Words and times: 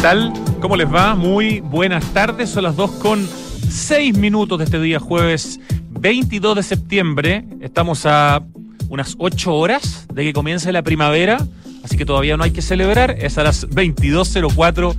¿Qué 0.00 0.04
tal? 0.04 0.32
¿Cómo 0.62 0.76
les 0.76 0.90
va? 0.90 1.14
Muy 1.14 1.60
buenas 1.60 2.02
tardes. 2.14 2.48
Son 2.48 2.62
las 2.62 2.74
2 2.74 2.90
con 2.92 3.28
6 3.68 4.16
minutos 4.16 4.56
de 4.56 4.64
este 4.64 4.80
día 4.80 4.98
jueves 4.98 5.60
22 5.90 6.56
de 6.56 6.62
septiembre. 6.62 7.44
Estamos 7.60 8.06
a 8.06 8.42
unas 8.88 9.14
8 9.18 9.54
horas 9.54 10.06
de 10.10 10.24
que 10.24 10.32
comience 10.32 10.72
la 10.72 10.80
primavera, 10.80 11.46
así 11.84 11.98
que 11.98 12.06
todavía 12.06 12.38
no 12.38 12.44
hay 12.44 12.50
que 12.50 12.62
celebrar. 12.62 13.14
Es 13.18 13.36
a 13.36 13.42
las 13.42 13.68
22.04 13.68 14.96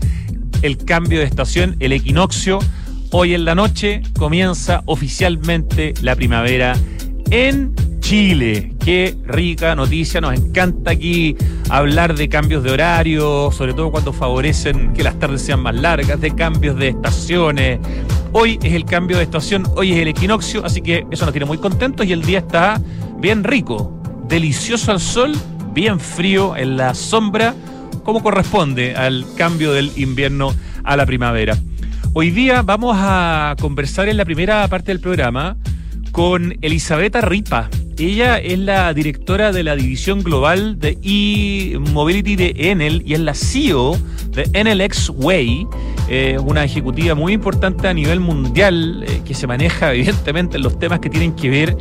el 0.61 0.77
cambio 0.77 1.18
de 1.18 1.25
estación, 1.25 1.77
el 1.79 1.93
equinoccio. 1.93 2.59
Hoy 3.09 3.33
en 3.33 3.43
la 3.43 3.55
noche 3.55 4.04
comienza 4.20 4.83
oficialmente 4.86 5.95
la 6.04 6.15
primavera 6.15 6.75
en 7.31 7.73
Chile. 8.02 8.73
Qué 8.83 9.15
rica 9.25 9.73
noticia, 9.75 10.20
nos 10.20 10.33
encanta 10.33 10.91
aquí 10.91 11.38
hablar 11.70 12.15
de 12.15 12.27
cambios 12.27 12.63
de 12.63 12.71
horario, 12.71 13.51
sobre 13.51 13.73
todo 13.73 13.91
cuando 13.91 14.11
favorecen 14.11 14.91
que 14.91 15.04
las 15.04 15.18
tardes 15.18 15.41
sean 15.41 15.61
más 15.61 15.75
largas, 15.75 16.19
de 16.19 16.36
cambios 16.36 16.75
de 16.75 16.89
estaciones. 16.89 17.79
Hoy 18.33 18.60
es 18.61 18.74
el 18.74 18.83
cambio 18.83 19.18
de 19.18 19.24
estación, 19.24 19.65
hoy 19.75 19.93
es 19.93 20.00
el 20.00 20.10
equinoccio, 20.10 20.65
así 20.65 20.82
que 20.82 21.05
eso 21.10 21.25
nos 21.25 21.32
tiene 21.33 21.46
muy 21.46 21.57
contentos 21.57 22.05
y 22.05 22.11
el 22.11 22.24
día 22.24 22.39
está 22.39 22.82
bien 23.18 23.43
rico, 23.43 23.97
delicioso 24.27 24.91
al 24.91 24.99
sol, 24.99 25.33
bien 25.74 25.99
frío 25.99 26.57
en 26.57 26.75
la 26.75 26.93
sombra, 26.93 27.55
como 28.04 28.21
corresponde 28.21 28.96
al 28.96 29.25
cambio 29.38 29.71
del 29.71 29.91
invierno 29.96 30.54
a 30.83 30.97
la 30.97 31.05
primavera. 31.05 31.57
Hoy 32.13 32.31
día 32.31 32.61
vamos 32.61 32.97
a 32.99 33.55
conversar 33.61 34.09
en 34.09 34.17
la 34.17 34.25
primera 34.25 34.67
parte 34.67 34.91
del 34.91 34.99
programa 34.99 35.55
con 36.11 36.58
Elisabetta 36.61 37.22
Ripa. 37.22 37.70
Ella 37.97 38.38
es 38.38 38.58
la 38.58 38.94
directora 38.94 39.52
de 39.52 39.64
la 39.64 39.75
división 39.75 40.23
global 40.23 40.80
de 40.80 40.97
e-mobility 41.03 42.36
de 42.36 42.53
Enel 42.58 43.03
y 43.06 43.14
es 43.14 43.19
la 43.19 43.33
CEO 43.33 43.97
de 44.31 44.50
Enel 44.53 44.81
X 44.81 45.11
Way, 45.14 45.67
eh, 46.09 46.38
una 46.44 46.64
ejecutiva 46.64 47.16
muy 47.16 47.33
importante 47.33 47.88
a 47.88 47.94
nivel 47.94 48.19
mundial 48.19 49.03
eh, 49.08 49.22
que 49.25 49.33
se 49.33 49.47
maneja 49.47 49.94
evidentemente 49.94 50.58
en 50.58 50.63
los 50.63 50.80
temas 50.80 51.00
que 51.00 51.09
tienen 51.09 51.33
que 51.33 51.50
ver 51.50 51.77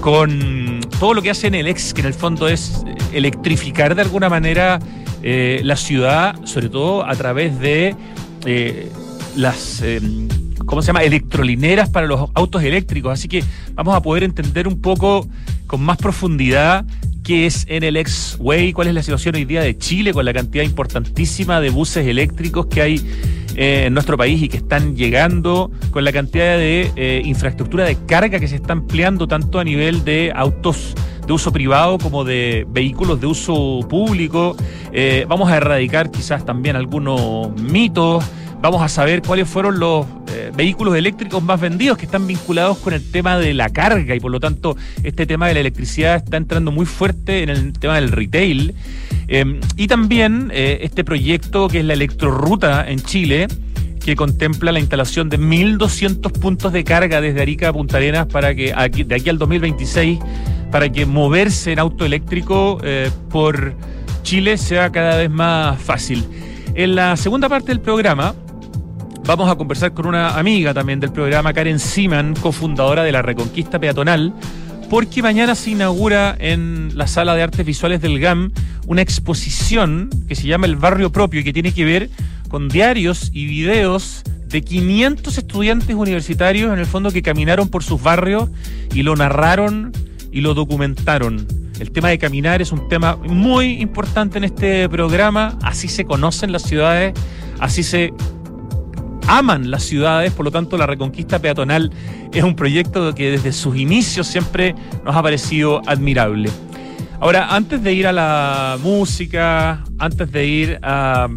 con 0.00 0.80
todo 0.98 1.14
lo 1.14 1.22
que 1.22 1.30
hace 1.30 1.46
Enel 1.46 1.68
X, 1.68 1.94
que 1.94 2.00
en 2.00 2.08
el 2.08 2.14
fondo 2.14 2.48
es 2.48 2.84
electrificar 3.12 3.94
de 3.94 4.02
alguna 4.02 4.28
manera 4.28 4.78
eh, 5.22 5.60
la 5.64 5.76
ciudad, 5.76 6.36
sobre 6.44 6.68
todo 6.68 7.06
a 7.06 7.14
través 7.14 7.58
de 7.60 7.94
las 9.36 9.82
¿cómo 10.64 10.82
se 10.82 10.88
llama? 10.88 11.02
Electrolineras 11.02 11.90
para 11.90 12.06
los 12.06 12.30
autos 12.34 12.62
eléctricos. 12.62 13.12
Así 13.12 13.28
que 13.28 13.44
vamos 13.74 13.94
a 13.94 14.02
poder 14.02 14.24
entender 14.24 14.68
un 14.68 14.80
poco 14.80 15.26
con 15.66 15.82
más 15.82 15.96
profundidad 15.96 16.84
qué 17.22 17.46
es 17.46 17.66
NLX 17.68 18.36
Way, 18.40 18.72
cuál 18.72 18.88
es 18.88 18.94
la 18.94 19.02
situación 19.02 19.36
hoy 19.36 19.44
día 19.44 19.62
de 19.62 19.78
Chile 19.78 20.12
con 20.12 20.24
la 20.24 20.32
cantidad 20.32 20.64
importantísima 20.64 21.60
de 21.60 21.70
buses 21.70 22.06
eléctricos 22.06 22.66
que 22.66 22.82
hay 22.82 22.96
eh, 23.56 23.84
en 23.86 23.94
nuestro 23.94 24.16
país 24.16 24.42
y 24.42 24.48
que 24.48 24.56
están 24.56 24.96
llegando, 24.96 25.70
con 25.90 26.04
la 26.04 26.12
cantidad 26.12 26.56
de 26.56 26.90
eh, 26.96 27.22
infraestructura 27.24 27.84
de 27.84 27.96
carga 28.06 28.40
que 28.40 28.48
se 28.48 28.56
está 28.56 28.72
ampliando 28.72 29.28
tanto 29.28 29.58
a 29.58 29.64
nivel 29.64 30.04
de 30.04 30.32
autos 30.34 30.94
de 31.26 31.32
uso 31.32 31.52
privado 31.52 31.98
como 31.98 32.24
de 32.24 32.66
vehículos 32.68 33.20
de 33.20 33.26
uso 33.26 33.80
público. 33.88 34.56
Eh, 34.92 35.26
vamos 35.28 35.50
a 35.50 35.58
erradicar 35.58 36.10
quizás 36.10 36.44
también 36.44 36.76
algunos 36.76 37.52
mitos 37.60 38.24
Vamos 38.62 38.80
a 38.80 38.88
saber 38.88 39.22
cuáles 39.22 39.48
fueron 39.48 39.80
los 39.80 40.06
eh, 40.28 40.52
vehículos 40.54 40.94
eléctricos 40.94 41.42
más 41.42 41.60
vendidos 41.60 41.98
que 41.98 42.04
están 42.04 42.28
vinculados 42.28 42.78
con 42.78 42.94
el 42.94 43.10
tema 43.10 43.36
de 43.36 43.54
la 43.54 43.70
carga 43.70 44.14
y 44.14 44.20
por 44.20 44.30
lo 44.30 44.38
tanto 44.38 44.76
este 45.02 45.26
tema 45.26 45.48
de 45.48 45.54
la 45.54 45.60
electricidad 45.60 46.14
está 46.14 46.36
entrando 46.36 46.70
muy 46.70 46.86
fuerte 46.86 47.42
en 47.42 47.48
el 47.48 47.72
tema 47.72 47.96
del 47.96 48.12
retail. 48.12 48.76
Em, 49.26 49.58
y 49.76 49.88
también 49.88 50.52
eh, 50.54 50.78
este 50.82 51.02
proyecto 51.02 51.66
que 51.66 51.80
es 51.80 51.84
la 51.84 51.94
electroruta 51.94 52.88
en 52.88 53.00
Chile 53.00 53.48
que 54.04 54.14
contempla 54.14 54.70
la 54.70 54.78
instalación 54.78 55.28
de 55.28 55.40
1.200 55.40 56.30
puntos 56.30 56.72
de 56.72 56.84
carga 56.84 57.20
desde 57.20 57.42
Arica 57.42 57.70
a 57.70 57.72
Punta 57.72 57.96
Arenas 57.96 58.28
para 58.28 58.54
que 58.54 58.72
de 58.72 59.14
aquí 59.16 59.28
al 59.28 59.38
2026 59.38 60.20
para 60.70 60.88
que 60.88 61.04
moverse 61.04 61.72
en 61.72 61.80
auto 61.80 62.04
eléctrico 62.04 62.78
eh, 62.84 63.10
por 63.28 63.74
Chile 64.22 64.56
sea 64.56 64.92
cada 64.92 65.16
vez 65.16 65.30
más 65.30 65.82
fácil. 65.82 66.24
En 66.76 66.94
la 66.94 67.16
segunda 67.16 67.48
parte 67.48 67.66
del 67.66 67.80
programa 67.80 68.36
Vamos 69.24 69.48
a 69.48 69.54
conversar 69.54 69.94
con 69.94 70.06
una 70.06 70.36
amiga 70.36 70.74
también 70.74 70.98
del 70.98 71.12
programa, 71.12 71.52
Karen 71.52 71.78
Siman, 71.78 72.34
cofundadora 72.34 73.04
de 73.04 73.12
la 73.12 73.22
Reconquista 73.22 73.78
Peatonal, 73.78 74.34
porque 74.90 75.22
mañana 75.22 75.54
se 75.54 75.70
inaugura 75.70 76.36
en 76.38 76.90
la 76.96 77.06
Sala 77.06 77.36
de 77.36 77.42
Artes 77.42 77.64
Visuales 77.64 78.00
del 78.02 78.18
GAM 78.18 78.50
una 78.88 79.00
exposición 79.00 80.10
que 80.26 80.34
se 80.34 80.48
llama 80.48 80.66
El 80.66 80.74
Barrio 80.74 81.12
Propio 81.12 81.40
y 81.40 81.44
que 81.44 81.52
tiene 81.52 81.72
que 81.72 81.84
ver 81.84 82.10
con 82.48 82.68
diarios 82.68 83.30
y 83.32 83.46
videos 83.46 84.24
de 84.48 84.62
500 84.62 85.38
estudiantes 85.38 85.94
universitarios 85.94 86.72
en 86.72 86.80
el 86.80 86.86
fondo 86.86 87.12
que 87.12 87.22
caminaron 87.22 87.68
por 87.68 87.84
sus 87.84 88.02
barrios 88.02 88.50
y 88.92 89.04
lo 89.04 89.14
narraron 89.14 89.92
y 90.32 90.40
lo 90.40 90.52
documentaron. 90.52 91.46
El 91.78 91.92
tema 91.92 92.08
de 92.08 92.18
caminar 92.18 92.60
es 92.60 92.72
un 92.72 92.88
tema 92.88 93.16
muy 93.16 93.80
importante 93.80 94.38
en 94.38 94.44
este 94.44 94.88
programa, 94.88 95.56
así 95.62 95.86
se 95.86 96.04
conocen 96.04 96.50
las 96.50 96.62
ciudades, 96.62 97.14
así 97.60 97.84
se 97.84 98.12
aman 99.26 99.70
las 99.70 99.82
ciudades, 99.84 100.32
por 100.32 100.44
lo 100.44 100.50
tanto 100.50 100.76
la 100.76 100.86
reconquista 100.86 101.38
peatonal 101.38 101.90
es 102.32 102.42
un 102.42 102.54
proyecto 102.54 103.14
que 103.14 103.30
desde 103.32 103.52
sus 103.52 103.76
inicios 103.76 104.26
siempre 104.26 104.74
nos 105.04 105.14
ha 105.16 105.22
parecido 105.22 105.82
admirable. 105.86 106.50
Ahora, 107.20 107.54
antes 107.54 107.82
de 107.82 107.92
ir 107.92 108.06
a 108.06 108.12
la 108.12 108.78
música, 108.82 109.84
antes 109.98 110.32
de 110.32 110.46
ir 110.46 110.78
a, 110.82 111.28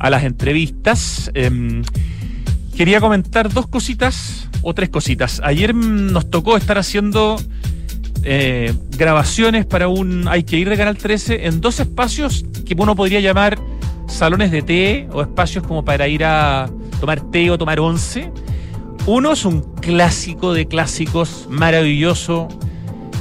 las 0.00 0.24
entrevistas, 0.24 1.30
em, 1.32 1.82
quería 2.76 3.00
comentar 3.00 3.50
dos 3.52 3.66
cositas 3.68 4.48
o 4.60 4.74
tres 4.74 4.90
cositas. 4.90 5.40
Ayer 5.44 5.74
nos 5.74 6.28
tocó 6.28 6.56
estar 6.56 6.76
haciendo 6.76 7.36
eh, 8.24 8.74
grabaciones 8.90 9.64
para 9.64 9.88
un 9.88 10.28
Hay 10.28 10.44
que 10.44 10.56
ir 10.58 10.68
de 10.68 10.76
Canal 10.76 10.96
13 10.96 11.46
en 11.46 11.60
dos 11.60 11.80
espacios 11.80 12.44
que 12.66 12.74
uno 12.78 12.94
podría 12.94 13.20
llamar 13.20 13.58
salones 14.06 14.50
de 14.50 14.62
té 14.62 15.08
o 15.12 15.22
espacios 15.22 15.66
como 15.66 15.84
para 15.84 16.06
ir 16.06 16.24
a 16.24 16.68
tomar 17.02 17.20
té 17.32 17.50
o 17.50 17.58
tomar 17.58 17.80
once. 17.80 18.30
Uno 19.06 19.32
es 19.32 19.44
un 19.44 19.60
clásico 19.80 20.54
de 20.54 20.66
clásicos 20.66 21.48
maravilloso 21.50 22.46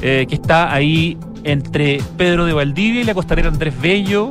eh, 0.04 0.28
que 0.30 0.36
está 0.36 0.72
ahí 0.72 1.18
entre 1.44 2.00
Pedro 2.16 2.46
de 2.46 2.54
Valdivia 2.54 3.02
y 3.02 3.04
la 3.04 3.16
costanera 3.16 3.50
Andrés 3.50 3.74
Bello. 3.82 4.30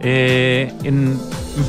Eh, 0.00 0.70
en, 0.84 1.18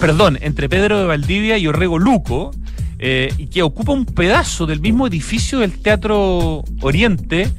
perdón, 0.02 0.38
entre 0.42 0.68
Pedro 0.68 1.00
de 1.00 1.06
Valdivia 1.06 1.58
y 1.58 1.68
Orrego 1.68 2.00
Luco, 2.00 2.52
eh, 3.00 3.34
y 3.38 3.48
que 3.48 3.64
ocupa 3.64 3.94
un 3.94 4.06
pedazo 4.06 4.66
del 4.66 4.82
mismo 4.82 5.08
edificio 5.08 5.60
del 5.60 5.82
Teatro 5.82 6.64
Oriente, 6.82 7.50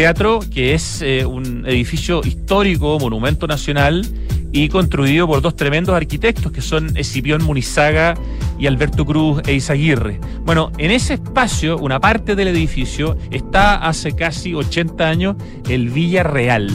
teatro 0.00 0.40
que 0.50 0.72
es 0.72 1.04
un 1.26 1.66
edificio 1.66 2.22
histórico, 2.24 2.98
monumento 2.98 3.46
nacional, 3.46 4.02
y 4.50 4.70
construido 4.70 5.26
por 5.26 5.42
dos 5.42 5.56
tremendos 5.56 5.94
arquitectos 5.94 6.52
que 6.52 6.62
son 6.62 6.96
Escipión 6.96 7.44
Munizaga 7.44 8.14
y 8.58 8.66
Alberto 8.66 9.04
Cruz 9.04 9.42
e 9.46 9.52
Izaguirre. 9.52 10.18
Bueno, 10.42 10.72
en 10.78 10.90
ese 10.90 11.14
espacio, 11.14 11.76
una 11.76 12.00
parte 12.00 12.34
del 12.34 12.48
edificio, 12.48 13.18
está 13.30 13.74
hace 13.74 14.12
casi 14.12 14.54
80 14.54 15.06
años 15.06 15.36
el 15.68 15.90
Villa 15.90 16.22
Real, 16.22 16.70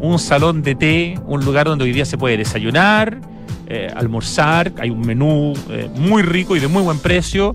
un 0.00 0.18
salón 0.18 0.62
de 0.62 0.74
té, 0.74 1.20
un 1.24 1.44
lugar 1.44 1.68
donde 1.68 1.84
hoy 1.84 1.92
día 1.92 2.04
se 2.04 2.18
puede 2.18 2.36
desayunar, 2.36 3.20
eh, 3.68 3.92
almorzar, 3.94 4.72
hay 4.80 4.90
un 4.90 5.02
menú 5.02 5.52
eh, 5.70 5.88
muy 5.94 6.22
rico 6.22 6.56
y 6.56 6.58
de 6.58 6.66
muy 6.66 6.82
buen 6.82 6.98
precio 6.98 7.54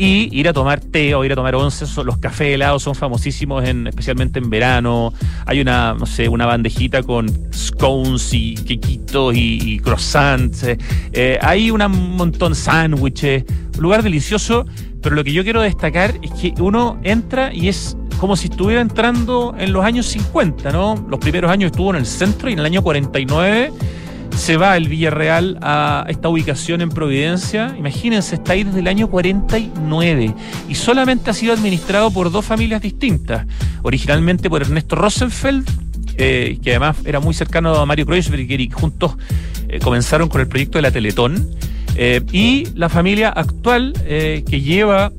y 0.00 0.30
ir 0.32 0.48
a 0.48 0.54
tomar 0.54 0.80
té 0.80 1.14
o 1.14 1.22
ir 1.26 1.32
a 1.32 1.34
tomar 1.34 1.54
once. 1.54 1.84
Los 2.02 2.16
cafés 2.16 2.54
helados 2.54 2.82
son 2.82 2.94
famosísimos, 2.94 3.62
en, 3.68 3.86
especialmente 3.86 4.38
en 4.38 4.48
verano. 4.48 5.12
Hay 5.44 5.60
una, 5.60 5.92
no 5.92 6.06
sé, 6.06 6.26
una 6.26 6.46
bandejita 6.46 7.02
con 7.02 7.28
scones 7.52 8.32
y 8.32 8.54
quequitos 8.54 9.34
y, 9.36 9.78
croissants. 9.80 10.64
Eh, 11.12 11.38
hay 11.42 11.70
un 11.70 11.82
montón 12.16 12.52
de 12.52 12.58
sándwiches. 12.58 13.44
Un 13.76 13.82
lugar 13.82 14.02
delicioso, 14.02 14.64
pero 15.02 15.14
lo 15.14 15.22
que 15.22 15.34
yo 15.34 15.44
quiero 15.44 15.60
destacar 15.60 16.14
es 16.22 16.30
que 16.30 16.54
uno 16.62 16.98
entra 17.02 17.52
y 17.52 17.68
es 17.68 17.94
como 18.18 18.36
si 18.36 18.48
estuviera 18.48 18.80
entrando 18.80 19.54
en 19.58 19.70
los 19.70 19.84
años 19.84 20.06
50, 20.06 20.72
¿no? 20.72 20.94
Los 21.10 21.20
primeros 21.20 21.50
años 21.50 21.72
estuvo 21.72 21.90
en 21.90 21.96
el 21.96 22.06
centro 22.06 22.48
y 22.48 22.54
en 22.54 22.60
el 22.60 22.64
año 22.64 22.80
49 22.80 23.70
se 24.36 24.56
va 24.56 24.76
el 24.76 24.88
Villarreal 24.88 25.58
a 25.60 26.04
esta 26.08 26.28
ubicación 26.28 26.80
en 26.80 26.88
Providencia. 26.88 27.74
Imagínense, 27.78 28.36
está 28.36 28.52
ahí 28.52 28.64
desde 28.64 28.80
el 28.80 28.88
año 28.88 29.08
49 29.08 30.34
y 30.68 30.74
solamente 30.74 31.30
ha 31.30 31.34
sido 31.34 31.52
administrado 31.52 32.10
por 32.10 32.30
dos 32.30 32.44
familias 32.44 32.82
distintas. 32.82 33.46
Originalmente 33.82 34.48
por 34.48 34.62
Ernesto 34.62 34.96
Rosenfeld, 34.96 35.68
eh, 36.16 36.58
que 36.62 36.70
además 36.70 36.96
era 37.04 37.20
muy 37.20 37.34
cercano 37.34 37.74
a 37.74 37.86
Mario 37.86 38.06
Kreuzberg 38.06 38.50
y 38.50 38.68
juntos 38.70 39.16
eh, 39.68 39.78
comenzaron 39.78 40.28
con 40.28 40.40
el 40.40 40.48
proyecto 40.48 40.78
de 40.78 40.82
la 40.82 40.90
Teletón. 40.90 41.48
Eh, 41.96 42.22
y 42.32 42.68
la 42.74 42.88
familia 42.88 43.30
actual 43.30 43.92
que 44.06 44.60
lleva 44.60 45.12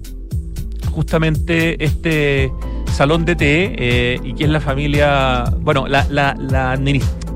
justamente 0.92 1.84
este 1.84 2.52
salón 2.92 3.26
de 3.26 3.36
té 3.36 4.20
y 4.24 4.34
que 4.34 4.46
es 4.46 4.50
la 4.50 4.62
familia, 4.62 5.46
bueno, 5.60 5.88
la, 5.88 6.08
la, 6.10 6.36
la, 6.40 6.76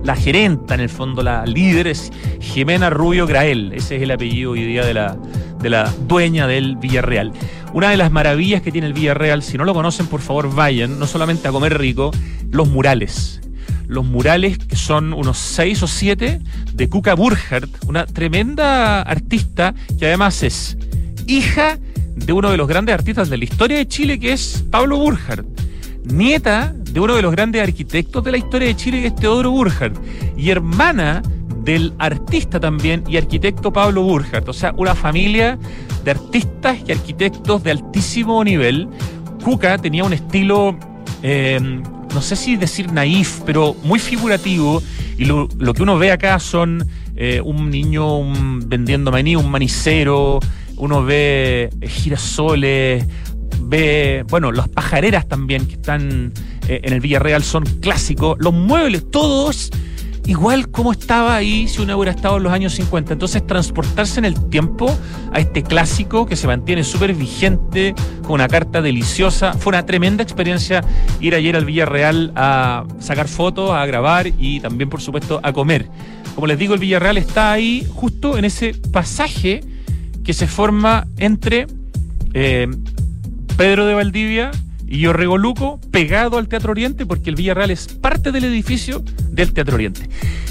la 0.05 0.15
gerenta, 0.15 0.75
en 0.75 0.81
el 0.81 0.89
fondo, 0.89 1.23
la 1.23 1.45
líder 1.45 1.87
es 1.87 2.11
Jimena 2.39 2.91
Rubio 2.91 3.25
Grael. 3.25 3.73
Ese 3.73 3.95
es 3.95 4.03
el 4.03 4.11
apellido 4.11 4.51
hoy 4.51 4.63
día 4.63 4.85
de 4.85 4.93
la, 4.93 5.17
de 5.59 5.69
la 5.69 5.91
dueña 6.07 6.45
del 6.45 6.75
Villarreal. 6.75 7.33
Una 7.73 7.89
de 7.89 7.97
las 7.97 8.11
maravillas 8.11 8.61
que 8.61 8.71
tiene 8.71 8.85
el 8.87 8.93
Villarreal, 8.93 9.41
si 9.41 9.57
no 9.57 9.65
lo 9.65 9.73
conocen, 9.73 10.05
por 10.05 10.21
favor 10.21 10.53
vayan, 10.53 10.99
no 10.99 11.07
solamente 11.07 11.47
a 11.47 11.51
comer 11.51 11.77
rico, 11.77 12.11
los 12.51 12.69
murales 12.69 13.41
los 13.87 14.03
murales 14.03 14.57
que 14.57 14.75
son 14.75 15.13
unos 15.13 15.37
seis 15.37 15.83
o 15.83 15.87
siete 15.87 16.41
de 16.73 16.89
Kuka 16.89 17.13
Burkhardt, 17.13 17.69
una 17.87 18.07
tremenda 18.07 19.03
artista 19.03 19.75
que 19.99 20.07
además 20.07 20.41
es 20.41 20.75
hija 21.27 21.77
de 22.15 22.33
uno 22.33 22.49
de 22.49 22.57
los 22.57 22.67
grandes 22.67 22.95
artistas 22.95 23.29
de 23.29 23.37
la 23.37 23.43
historia 23.43 23.77
de 23.77 23.87
Chile, 23.87 24.19
que 24.19 24.33
es 24.33 24.65
Pablo 24.71 24.97
Burkhardt, 24.97 25.45
nieta 26.03 26.73
de 26.95 27.01
uno 27.01 27.13
de 27.17 27.21
los 27.21 27.33
grandes 27.33 27.61
arquitectos 27.61 28.23
de 28.23 28.31
la 28.31 28.37
historia 28.37 28.69
de 28.69 28.75
Chile, 28.77 29.01
que 29.01 29.07
es 29.07 29.15
Teodoro 29.15 29.51
Burkhardt, 29.51 29.99
y 30.37 30.49
hermana 30.49 31.21
del 31.65 31.93
artista 31.99 32.57
también 32.57 33.03
y 33.05 33.17
arquitecto 33.17 33.73
Pablo 33.73 34.01
Burkhardt. 34.03 34.47
O 34.47 34.53
sea, 34.53 34.73
una 34.77 34.95
familia 34.95 35.59
de 36.05 36.11
artistas 36.11 36.77
y 36.87 36.93
arquitectos 36.93 37.63
de 37.63 37.71
altísimo 37.71 38.41
nivel. 38.45 38.87
Cuca 39.43 39.77
tenía 39.77 40.05
un 40.05 40.13
estilo, 40.13 40.77
eh, 41.21 41.59
no 42.13 42.21
sé 42.21 42.37
si 42.37 42.55
decir 42.55 42.93
naif, 42.93 43.41
pero 43.45 43.75
muy 43.83 43.99
figurativo. 43.99 44.81
Y 45.17 45.25
lo, 45.25 45.49
que 45.49 45.83
uno 45.83 45.97
ve 45.97 46.13
acá 46.13 46.39
son 46.39 46.87
eh, 47.17 47.41
un 47.43 47.69
niño 47.69 48.21
vendiendo 48.67 49.11
maní, 49.11 49.35
un 49.35 49.51
manicero, 49.51 50.39
uno 50.77 51.03
ve 51.03 51.69
girasoles, 51.81 53.05
ve, 53.65 54.23
bueno, 54.29 54.51
las 54.51 54.69
pajareras 54.69 55.27
también 55.27 55.67
que 55.67 55.73
están 55.73 56.33
eh, 56.67 56.81
en 56.83 56.93
el 56.93 56.99
Villarreal 56.99 57.43
son 57.43 57.63
clásicos, 57.81 58.37
los 58.39 58.53
muebles, 58.53 59.09
todos 59.09 59.71
igual 60.25 60.69
como 60.69 60.91
estaba 60.91 61.35
ahí 61.35 61.67
si 61.67 61.81
uno 61.81 61.97
hubiera 61.97 62.11
estado 62.11 62.37
en 62.37 62.43
los 62.43 62.53
años 62.53 62.73
50. 62.73 63.13
Entonces, 63.13 63.45
transportarse 63.45 64.19
en 64.19 64.25
el 64.25 64.49
tiempo 64.49 64.95
a 65.31 65.39
este 65.39 65.63
clásico 65.63 66.25
que 66.25 66.35
se 66.35 66.47
mantiene 66.47 66.83
súper 66.83 67.13
vigente, 67.13 67.93
con 68.23 68.33
una 68.33 68.47
carta 68.47 68.81
deliciosa. 68.81 69.53
Fue 69.53 69.71
una 69.71 69.85
tremenda 69.85 70.23
experiencia 70.23 70.83
ir 71.19 71.35
ayer 71.35 71.55
al 71.55 71.65
Villarreal 71.65 72.31
a 72.35 72.85
sacar 72.99 73.27
fotos, 73.27 73.71
a 73.71 73.85
grabar 73.85 74.27
y 74.27 74.59
también, 74.59 74.89
por 74.89 75.01
supuesto, 75.01 75.39
a 75.43 75.53
comer. 75.53 75.87
Como 76.33 76.47
les 76.47 76.57
digo, 76.57 76.73
el 76.73 76.79
Villarreal 76.79 77.17
está 77.17 77.51
ahí 77.51 77.87
justo 77.93 78.37
en 78.37 78.45
ese 78.45 78.73
pasaje 78.91 79.61
que 80.23 80.33
se 80.33 80.47
forma 80.47 81.07
entre 81.17 81.67
eh, 82.33 82.67
Pedro 83.57 83.85
de 83.85 83.93
Valdivia 83.93 84.51
y 84.87 84.99
yo 84.99 85.13
Luco 85.13 85.79
pegado 85.91 86.37
al 86.37 86.47
Teatro 86.47 86.71
Oriente 86.71 87.05
porque 87.05 87.29
el 87.29 87.35
Villarreal 87.35 87.71
es 87.71 87.87
parte 87.87 88.31
del 88.31 88.43
edificio 88.43 89.03
del 89.31 89.53
Teatro 89.53 89.75
Oriente. 89.75 90.09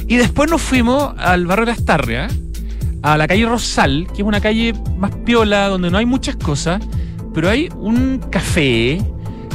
Y 0.09 0.17
después 0.17 0.51
nos 0.51 0.62
fuimos 0.62 1.15
al 1.19 1.47
barrio 1.47 1.67
de 1.67 1.73
Astarria, 1.73 2.29
a 3.03 3.17
la 3.17 3.29
calle 3.29 3.47
Rosal, 3.47 4.06
que 4.09 4.23
es 4.23 4.27
una 4.27 4.41
calle 4.41 4.75
más 4.97 5.15
piola, 5.25 5.69
donde 5.69 5.91
no 5.91 5.99
hay 5.99 6.06
muchas 6.06 6.37
cosas, 6.37 6.83
pero 7.35 7.49
hay 7.51 7.69
un 7.77 8.21
café 8.31 9.01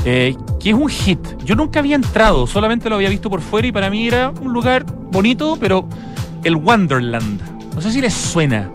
eh, 0.05 0.35
que 0.59 0.69
es 0.69 0.75
un 0.75 0.89
hit. 0.89 1.19
Yo 1.43 1.55
nunca 1.55 1.79
había 1.79 1.95
entrado, 1.95 2.47
solamente 2.47 2.89
lo 2.89 2.95
había 2.95 3.09
visto 3.09 3.29
por 3.29 3.41
fuera 3.41 3.67
y 3.67 3.71
para 3.71 3.89
mí 3.89 4.07
era 4.07 4.29
un 4.29 4.53
lugar 4.53 4.85
bonito, 5.11 5.57
pero 5.59 5.87
el 6.43 6.55
Wonderland. 6.55 7.73
No 7.73 7.81
sé 7.81 7.91
si 7.91 8.01
les 8.01 8.13
suena. 8.13 8.71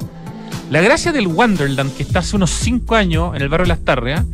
La 0.71 0.81
gracia 0.81 1.13
del 1.13 1.29
Wonderland, 1.29 1.95
que 1.95 2.03
está 2.03 2.19
hace 2.21 2.37
unos 2.37 2.51
5 2.51 2.95
años 2.95 3.37
en 3.37 3.43
el 3.43 3.49
barrio 3.49 3.65
de 3.65 3.69
Las 3.69 3.85
Tarrias, 3.85 4.25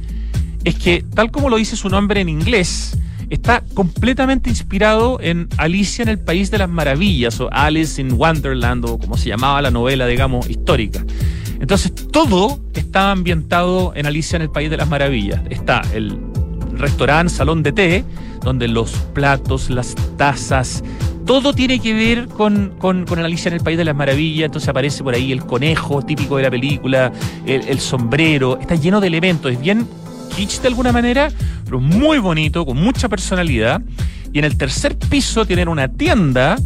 es 0.64 0.74
que, 0.76 1.04
tal 1.14 1.30
como 1.30 1.48
lo 1.48 1.56
dice 1.56 1.76
su 1.76 1.88
nombre 1.88 2.20
en 2.20 2.28
inglés, 2.28 2.98
está 3.30 3.62
completamente 3.74 4.50
inspirado 4.50 5.18
en 5.20 5.48
Alicia 5.56 6.02
en 6.02 6.08
el 6.08 6.18
País 6.18 6.50
de 6.50 6.58
las 6.58 6.68
Maravillas, 6.68 7.40
o 7.40 7.48
Alice 7.52 8.00
in 8.00 8.12
Wonderland, 8.12 8.84
o 8.84 8.98
como 8.98 9.16
se 9.16 9.28
llamaba 9.28 9.62
la 9.62 9.70
novela, 9.70 10.06
digamos, 10.06 10.50
histórica. 10.50 11.04
Entonces, 11.60 11.92
todo 11.94 12.60
está 12.74 13.12
ambientado 13.12 13.92
en 13.94 14.06
Alicia 14.06 14.36
en 14.36 14.42
el 14.42 14.50
País 14.50 14.70
de 14.70 14.76
las 14.76 14.88
Maravillas. 14.88 15.40
Está 15.50 15.82
el 15.94 16.18
restaurante, 16.72 17.32
salón 17.32 17.62
de 17.62 17.72
té, 17.72 18.04
donde 18.42 18.66
los 18.66 18.90
platos, 19.14 19.70
las 19.70 19.94
tazas, 20.16 20.82
todo 21.26 21.52
tiene 21.52 21.78
que 21.78 21.94
ver 21.94 22.26
con, 22.26 22.72
con, 22.78 23.04
con, 23.04 23.18
Alicia 23.20 23.50
en 23.50 23.54
el 23.54 23.60
País 23.60 23.78
de 23.78 23.84
las 23.84 23.94
Maravillas, 23.94 24.46
entonces 24.46 24.68
aparece 24.68 25.04
por 25.04 25.14
ahí 25.14 25.30
el 25.30 25.44
conejo 25.44 26.02
típico 26.02 26.38
de 26.38 26.44
la 26.44 26.50
película, 26.50 27.12
el, 27.46 27.68
el 27.68 27.78
sombrero, 27.78 28.58
está 28.58 28.74
lleno 28.74 29.00
de 29.00 29.06
elementos, 29.06 29.52
es 29.52 29.60
bien 29.60 29.86
de 30.46 30.68
alguna 30.68 30.90
manera, 30.90 31.28
pero 31.64 31.80
muy 31.80 32.18
bonito, 32.18 32.64
con 32.64 32.76
mucha 32.78 33.08
personalidad. 33.08 33.82
Y 34.32 34.38
en 34.38 34.44
el 34.44 34.56
tercer 34.56 34.96
piso 34.96 35.44
tienen 35.44 35.68
una 35.68 35.88
tienda 35.88 36.56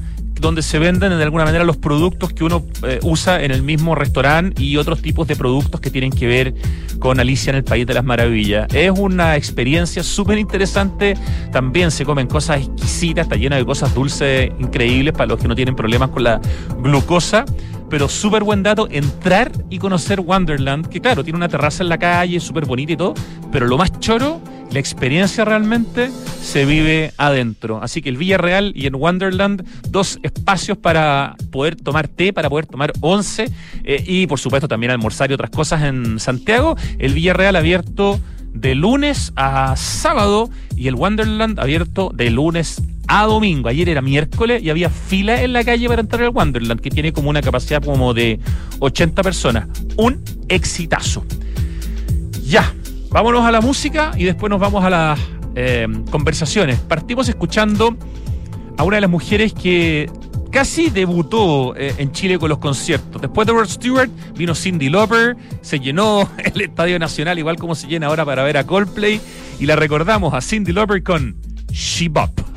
donde 0.41 0.62
se 0.62 0.79
venden 0.79 1.17
de 1.17 1.23
alguna 1.23 1.44
manera 1.44 1.65
los 1.65 1.76
productos 1.76 2.32
que 2.32 2.44
uno 2.44 2.65
eh, 2.82 3.00
usa 3.03 3.43
en 3.43 3.50
el 3.50 3.62
mismo 3.62 3.94
restaurante 3.94 4.62
y 4.62 4.76
otros 4.76 5.00
tipos 5.00 5.26
de 5.26 5.37
productos 5.37 5.81
que 5.81 5.91
tienen 5.91 6.11
que 6.11 6.26
ver 6.26 6.55
con 6.99 7.19
Alicia 7.19 7.50
en 7.50 7.56
el 7.56 7.65
País 7.65 7.87
de 7.87 7.94
las 7.94 8.05
Maravillas. 8.05 8.73
Es 8.73 8.91
una 8.97 9.37
experiencia 9.37 10.03
súper 10.03 10.38
interesante. 10.38 11.15
También 11.50 11.91
se 11.91 12.05
comen 12.05 12.26
cosas 12.26 12.62
exquisitas, 12.62 13.25
está 13.25 13.37
llena 13.37 13.56
de 13.56 13.65
cosas 13.65 13.94
dulces 13.94 14.50
increíbles 14.59 15.15
para 15.15 15.26
los 15.26 15.41
que 15.41 15.49
no 15.49 15.55
tienen 15.55 15.75
problemas 15.75 16.11
con 16.11 16.23
la 16.23 16.41
glucosa 16.79 17.44
pero 17.90 18.08
súper 18.08 18.44
buen 18.44 18.62
dato, 18.62 18.88
entrar 18.90 19.52
y 19.70 19.78
conocer 19.78 20.20
Wonderland, 20.20 20.88
que 20.88 21.00
claro, 21.00 21.25
tiene 21.25 21.36
una 21.36 21.48
terraza 21.48 21.82
en 21.82 21.88
la 21.88 21.98
calle, 21.98 22.40
súper 22.40 22.64
bonita 22.66 22.92
y 22.92 22.96
todo, 22.96 23.14
pero 23.52 23.66
lo 23.66 23.76
más 23.76 23.98
choro, 24.00 24.40
la 24.70 24.81
experiencia 24.81 25.44
realmente 25.44 26.10
se 26.42 26.64
vive 26.64 27.12
adentro. 27.16 27.81
Así 27.82 28.02
que 28.02 28.08
el 28.08 28.16
Villarreal 28.16 28.72
y 28.75 28.86
en 28.86 28.96
Wonderland, 28.96 29.64
dos 29.88 30.19
espacios 30.22 30.76
para 30.76 31.36
poder 31.52 31.76
tomar 31.76 32.08
té, 32.08 32.32
para 32.32 32.50
poder 32.50 32.66
tomar 32.66 32.92
once 33.00 33.50
eh, 33.84 34.02
y 34.06 34.26
por 34.26 34.40
supuesto 34.40 34.66
también 34.66 34.90
almorzar 34.90 35.30
y 35.30 35.34
otras 35.34 35.50
cosas 35.50 35.82
en 35.82 36.19
Santiago. 36.19 36.76
El 36.98 37.14
Villarreal 37.14 37.56
abierto 37.56 38.20
de 38.54 38.74
lunes 38.74 39.32
a 39.36 39.76
sábado 39.76 40.48
y 40.76 40.88
el 40.88 40.94
Wonderland 40.94 41.60
abierto 41.60 42.10
de 42.14 42.30
lunes 42.30 42.80
a 43.06 43.24
domingo. 43.24 43.68
Ayer 43.68 43.88
era 43.88 44.00
miércoles 44.00 44.62
y 44.62 44.70
había 44.70 44.88
fila 44.88 45.42
en 45.42 45.52
la 45.52 45.64
calle 45.64 45.88
para 45.88 46.00
entrar 46.00 46.22
al 46.22 46.30
Wonderland, 46.30 46.80
que 46.80 46.90
tiene 46.90 47.12
como 47.12 47.28
una 47.28 47.42
capacidad 47.42 47.82
como 47.82 48.14
de 48.14 48.40
80 48.78 49.22
personas. 49.22 49.68
Un 49.96 50.22
exitazo. 50.48 51.24
Ya, 52.46 52.72
vámonos 53.10 53.44
a 53.44 53.50
la 53.50 53.60
música 53.60 54.12
y 54.16 54.24
después 54.24 54.48
nos 54.48 54.60
vamos 54.60 54.84
a 54.84 54.90
las 54.90 55.20
eh, 55.56 55.86
conversaciones. 56.10 56.78
Partimos 56.78 57.28
escuchando 57.28 57.96
a 58.76 58.84
una 58.84 58.96
de 58.96 59.00
las 59.02 59.10
mujeres 59.10 59.52
que 59.52 60.10
casi 60.54 60.88
debutó 60.88 61.74
eh, 61.74 61.96
en 61.98 62.12
Chile 62.12 62.38
con 62.38 62.48
los 62.48 62.58
conciertos. 62.58 63.20
Después 63.20 63.44
de 63.44 63.52
Rod 63.52 63.66
Stewart 63.68 64.08
vino 64.36 64.54
Cindy 64.54 64.88
Lauper, 64.88 65.37
se 65.62 65.80
llenó 65.80 66.30
el 66.38 66.61
Estadio 66.61 66.96
Nacional 67.00 67.40
igual 67.40 67.56
como 67.56 67.75
se 67.75 67.88
llena 67.88 68.06
ahora 68.06 68.25
para 68.25 68.44
ver 68.44 68.56
a 68.56 68.64
Coldplay 68.64 69.20
y 69.58 69.66
la 69.66 69.75
recordamos 69.75 70.32
a 70.32 70.40
Cindy 70.40 70.73
Lauper 70.73 71.02
con 71.02 71.34
She 71.73 72.08
Bop. 72.08 72.53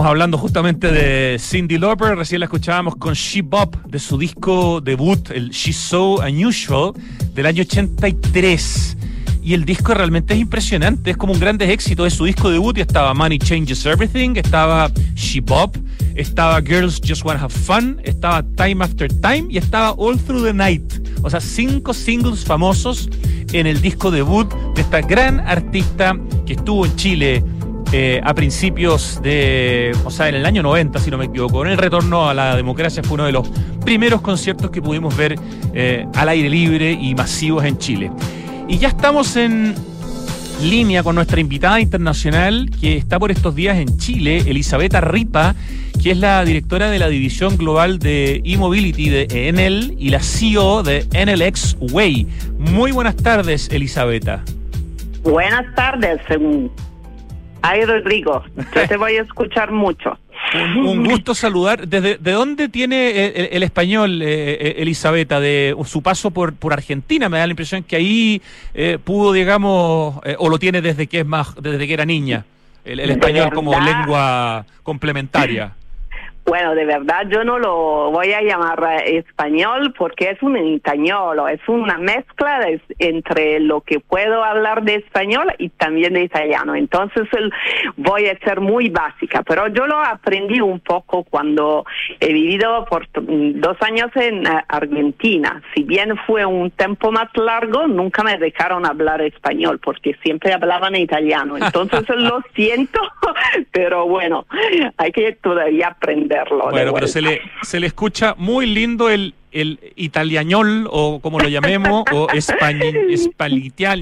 Estábamos 0.00 0.12
hablando 0.12 0.38
justamente 0.38 0.90
de 0.90 1.38
Cindy 1.38 1.76
Lauper, 1.76 2.16
recién 2.16 2.40
la 2.40 2.46
escuchábamos 2.46 2.96
con 2.96 3.12
She 3.12 3.42
Bop 3.42 3.76
de 3.84 3.98
su 3.98 4.16
disco 4.16 4.80
debut, 4.80 5.28
el 5.30 5.50
She's 5.50 5.76
So 5.76 6.20
Unusual, 6.26 6.94
del 7.34 7.44
año 7.44 7.60
83. 7.60 8.96
Y 9.42 9.52
el 9.52 9.66
disco 9.66 9.92
realmente 9.92 10.32
es 10.32 10.40
impresionante, 10.40 11.10
es 11.10 11.18
como 11.18 11.34
un 11.34 11.38
gran 11.38 11.60
éxito 11.60 12.04
de 12.04 12.10
su 12.10 12.24
disco 12.24 12.50
debut 12.50 12.78
y 12.78 12.80
estaba 12.80 13.12
Money 13.12 13.38
Changes 13.38 13.84
Everything, 13.84 14.36
estaba 14.36 14.90
She 15.16 15.42
Bop, 15.42 15.76
estaba 16.14 16.62
Girls 16.62 16.98
Just 17.06 17.22
Wanna 17.22 17.42
Have 17.42 17.52
Fun, 17.52 18.00
estaba 18.02 18.42
Time 18.42 18.82
After 18.82 19.06
Time 19.20 19.48
y 19.50 19.58
estaba 19.58 19.90
All 19.98 20.18
Through 20.18 20.44
the 20.44 20.54
Night. 20.54 20.94
O 21.20 21.28
sea, 21.28 21.42
cinco 21.42 21.92
singles 21.92 22.42
famosos 22.42 23.10
en 23.52 23.66
el 23.66 23.82
disco 23.82 24.10
debut 24.10 24.50
de 24.74 24.80
esta 24.80 25.02
gran 25.02 25.40
artista 25.40 26.16
que 26.46 26.54
estuvo 26.54 26.86
en 26.86 26.96
Chile 26.96 27.44
eh, 27.92 28.20
a 28.22 28.34
principios 28.34 29.20
de, 29.20 29.96
o 30.04 30.10
sea, 30.10 30.28
en 30.28 30.36
el 30.36 30.46
año 30.46 30.62
90, 30.62 30.98
si 31.00 31.10
no 31.10 31.18
me 31.18 31.24
equivoco. 31.24 31.64
En 31.64 31.72
el 31.72 31.78
retorno 31.78 32.28
a 32.28 32.34
la 32.34 32.54
democracia 32.54 33.02
fue 33.02 33.14
uno 33.14 33.26
de 33.26 33.32
los 33.32 33.48
primeros 33.84 34.20
conciertos 34.20 34.70
que 34.70 34.80
pudimos 34.80 35.16
ver 35.16 35.34
eh, 35.74 36.06
al 36.14 36.28
aire 36.28 36.48
libre 36.48 36.92
y 36.92 37.14
masivos 37.16 37.64
en 37.64 37.78
Chile. 37.78 38.12
Y 38.68 38.78
ya 38.78 38.88
estamos 38.88 39.34
en 39.34 39.74
línea 40.62 41.02
con 41.02 41.16
nuestra 41.16 41.40
invitada 41.40 41.80
internacional 41.80 42.70
que 42.80 42.96
está 42.96 43.18
por 43.18 43.30
estos 43.30 43.54
días 43.54 43.78
en 43.78 43.98
Chile, 43.98 44.44
Elisabetta 44.46 45.00
Ripa, 45.00 45.56
que 46.00 46.12
es 46.12 46.18
la 46.18 46.44
directora 46.44 46.90
de 46.90 46.98
la 46.98 47.08
división 47.08 47.56
global 47.56 47.98
de 47.98 48.40
e-mobility 48.44 49.08
de 49.08 49.48
Enel 49.48 49.96
y 49.98 50.10
la 50.10 50.20
CEO 50.20 50.82
de 50.82 51.06
Enel 51.12 51.42
X 51.42 51.76
Way. 51.80 52.26
Muy 52.58 52.92
buenas 52.92 53.16
tardes, 53.16 53.68
Elisabetta. 53.70 54.44
Buenas 55.22 55.74
tardes. 55.74 56.20
Ay, 57.62 57.84
Rodrigo, 57.84 58.42
yo 58.74 58.88
te 58.88 58.96
voy 58.96 59.16
a 59.16 59.22
escuchar 59.22 59.70
mucho. 59.70 60.18
Un, 60.54 61.04
gusto 61.04 61.34
saludar. 61.34 61.86
¿Desde 61.86 62.16
de 62.16 62.32
dónde 62.32 62.68
tiene 62.68 63.48
el, 63.52 63.62
español, 63.62 64.22
eh, 64.22 64.52
eh, 64.52 64.74
Elisabetta, 64.78 65.38
de 65.38 65.76
su 65.84 66.02
paso 66.02 66.30
por, 66.30 66.54
por 66.54 66.72
Argentina? 66.72 67.28
Me 67.28 67.38
da 67.38 67.46
la 67.46 67.52
impresión 67.52 67.82
que 67.82 67.96
ahí 67.96 68.42
eh, 68.74 68.98
pudo, 69.02 69.32
digamos, 69.32 70.20
o 70.38 70.48
lo 70.48 70.58
tiene 70.58 70.80
desde 70.80 71.06
que 71.06 71.20
es 71.20 71.26
más, 71.26 71.54
desde 71.60 71.86
que 71.86 71.94
era 71.94 72.04
niña, 72.04 72.44
el, 72.84 72.98
español 73.00 73.52
como 73.52 73.78
lengua 73.78 74.64
complementaria. 74.82 75.74
Bueno, 76.44 76.74
de 76.74 76.84
verdad 76.84 77.26
yo 77.28 77.44
no 77.44 77.58
lo 77.58 78.10
voy 78.10 78.32
a 78.32 78.42
llamar 78.42 79.02
español 79.04 79.94
porque 79.96 80.30
es 80.30 80.42
un 80.42 80.56
itañolo, 80.56 81.46
es 81.48 81.60
una 81.68 81.98
mezcla 81.98 82.66
entre 82.98 83.60
lo 83.60 83.82
que 83.82 84.00
puedo 84.00 84.42
hablar 84.42 84.82
de 84.82 84.96
español 84.96 85.52
y 85.58 85.68
también 85.68 86.14
de 86.14 86.22
italiano. 86.22 86.74
Entonces 86.74 87.28
voy 87.96 88.26
a 88.26 88.38
ser 88.38 88.60
muy 88.60 88.88
básica, 88.88 89.42
pero 89.42 89.68
yo 89.68 89.86
lo 89.86 89.98
aprendí 89.98 90.60
un 90.60 90.80
poco 90.80 91.24
cuando 91.24 91.84
he 92.18 92.32
vivido 92.32 92.84
por 92.86 93.06
dos 93.12 93.76
años 93.82 94.10
en 94.16 94.46
eh, 94.46 94.64
Argentina. 94.68 95.62
Si 95.74 95.84
bien 95.84 96.16
fue 96.26 96.44
un 96.44 96.70
tiempo 96.70 97.12
más 97.12 97.28
largo, 97.36 97.86
nunca 97.86 98.22
me 98.22 98.38
dejaron 98.38 98.86
hablar 98.86 99.22
español 99.22 99.78
porque 99.78 100.16
siempre 100.22 100.52
hablaban 100.52 100.96
italiano. 100.96 101.56
Entonces 101.56 102.08
lo 102.16 102.42
siento, 102.54 103.00
pero 103.72 104.06
bueno, 104.06 104.46
hay 104.96 105.12
que 105.12 105.32
todavía 105.32 105.88
aprender. 105.88 106.29
Bueno, 106.70 106.92
pero 106.94 107.06
se 107.08 107.20
le, 107.20 107.40
se 107.62 107.80
le 107.80 107.86
escucha 107.86 108.34
muy 108.38 108.66
lindo 108.66 109.10
el, 109.10 109.34
el 109.52 109.80
italiañol, 109.96 110.88
o 110.90 111.20
como 111.20 111.40
lo 111.40 111.48
llamemos, 111.48 112.04
o 112.12 112.28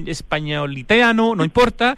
españoliteano, 0.09 1.35
no 1.35 1.45
importa. 1.45 1.97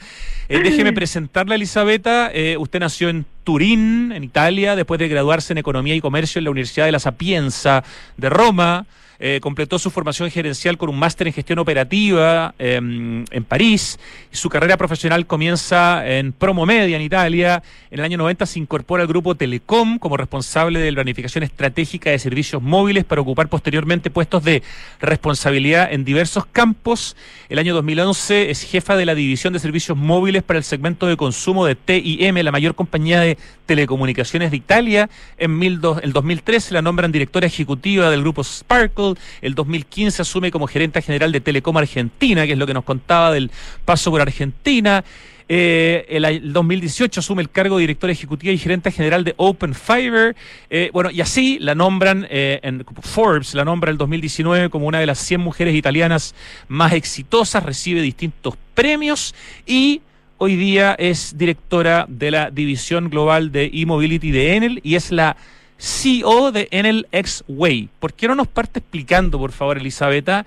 Eh, 0.48 0.60
déjeme 0.60 0.92
presentarle 0.92 1.54
a 1.54 1.56
Elisabetta. 1.56 2.30
Eh, 2.32 2.56
usted 2.58 2.80
nació 2.80 3.08
en 3.08 3.26
Turín, 3.44 4.12
en 4.12 4.24
Italia, 4.24 4.76
después 4.76 4.98
de 5.00 5.08
graduarse 5.08 5.52
en 5.52 5.58
Economía 5.58 5.94
y 5.94 6.00
Comercio 6.00 6.38
en 6.38 6.44
la 6.44 6.50
Universidad 6.50 6.86
de 6.86 6.92
la 6.92 7.00
Sapienza 7.00 7.82
de 8.16 8.30
Roma. 8.30 8.86
Eh, 9.22 9.38
completó 9.42 9.78
su 9.78 9.90
formación 9.90 10.30
gerencial 10.30 10.78
con 10.78 10.88
un 10.88 10.98
máster 10.98 11.26
en 11.26 11.34
gestión 11.34 11.58
operativa 11.58 12.54
em, 12.58 13.26
en 13.30 13.44
París. 13.44 13.98
Su 14.30 14.48
carrera 14.48 14.78
profesional 14.78 15.26
comienza 15.26 16.08
en 16.08 16.32
Promo 16.32 16.64
Media 16.64 16.96
en 16.96 17.02
Italia. 17.02 17.62
En 17.90 17.98
el 17.98 18.04
año 18.06 18.16
90 18.16 18.46
se 18.46 18.58
incorpora 18.58 19.02
al 19.02 19.08
grupo 19.08 19.34
Telecom 19.34 19.98
como 19.98 20.16
responsable 20.16 20.78
de 20.78 20.90
la 20.90 20.96
planificación 20.96 21.44
estratégica 21.44 22.08
de 22.08 22.18
servicios 22.18 22.62
móviles 22.62 23.04
para 23.04 23.20
ocupar 23.20 23.48
posteriormente 23.48 24.08
puestos 24.08 24.42
de 24.42 24.62
responsabilidad 25.02 25.92
en 25.92 26.06
diversos 26.06 26.46
campos. 26.46 27.14
El 27.50 27.58
año 27.58 27.74
2011 27.74 28.50
es 28.50 28.62
jefa 28.62 28.96
de 28.96 29.04
la 29.04 29.14
división 29.14 29.52
de 29.52 29.58
servicios 29.58 29.98
móviles 29.98 30.42
para 30.42 30.56
el 30.56 30.64
segmento 30.64 31.06
de 31.06 31.18
consumo 31.18 31.66
de 31.66 31.74
TIM, 31.74 32.36
la 32.36 32.52
mayor 32.52 32.74
compañía 32.74 33.20
de 33.20 33.36
telecomunicaciones 33.66 34.50
de 34.50 34.56
Italia. 34.56 35.10
En 35.36 35.62
el 35.62 35.80
2013 35.80 36.72
la 36.72 36.80
nombran 36.80 37.12
directora 37.12 37.46
ejecutiva 37.46 38.08
del 38.08 38.22
grupo 38.22 38.42
Sparkle 38.42 39.09
el 39.40 39.54
2015 39.54 40.22
asume 40.22 40.50
como 40.50 40.66
gerente 40.66 41.02
general 41.02 41.32
de 41.32 41.40
Telecom 41.40 41.76
Argentina, 41.76 42.46
que 42.46 42.52
es 42.52 42.58
lo 42.58 42.66
que 42.66 42.74
nos 42.74 42.84
contaba 42.84 43.32
del 43.32 43.50
paso 43.84 44.10
por 44.10 44.20
Argentina. 44.20 45.04
Eh, 45.52 46.06
el, 46.08 46.52
2018 46.52 47.18
asume 47.18 47.42
el 47.42 47.50
cargo 47.50 47.76
de 47.76 47.80
directora 47.80 48.12
ejecutiva 48.12 48.52
y 48.52 48.58
gerente 48.58 48.92
general 48.92 49.24
de 49.24 49.34
Open 49.36 49.74
Fiber. 49.74 50.36
Eh, 50.70 50.90
bueno, 50.92 51.10
y 51.10 51.20
así 51.20 51.58
la 51.58 51.74
nombran 51.74 52.24
eh, 52.30 52.60
en 52.62 52.84
Forbes, 53.00 53.54
la 53.54 53.64
nombra 53.64 53.90
el 53.90 53.98
2019 53.98 54.70
como 54.70 54.86
una 54.86 55.00
de 55.00 55.06
las 55.06 55.18
100 55.18 55.40
mujeres 55.40 55.74
italianas 55.74 56.36
más 56.68 56.92
exitosas, 56.92 57.64
recibe 57.64 58.00
distintos 58.00 58.54
premios 58.74 59.34
y 59.66 60.02
hoy 60.38 60.54
día 60.54 60.94
es 60.96 61.36
directora 61.36 62.06
de 62.08 62.30
la 62.30 62.52
división 62.52 63.10
global 63.10 63.50
de 63.50 63.72
e-mobility 63.74 64.30
de 64.30 64.54
Enel 64.54 64.80
y 64.84 64.94
es 64.94 65.10
la 65.10 65.36
CEO 65.80 66.52
de 66.52 66.68
Enel 66.70 67.08
X 67.10 67.42
Way. 67.48 67.88
¿Por 67.98 68.12
qué 68.12 68.28
no 68.28 68.34
nos 68.34 68.48
parte 68.48 68.80
explicando, 68.80 69.38
por 69.38 69.52
favor, 69.52 69.78
Elisabetta, 69.78 70.44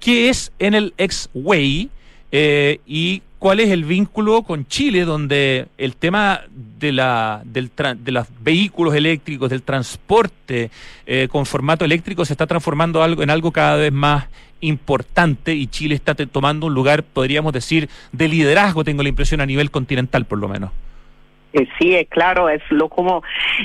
qué 0.00 0.30
es 0.30 0.50
Enel 0.58 0.94
X 0.96 1.28
Way 1.34 1.90
eh, 2.32 2.80
y 2.86 3.22
cuál 3.38 3.60
es 3.60 3.70
el 3.70 3.84
vínculo 3.84 4.42
con 4.42 4.66
Chile, 4.66 5.04
donde 5.04 5.66
el 5.76 5.96
tema 5.96 6.42
de, 6.78 6.92
la, 6.92 7.42
del 7.44 7.70
de 7.98 8.12
los 8.12 8.26
vehículos 8.40 8.94
eléctricos, 8.94 9.50
del 9.50 9.62
transporte 9.62 10.70
eh, 11.06 11.28
con 11.30 11.44
formato 11.44 11.84
eléctrico, 11.84 12.24
se 12.24 12.32
está 12.32 12.46
transformando 12.46 13.02
algo, 13.02 13.22
en 13.22 13.30
algo 13.30 13.52
cada 13.52 13.76
vez 13.76 13.92
más 13.92 14.26
importante 14.60 15.54
y 15.54 15.66
Chile 15.66 15.94
está 15.94 16.14
tomando 16.14 16.66
un 16.66 16.74
lugar, 16.74 17.02
podríamos 17.02 17.52
decir, 17.52 17.88
de 18.12 18.28
liderazgo, 18.28 18.84
tengo 18.84 19.02
la 19.02 19.08
impresión, 19.08 19.40
a 19.40 19.46
nivel 19.46 19.70
continental 19.70 20.24
por 20.24 20.38
lo 20.38 20.48
menos. 20.48 20.70
Eh, 21.52 21.66
sí, 21.78 22.06
claro, 22.08 22.48
es 22.48 22.62
lo 22.70 22.88
como 22.88 23.22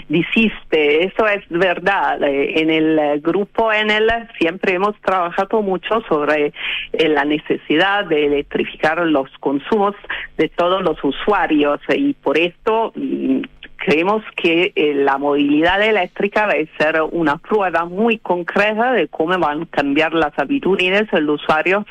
dijiste, 0.09 1.05
eso 1.05 1.27
es 1.27 1.43
verdad. 1.49 2.21
Eh, 2.23 2.59
en 2.61 2.69
el 2.69 2.99
eh, 2.99 3.19
grupo 3.19 3.71
Enel 3.71 4.09
siempre 4.37 4.73
hemos 4.73 4.99
trabajado 5.01 5.61
mucho 5.61 6.01
sobre 6.07 6.53
la 6.93 7.25
necesidad 7.25 8.05
de 8.05 8.25
electrificar 8.25 8.99
los 9.05 9.29
consumos 9.39 9.95
de 10.37 10.49
todos 10.49 10.83
los 10.83 11.01
usuarios 11.03 11.79
y 11.89 12.13
por 12.13 12.37
esto 12.37 12.91
mm, 12.95 13.41
creemos 13.77 14.23
que 14.35 14.73
eh, 14.75 14.93
la 14.93 15.17
movilidad 15.17 15.81
eléctrica 15.81 16.45
va 16.45 16.53
a 16.53 16.77
ser 16.77 17.01
una 17.11 17.37
prueba 17.37 17.85
muy 17.85 18.17
concreta 18.17 18.91
de 18.91 19.07
cómo 19.07 19.37
van 19.37 19.63
a 19.63 19.65
cambiar 19.67 20.13
las 20.13 20.37
habitudes 20.37 21.09
de 21.11 21.21
los 21.21 21.41
usuarios 21.41 21.85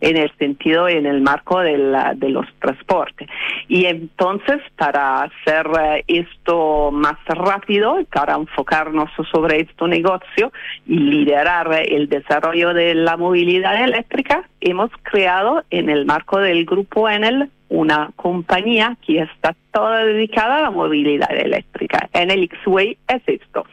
en 0.00 0.16
el 0.16 0.30
sentido, 0.36 0.88
en 0.88 1.06
el 1.06 1.20
marco 1.20 1.60
de, 1.60 1.78
de 2.16 2.28
los 2.28 2.46
transportes. 2.60 3.28
Y 3.68 3.86
entonces, 3.86 4.60
para 4.76 5.22
hacer 5.22 5.66
eh, 5.80 6.04
esto 6.08 6.90
más 6.92 7.18
rápido, 7.26 7.98
para 8.12 8.34
enfocarnos 8.34 9.10
sobre 9.30 9.60
este 9.60 9.86
negocio 9.86 10.52
y 10.86 10.98
liderar 10.98 11.68
el 11.86 12.08
desarrollo 12.08 12.74
de 12.74 12.94
la 12.94 13.16
movilidad 13.16 13.82
eléctrica, 13.82 14.48
hemos 14.60 14.90
creado 15.02 15.62
en 15.70 15.88
el 15.88 16.04
marco 16.06 16.38
del 16.38 16.64
grupo 16.64 17.08
Enel 17.08 17.50
una 17.68 18.10
compañía 18.16 18.96
que 19.06 19.20
está 19.20 19.54
toda 19.72 20.04
dedicada 20.04 20.56
a 20.56 20.62
la 20.62 20.70
movilidad 20.70 21.30
eléctrica. 21.36 22.08
En 22.12 22.30
el 22.30 22.44
X-Way 22.44 22.98
es 23.08 23.22
esto. 23.26 23.66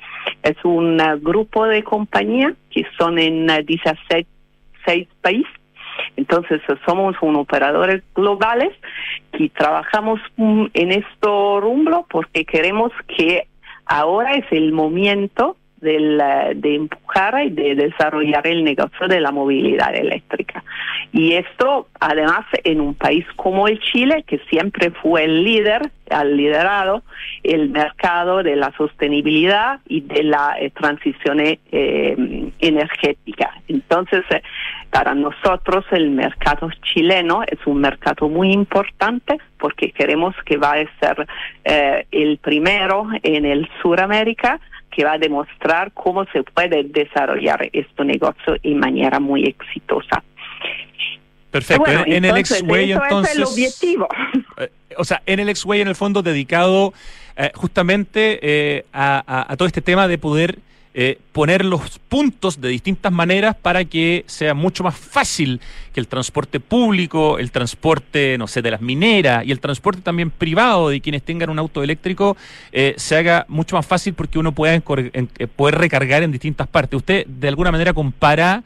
Es 0.44 0.58
un 0.64 0.98
grupo 1.22 1.66
de 1.66 1.84
compañías 1.84 2.54
que 2.70 2.86
son 2.98 3.20
en 3.20 3.48
16 3.48 4.26
uh, 4.26 5.22
países. 5.22 5.52
Entonces 6.18 6.62
somos 6.86 7.16
un 7.22 7.36
operadores 7.38 8.04
globales 8.14 8.72
que 9.32 9.50
trabajamos 9.50 10.20
mm, 10.36 10.66
en 10.74 10.92
esto 10.92 11.62
rumbo 11.62 12.06
porque 12.10 12.46
queremos 12.46 12.92
que 13.08 13.48
ahora 13.86 14.36
es 14.36 14.46
el 14.52 14.74
momento 14.74 15.58
de 15.86 16.76
empujar 16.76 17.46
y 17.46 17.52
de 17.52 17.76
desarrollar 17.76 18.46
el 18.48 18.64
negocio 18.64 19.08
de 19.08 19.22
la 19.22 19.32
movilidad 19.32 19.96
eléctrica. 19.96 20.64
Y 21.14 21.34
esto, 21.34 21.88
además, 22.00 22.46
en 22.64 22.82
un 22.82 22.94
país 22.94 23.26
como 23.38 23.68
el 23.68 23.80
Chile, 23.80 24.24
que 24.28 24.40
siempre 24.50 24.92
fue 24.92 25.24
el 25.24 25.44
líder, 25.44 25.92
ha 26.10 26.24
liderado 26.24 27.04
el 27.44 27.70
mercado 27.70 28.44
de 28.44 28.56
la 28.56 28.72
sostenibilidad 28.78 29.80
y 29.88 30.02
de 30.02 30.24
la 30.24 30.58
eh, 30.60 30.72
transición 30.72 31.40
eh, 31.40 31.58
energética. 32.60 33.52
Entonces, 33.68 34.24
Para 34.92 35.14
nosotros 35.14 35.84
el 35.92 36.10
mercado 36.12 36.70
chileno 36.82 37.44
es 37.44 37.60
un 37.66 37.82
mercado 37.82 38.30
muy 38.30 38.54
importante 38.54 39.38
porque 39.58 39.92
queremos 39.92 40.34
que 40.46 40.56
va 40.56 40.74
a 40.74 40.86
ser 41.00 41.28
eh, 41.66 42.06
el 42.12 42.38
primero 42.38 43.08
en 43.22 43.46
el 43.46 43.68
Suramérica 43.82 44.60
que 44.96 45.04
va 45.04 45.14
a 45.14 45.18
demostrar 45.18 45.92
cómo 45.92 46.26
se 46.32 46.44
puede 46.44 46.84
desarrollar 46.84 47.70
este 47.74 48.06
negocio 48.06 48.56
de 48.64 48.76
manera 48.76 49.20
muy 49.20 49.44
exitosa. 49.44 50.24
Perfecto. 51.52 51.92
en 52.06 52.26
el 52.26 52.38
X-Way 52.38 52.94
entonces. 52.94 53.32
Es 53.32 53.38
el 53.38 53.44
objetivo. 53.44 54.08
Eh, 54.58 54.70
o 54.98 55.04
sea, 55.04 55.22
en 55.26 55.42
el 55.42 55.50
X-Way 55.50 55.82
en 55.82 55.90
el 55.90 55.96
fondo 55.96 56.22
dedicado 56.22 56.94
eh, 57.36 57.52
justamente 57.56 58.40
eh, 58.42 58.86
a, 58.94 59.54
todo 59.58 59.68
este 59.68 59.82
tema 59.82 60.08
de 60.08 60.18
poder 60.18 60.60
eh, 60.98 61.20
poner 61.34 61.66
los 61.66 62.00
puntos 62.00 62.62
de 62.62 62.70
distintas 62.70 63.12
maneras 63.12 63.56
para 63.62 63.84
que 63.84 64.24
sea 64.28 64.54
mucho 64.54 64.82
más 64.82 64.96
fácil 64.96 65.60
que 65.94 66.00
el 66.00 66.08
transporte 66.08 66.62
público, 66.62 67.38
el 67.38 67.52
transporte, 67.52 68.38
no 68.38 68.48
sé, 68.48 68.62
de 68.62 68.72
las 68.72 68.82
mineras 68.82 69.46
y 69.46 69.52
el 69.52 69.60
transporte 69.60 70.02
también 70.02 70.32
privado 70.32 70.88
de 70.90 71.02
quienes 71.02 71.22
tengan 71.24 71.50
un 71.50 71.60
auto 71.60 71.84
eléctrico 71.84 72.38
se 72.96 73.16
haga 73.16 73.46
mucho 73.50 73.76
más 73.76 73.86
fácil 73.86 74.14
porque 74.14 74.40
uno 74.40 74.54
pueda 74.54 74.80
poder 75.56 75.76
recargar 75.76 76.24
en 76.24 76.32
distintas 76.32 76.68
partes. 76.68 76.98
Usted 76.98 77.28
de 77.28 77.48
alguna 77.48 77.72
manera 77.72 77.94
compara 77.94 78.64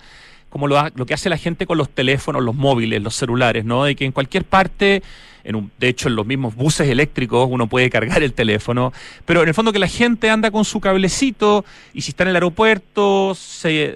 como 0.49 0.67
lo, 0.67 0.83
lo 0.95 1.05
que 1.05 1.13
hace 1.13 1.29
la 1.29 1.37
gente 1.37 1.65
con 1.65 1.77
los 1.77 1.89
teléfonos, 1.89 2.43
los 2.43 2.55
móviles, 2.55 3.01
los 3.01 3.15
celulares, 3.15 3.65
¿no? 3.65 3.85
De 3.85 3.95
que 3.95 4.05
en 4.05 4.11
cualquier 4.11 4.45
parte 4.45 5.01
en 5.49 5.71
de 5.79 5.87
hecho 5.87 6.07
en 6.07 6.15
los 6.15 6.25
mismos 6.25 6.55
buses 6.55 6.87
eléctricos 6.87 7.47
uno 7.51 7.67
puede 7.67 7.89
cargar 7.89 8.21
el 8.23 8.33
teléfono, 8.33 8.93
pero 9.25 9.41
en 9.41 9.47
el 9.47 9.53
fondo 9.53 9.73
que 9.73 9.79
la 9.79 9.87
gente 9.87 10.29
anda 10.29 10.51
con 10.51 10.63
su 10.63 10.79
cablecito 10.79 11.65
y 11.93 12.01
si 12.01 12.11
está 12.11 12.23
en 12.23 12.29
el 12.29 12.35
aeropuerto 12.35 13.33
se 13.35 13.95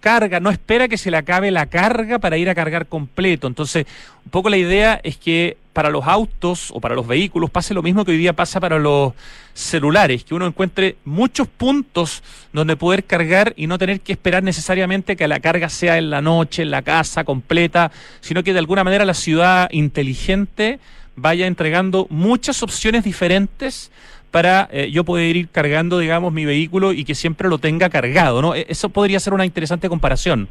carga, 0.00 0.40
no 0.40 0.50
espera 0.50 0.88
que 0.88 0.98
se 0.98 1.10
le 1.10 1.16
acabe 1.16 1.50
la 1.50 1.66
carga 1.66 2.18
para 2.18 2.36
ir 2.36 2.48
a 2.48 2.54
cargar 2.54 2.86
completo. 2.86 3.46
Entonces, 3.46 3.86
un 4.24 4.30
poco 4.30 4.48
la 4.48 4.56
idea 4.56 5.00
es 5.02 5.16
que 5.16 5.56
para 5.78 5.90
los 5.90 6.08
autos 6.08 6.72
o 6.72 6.80
para 6.80 6.96
los 6.96 7.06
vehículos 7.06 7.50
pase 7.50 7.72
lo 7.72 7.84
mismo 7.84 8.04
que 8.04 8.10
hoy 8.10 8.18
día 8.18 8.32
pasa 8.32 8.58
para 8.58 8.80
los 8.80 9.12
celulares, 9.54 10.24
que 10.24 10.34
uno 10.34 10.44
encuentre 10.44 10.96
muchos 11.04 11.46
puntos 11.46 12.24
donde 12.52 12.74
poder 12.74 13.04
cargar 13.04 13.54
y 13.56 13.68
no 13.68 13.78
tener 13.78 14.00
que 14.00 14.10
esperar 14.10 14.42
necesariamente 14.42 15.14
que 15.14 15.28
la 15.28 15.38
carga 15.38 15.68
sea 15.68 15.96
en 15.96 16.10
la 16.10 16.20
noche, 16.20 16.62
en 16.62 16.72
la 16.72 16.82
casa 16.82 17.22
completa, 17.22 17.92
sino 18.20 18.42
que 18.42 18.52
de 18.52 18.58
alguna 18.58 18.82
manera 18.82 19.04
la 19.04 19.14
ciudad 19.14 19.68
inteligente 19.70 20.80
vaya 21.14 21.46
entregando 21.46 22.08
muchas 22.10 22.64
opciones 22.64 23.04
diferentes 23.04 23.92
para 24.32 24.68
eh, 24.72 24.90
yo 24.90 25.04
poder 25.04 25.36
ir 25.36 25.48
cargando, 25.48 26.00
digamos, 26.00 26.32
mi 26.32 26.44
vehículo 26.44 26.92
y 26.92 27.04
que 27.04 27.14
siempre 27.14 27.48
lo 27.48 27.58
tenga 27.58 27.88
cargado, 27.88 28.42
¿no? 28.42 28.56
E-, 28.56 28.66
eso 28.68 28.88
podría 28.88 29.20
ser 29.20 29.32
una 29.32 29.46
interesante 29.46 29.88
comparación. 29.88 30.48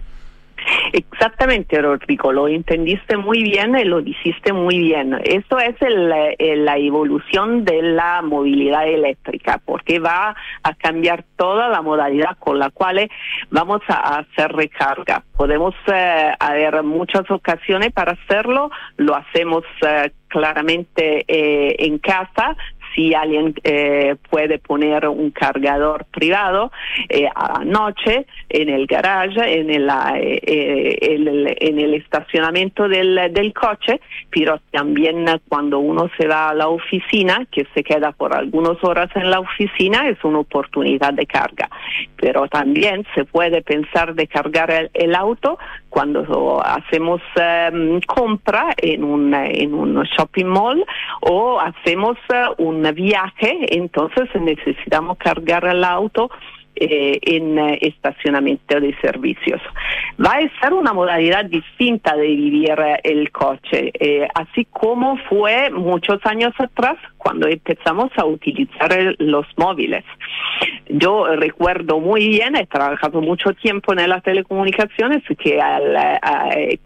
Exactamente, 0.94 1.82
Rodrigo, 1.82 2.32
lo 2.32 2.48
entendiste 2.48 3.18
muy 3.18 3.44
bien 3.44 3.78
y 3.78 3.84
lo 3.84 4.02
dijiste 4.02 4.54
muy 4.54 4.80
bien. 4.80 5.20
Esto 5.24 5.60
es 5.60 5.76
la 5.80 6.78
evolución 6.78 7.66
de 7.66 7.82
la 7.82 8.22
movilidad 8.22 8.88
eléctrica, 8.88 9.62
porque 9.64 10.00
va 10.00 10.36
a 10.64 10.74
cambiar 10.76 11.24
toda 11.36 11.70
la 11.70 11.82
modalidad 11.82 12.38
con 12.40 12.60
la 12.60 12.70
cual 12.70 13.10
vamos 13.50 13.82
a 13.88 14.20
hacer 14.20 14.52
recarga. 14.54 15.24
Podemos 15.36 15.76
eh, 15.94 16.32
haber 16.40 16.84
muchas 16.84 17.30
ocasiones 17.30 17.92
para 17.92 18.14
hacerlo, 18.14 18.72
lo 18.98 19.16
hacemos 19.16 19.64
eh, 19.86 20.12
claramente 20.28 21.26
eh, 21.28 21.76
en 21.80 22.00
casa, 22.00 22.56
si 22.98 23.14
alguien 23.14 23.54
eh, 23.64 24.16
puede 24.30 24.58
poner 24.58 25.08
un 25.08 25.30
cargador 25.30 26.06
privado 26.06 26.72
eh, 27.10 27.28
a 27.34 27.64
noche 27.64 28.26
en 28.50 28.70
el 28.70 28.88
garage, 28.88 29.60
en 29.60 29.70
el, 29.70 29.88
eh, 30.16 30.98
en 31.62 31.80
el 31.80 31.94
estacionamiento 31.94 32.88
del, 32.88 33.32
del, 33.32 33.54
coche, 33.54 34.02
pero 34.32 34.60
también 34.72 35.26
cuando 35.48 35.78
uno 35.78 36.10
se 36.18 36.28
va 36.28 36.50
a 36.50 36.56
la 36.56 36.70
oficina, 36.70 37.46
que 37.52 37.68
se 37.76 37.84
queda 37.84 38.12
por 38.14 38.34
algunas 38.34 38.84
horas 38.84 39.10
en 39.16 39.30
la 39.30 39.42
oficina, 39.42 40.10
es 40.10 40.24
una 40.24 40.40
oportunidad 40.40 41.14
de 41.14 41.28
carga. 41.28 41.70
Pero 42.16 42.48
también 42.48 43.06
se 43.14 43.26
puede 43.26 43.62
pensar 43.62 44.16
de 44.16 44.26
cargar 44.28 44.90
el, 44.94 45.16
auto 45.16 45.60
cuando 45.98 46.62
hacemos 46.64 47.22
em, 47.36 48.00
compra 48.02 48.68
en 48.78 49.04
un, 49.04 49.34
en 49.34 49.74
un 49.74 50.04
shopping 50.04 50.46
mall 50.46 50.86
o 51.22 51.60
hacemos 51.60 52.20
un 52.60 52.84
viaje, 52.94 53.58
entonces 53.76 54.30
necesitamos 54.40 55.18
cargar 55.18 55.66
el 55.66 55.84
auto 55.84 56.30
eh, 56.80 57.20
en 57.24 57.58
eh, 57.58 57.80
estacionamiento 57.82 58.80
de 58.80 58.96
servicios. 59.02 59.60
Va 60.24 60.34
a 60.34 60.62
ser 60.62 60.74
una 60.74 60.94
modalidad 60.94 61.46
distinta 61.46 62.16
de 62.16 62.28
vivir 62.28 62.70
eh, 62.80 63.00
el 63.04 63.32
coche, 63.32 63.92
así 64.36 64.66
como 64.66 65.18
fue 65.30 65.72
muchos 65.72 66.24
años 66.26 66.54
atrás 66.60 66.98
cuando 67.18 67.48
empezamos 67.48 68.12
a 68.16 68.26
utilizar 68.26 68.96
los 69.18 69.46
móviles. 69.58 70.04
Yo 70.90 71.36
recuerdo 71.36 72.00
muy 72.00 72.30
bien, 72.30 72.56
he 72.56 72.68
trabajado 72.68 73.22
mucho 73.22 73.54
tiempo 73.54 73.94
en 73.94 74.08
las 74.08 74.24
telecomunicaciones, 74.24 75.24
que 75.38 75.60
al 75.60 75.98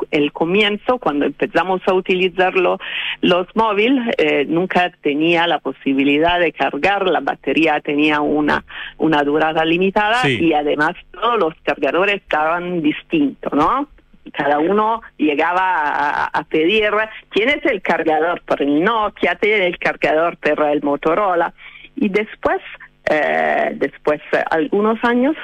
el 0.10 0.32
comienzo, 0.32 0.97
cuando 0.97 1.25
empezamos 1.25 1.82
a 1.86 1.93
utilizar 1.93 2.54
los 2.56 3.47
móviles, 3.56 4.15
nunca 4.47 4.91
tenía 5.01 5.47
la 5.47 5.60
posibilidad 5.60 6.39
de 6.39 6.51
cargar, 6.54 7.08
la 7.08 7.19
batería 7.19 7.80
tenía 7.82 8.21
una, 8.21 8.63
una 8.97 9.23
durada 9.23 9.63
limitada 9.65 9.81
y 10.28 10.54
además 10.54 10.96
todos 11.12 11.39
los 11.39 11.54
cargadores 11.63 12.15
estaban 12.15 12.82
distintos, 12.82 13.54
¿no? 13.54 13.88
cada 14.32 14.60
uno 14.60 15.02
llegaba 15.17 16.26
a, 16.26 16.44
pedir 16.44 16.91
quién 17.30 17.50
es 17.50 17.65
el 17.65 17.82
cargador 17.82 18.41
para 18.41 18.63
el 18.63 18.84
Nokia, 18.84 19.36
tiene 19.36 19.67
el 19.67 19.78
cargador 19.78 20.38
para 20.38 20.72
el 20.72 20.82
Motorola 20.84 21.54
y 21.96 22.10
después, 22.10 22.62
eh, 23.10 23.72
después 23.76 24.22
de 24.32 24.44
algunos 24.50 25.04
años, 25.04 25.36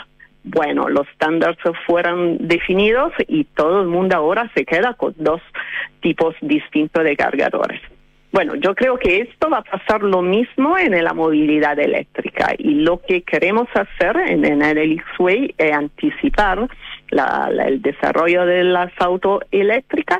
bueno, 0.43 0.87
los 0.89 1.07
estándares 1.09 1.57
fueron 1.85 2.37
definidos 2.47 3.11
y 3.27 3.43
todo 3.45 3.81
el 3.81 3.87
mundo 3.87 4.15
ahora 4.15 4.49
se 4.53 4.65
queda 4.65 4.93
con 4.93 5.13
dos 5.17 5.41
tipos 6.01 6.35
distintos 6.41 7.03
de 7.03 7.17
cargadores. 7.17 7.81
Bueno, 8.31 8.55
yo 8.55 8.75
creo 8.75 8.97
que 8.97 9.21
esto 9.21 9.49
va 9.49 9.59
a 9.59 9.63
pasar 9.63 10.03
lo 10.03 10.21
mismo 10.21 10.77
en 10.77 11.01
la 11.03 11.13
movilidad 11.13 11.79
eléctrica 11.79 12.53
y 12.57 12.75
lo 12.75 13.01
que 13.01 13.21
queremos 13.21 13.67
hacer 13.73 14.17
en, 14.17 14.61
el 14.61 14.77
X-Way 14.99 15.55
es 15.57 15.71
anticipar 15.73 16.67
el 17.09 17.81
desarrollo 17.81 18.45
de 18.45 18.65
las 18.65 18.91
autos 18.99 19.43
eléctricas 19.51 20.19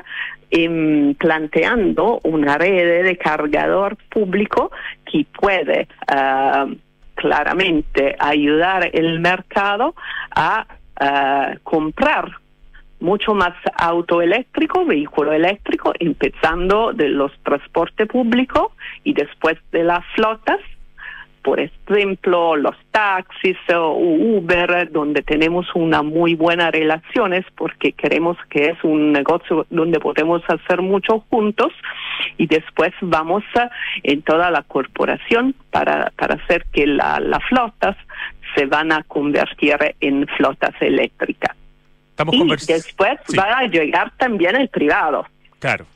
em, 0.50 1.14
planteando 1.14 2.20
una 2.24 2.56
red 2.56 3.04
de 3.04 3.16
cargador 3.18 3.96
público 4.08 4.70
que 5.04 5.26
puede 5.38 5.86
ah, 6.08 6.66
claramente 7.14 8.16
ayudar 8.18 8.88
el 8.90 9.20
mercado 9.20 9.94
a 10.34 10.66
ah, 10.98 11.54
comprar 11.62 12.38
mucho 13.00 13.34
más 13.34 13.54
auto 13.76 14.20
eléctrico, 14.20 14.84
vehículo 14.84 15.32
eléctrico, 15.32 15.92
empezando 15.98 16.92
de 16.92 17.08
los 17.08 17.32
transportes 17.42 18.08
públicos 18.08 18.72
y 19.04 19.12
después 19.14 19.56
de 19.72 19.84
las 19.84 20.04
flotas, 20.14 20.60
por 21.42 21.60
ejemplo, 21.60 22.56
los 22.56 22.76
taxis 22.90 23.56
o 23.74 23.94
Uber, 23.94 24.90
donde 24.90 25.22
tenemos 25.22 25.66
una 25.74 26.02
muy 26.02 26.34
buena 26.34 26.70
relaciones 26.70 27.46
porque 27.56 27.92
queremos 27.92 28.36
que 28.50 28.66
es 28.66 28.84
un 28.84 29.12
negocio 29.12 29.66
donde 29.70 29.98
podemos 30.00 30.42
hacer 30.48 30.82
mucho 30.82 31.24
juntos. 31.30 31.72
Y 32.36 32.48
después 32.48 32.92
vamos 33.00 33.44
en 34.02 34.20
toda 34.22 34.50
la 34.50 34.62
corporación 34.62 35.54
para, 35.70 36.12
para 36.16 36.34
hacer 36.34 36.66
que 36.72 36.86
las 36.86 37.42
flotas 37.48 37.96
se 38.54 38.66
van 38.66 38.92
a 38.92 39.04
convertir 39.04 39.76
en 40.00 40.26
flotas 40.36 40.74
eléctricas 40.80 41.56
y 42.32 42.66
después 42.66 43.18
va 43.38 43.58
a 43.58 43.66
llegar 43.66 44.12
también 44.16 44.56
el 44.56 44.68
privado. 44.68 45.26
Claro. 45.58 45.86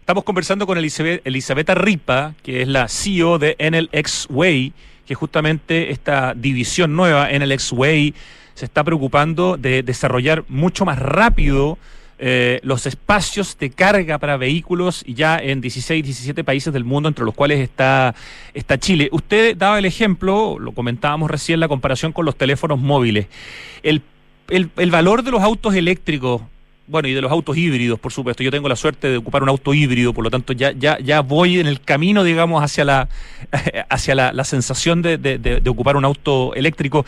Estamos 0.00 0.24
conversando 0.24 0.66
con 0.66 0.78
Elizabeth, 0.78 1.20
Elizabeth 1.26 1.68
Ripa, 1.70 2.34
que 2.42 2.62
es 2.62 2.68
la 2.68 2.88
CEO 2.88 3.38
de 3.38 3.56
Enel 3.58 3.90
X-Way, 3.92 4.72
que 5.06 5.14
justamente 5.14 5.90
esta 5.90 6.32
división 6.34 6.96
nueva, 6.96 7.30
Enel 7.30 7.52
X-Way, 7.52 8.14
se 8.54 8.64
está 8.64 8.82
preocupando 8.84 9.56
de 9.56 9.82
desarrollar 9.82 10.44
mucho 10.48 10.84
más 10.84 10.98
rápido 10.98 11.78
eh, 12.20 12.58
los 12.64 12.86
espacios 12.86 13.56
de 13.58 13.70
carga 13.70 14.18
para 14.18 14.36
vehículos 14.36 15.04
ya 15.06 15.38
en 15.38 15.60
16, 15.60 16.02
17 16.02 16.42
países 16.42 16.72
del 16.72 16.84
mundo, 16.84 17.08
entre 17.08 17.24
los 17.24 17.34
cuales 17.34 17.60
está, 17.60 18.16
está 18.54 18.76
Chile. 18.78 19.08
Usted 19.12 19.56
daba 19.56 19.78
el 19.78 19.84
ejemplo, 19.84 20.58
lo 20.58 20.72
comentábamos 20.72 21.30
recién, 21.30 21.60
la 21.60 21.68
comparación 21.68 22.12
con 22.12 22.24
los 22.24 22.36
teléfonos 22.36 22.80
móviles. 22.80 23.28
El 23.84 24.02
el, 24.48 24.70
el 24.76 24.90
valor 24.90 25.22
de 25.22 25.30
los 25.30 25.42
autos 25.42 25.74
eléctricos 25.74 26.42
bueno, 26.88 27.06
y 27.08 27.12
de 27.12 27.20
los 27.20 27.30
autos 27.30 27.56
híbridos, 27.56 27.98
por 27.98 28.12
supuesto. 28.12 28.42
Yo 28.42 28.50
tengo 28.50 28.68
la 28.68 28.76
suerte 28.76 29.08
de 29.08 29.18
ocupar 29.18 29.42
un 29.42 29.50
auto 29.50 29.74
híbrido, 29.74 30.12
por 30.12 30.24
lo 30.24 30.30
tanto 30.30 30.54
ya, 30.54 30.72
ya, 30.72 30.98
ya 30.98 31.20
voy 31.20 31.60
en 31.60 31.66
el 31.66 31.80
camino, 31.80 32.24
digamos, 32.24 32.62
hacia 32.64 32.84
la, 32.84 33.08
hacia 33.90 34.14
la, 34.14 34.44
sensación 34.44 35.02
de, 35.02 35.18
de, 35.18 35.62
ocupar 35.68 35.96
un 35.96 36.04
auto 36.04 36.54
eléctrico. 36.54 37.04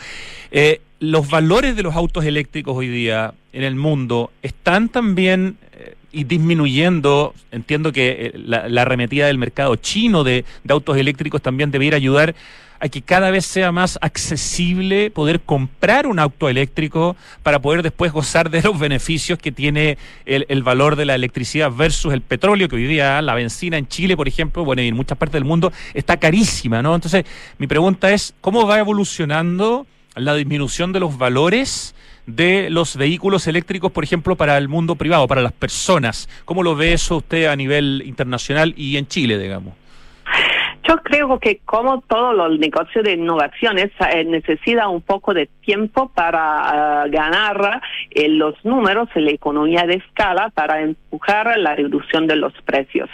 Eh, 0.51 0.81
los 0.99 1.29
valores 1.29 1.75
de 1.75 1.83
los 1.83 1.95
autos 1.95 2.25
eléctricos 2.25 2.77
hoy 2.77 2.87
día 2.87 3.33
en 3.53 3.63
el 3.63 3.75
mundo 3.75 4.31
están 4.43 4.87
también 4.87 5.57
eh, 5.73 5.95
y 6.11 6.25
disminuyendo. 6.25 7.33
Entiendo 7.51 7.91
que 7.91 8.27
eh, 8.27 8.31
la, 8.35 8.81
arremetida 8.83 9.25
del 9.25 9.39
mercado 9.39 9.75
chino 9.77 10.23
de, 10.23 10.45
de 10.63 10.73
autos 10.73 10.95
eléctricos 10.97 11.41
también 11.41 11.71
debiera 11.71 11.97
ayudar 11.97 12.35
a 12.81 12.89
que 12.89 13.03
cada 13.03 13.29
vez 13.29 13.45
sea 13.45 13.71
más 13.71 13.99
accesible 14.01 15.11
poder 15.11 15.41
comprar 15.41 16.07
un 16.07 16.17
auto 16.17 16.49
eléctrico 16.49 17.15
para 17.43 17.61
poder 17.61 17.83
después 17.83 18.11
gozar 18.11 18.49
de 18.49 18.63
los 18.63 18.79
beneficios 18.79 19.37
que 19.37 19.51
tiene 19.51 19.99
el, 20.25 20.63
valor 20.63 20.95
de 20.95 21.05
la 21.05 21.13
electricidad 21.13 21.71
versus 21.71 22.11
el 22.11 22.21
petróleo, 22.21 22.67
que 22.67 22.77
hoy 22.77 22.87
día 22.87 23.21
la 23.21 23.35
benzina 23.35 23.77
en 23.77 23.87
Chile, 23.87 24.17
por 24.17 24.27
ejemplo, 24.27 24.65
bueno, 24.65 24.81
y 24.81 24.87
en 24.87 24.95
muchas 24.95 25.17
partes 25.17 25.33
del 25.33 25.45
mundo 25.45 25.71
está 25.93 26.17
carísima, 26.17 26.81
¿no? 26.81 26.95
Entonces, 26.95 27.23
mi 27.59 27.67
pregunta 27.67 28.11
es, 28.11 28.33
¿cómo 28.41 28.65
va 28.65 28.79
evolucionando 28.79 29.85
la 30.15 30.33
disminución 30.33 30.91
de 30.91 30.99
los 30.99 31.17
valores? 31.17 31.95
de 32.27 32.69
los 32.69 32.97
vehículos 32.97 33.47
eléctricos, 33.47 33.91
por 33.91 34.03
ejemplo, 34.03 34.35
para 34.35 34.55
el 34.57 34.67
mundo 34.67 34.95
privado, 34.95 35.27
para 35.27 35.41
las 35.41 35.51
personas. 35.53 36.29
¿Cómo 36.45 36.61
lo 36.61 36.75
ve 36.75 36.93
eso 36.93 37.17
usted 37.17 37.47
a 37.47 37.55
nivel 37.55 38.03
internacional 38.05 38.75
y 38.77 38.97
en 38.97 39.07
Chile, 39.07 39.39
digamos? 39.39 39.73
Yo 40.91 40.97
creo 40.97 41.39
que 41.39 41.59
como 41.63 42.01
todos 42.01 42.35
los 42.35 42.59
negocios 42.59 43.05
de 43.05 43.13
innovaciones 43.13 43.91
eh, 44.13 44.25
necesita 44.25 44.89
un 44.89 44.99
poco 44.99 45.33
de 45.33 45.47
tiempo 45.61 46.11
para 46.13 47.05
eh, 47.05 47.09
ganar 47.09 47.81
eh, 48.09 48.27
los 48.27 48.55
números 48.65 49.07
en 49.15 49.23
la 49.23 49.31
economía 49.31 49.85
de 49.85 49.95
escala 49.95 50.49
para 50.49 50.81
empujar 50.81 51.57
la 51.57 51.77
reducción 51.77 52.27
de 52.27 52.35
los 52.35 52.51
precios. 52.63 53.09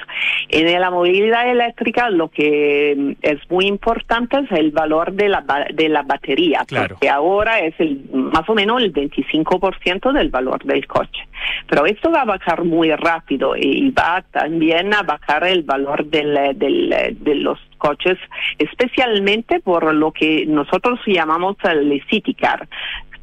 En 0.50 0.82
la 0.82 0.90
movilidad 0.90 1.52
eléctrica 1.52 2.10
lo 2.10 2.30
que 2.30 2.96
mm, 2.98 3.12
es 3.22 3.40
muy 3.52 3.68
importante 3.68 4.40
es 4.40 4.52
el 4.54 4.72
valor 4.72 5.14
de 5.14 5.30
la, 5.30 5.46
de 5.72 5.88
la 5.88 6.02
batería, 6.02 6.66
que 7.00 7.10
ahora 7.10 7.60
es 7.60 7.76
el, 7.80 8.10
más 8.12 8.50
o 8.50 8.56
menos 8.56 8.82
el 8.82 8.92
25% 8.92 10.14
del 10.14 10.30
valor 10.30 10.64
del 10.64 10.88
coche. 10.88 11.28
Pero 11.70 11.86
esto 11.86 12.10
va 12.10 12.22
a 12.22 12.26
bajar 12.26 12.64
muy 12.64 12.90
rápido 12.90 13.56
y 13.56 13.92
va 13.92 14.24
también 14.32 14.96
a 14.96 15.04
bajar 15.04 15.46
el 15.46 15.62
valor 15.62 16.06
del, 16.06 16.58
del, 16.58 17.18
de 17.20 17.36
los 17.36 17.60
coches, 17.78 18.18
especialmente 18.58 19.60
por 19.60 19.94
lo 19.94 20.12
que 20.12 20.46
nosotros 20.46 21.00
llamamos 21.06 21.58
el 21.64 22.04
city 22.10 22.34
car. 22.34 22.68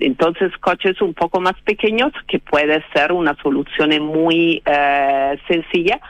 Entonces, 0.00 0.52
coches 0.58 1.00
un 1.00 1.14
poco 1.14 1.40
más 1.40 1.54
pequeños 1.64 2.12
que 2.26 2.38
puede 2.38 2.82
ser 2.92 3.12
una 3.12 3.36
solución 3.42 3.90
muy 4.02 4.62
eh, 4.66 5.38
sencilla 5.46 6.00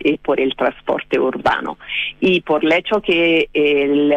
eh, 0.00 0.18
por 0.22 0.40
el 0.40 0.54
transporte 0.56 1.18
urbano. 1.18 1.78
Y 2.20 2.40
por 2.40 2.64
el 2.64 2.72
hecho 2.72 3.00
que 3.00 3.48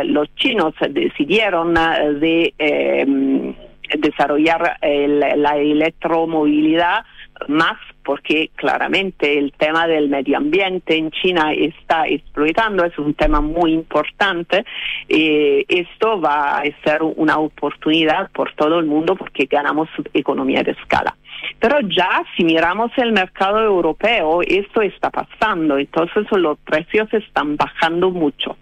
los 0.06 0.34
chinos 0.36 0.74
decidieron 0.90 1.76
eh, 1.78 2.14
de 2.20 2.54
em, 2.58 3.54
desarrollar 4.00 4.78
la 4.82 5.58
electromovilidad 5.58 7.06
más 7.48 7.78
porque 8.08 8.52
claramente 8.56 9.38
el 9.38 9.52
tema 9.52 9.86
del 9.86 10.08
medio 10.08 10.38
ambiente 10.38 10.96
en 10.96 11.12
China 11.12 11.52
está 11.52 12.08
explotando, 12.08 12.86
es 12.86 12.98
un 12.98 13.14
tema 13.16 13.42
muy 13.42 13.74
importante. 13.74 14.64
Eh, 15.10 15.66
esto 15.68 16.22
va 16.22 16.60
a 16.60 16.64
ser 16.86 17.02
una 17.04 17.38
oportunidad 17.38 18.32
por 18.32 18.54
todo 18.54 18.80
el 18.80 18.86
mundo 18.86 19.18
porque 19.18 19.44
ganamos 19.44 19.90
economía 20.14 20.64
de 20.64 20.72
escala. 20.72 21.18
Pero 21.60 21.82
ya 21.82 22.24
si 22.36 22.46
miramos 22.46 22.92
el 22.96 23.12
mercado 23.12 23.62
europeo, 23.62 24.42
esto 24.42 24.82
está 24.82 25.10
pasando, 25.10 25.78
entonces 25.78 26.26
los 26.32 26.58
precios 26.60 27.14
están 27.14 27.58
bajando 27.58 28.10
mucho. 28.10 28.56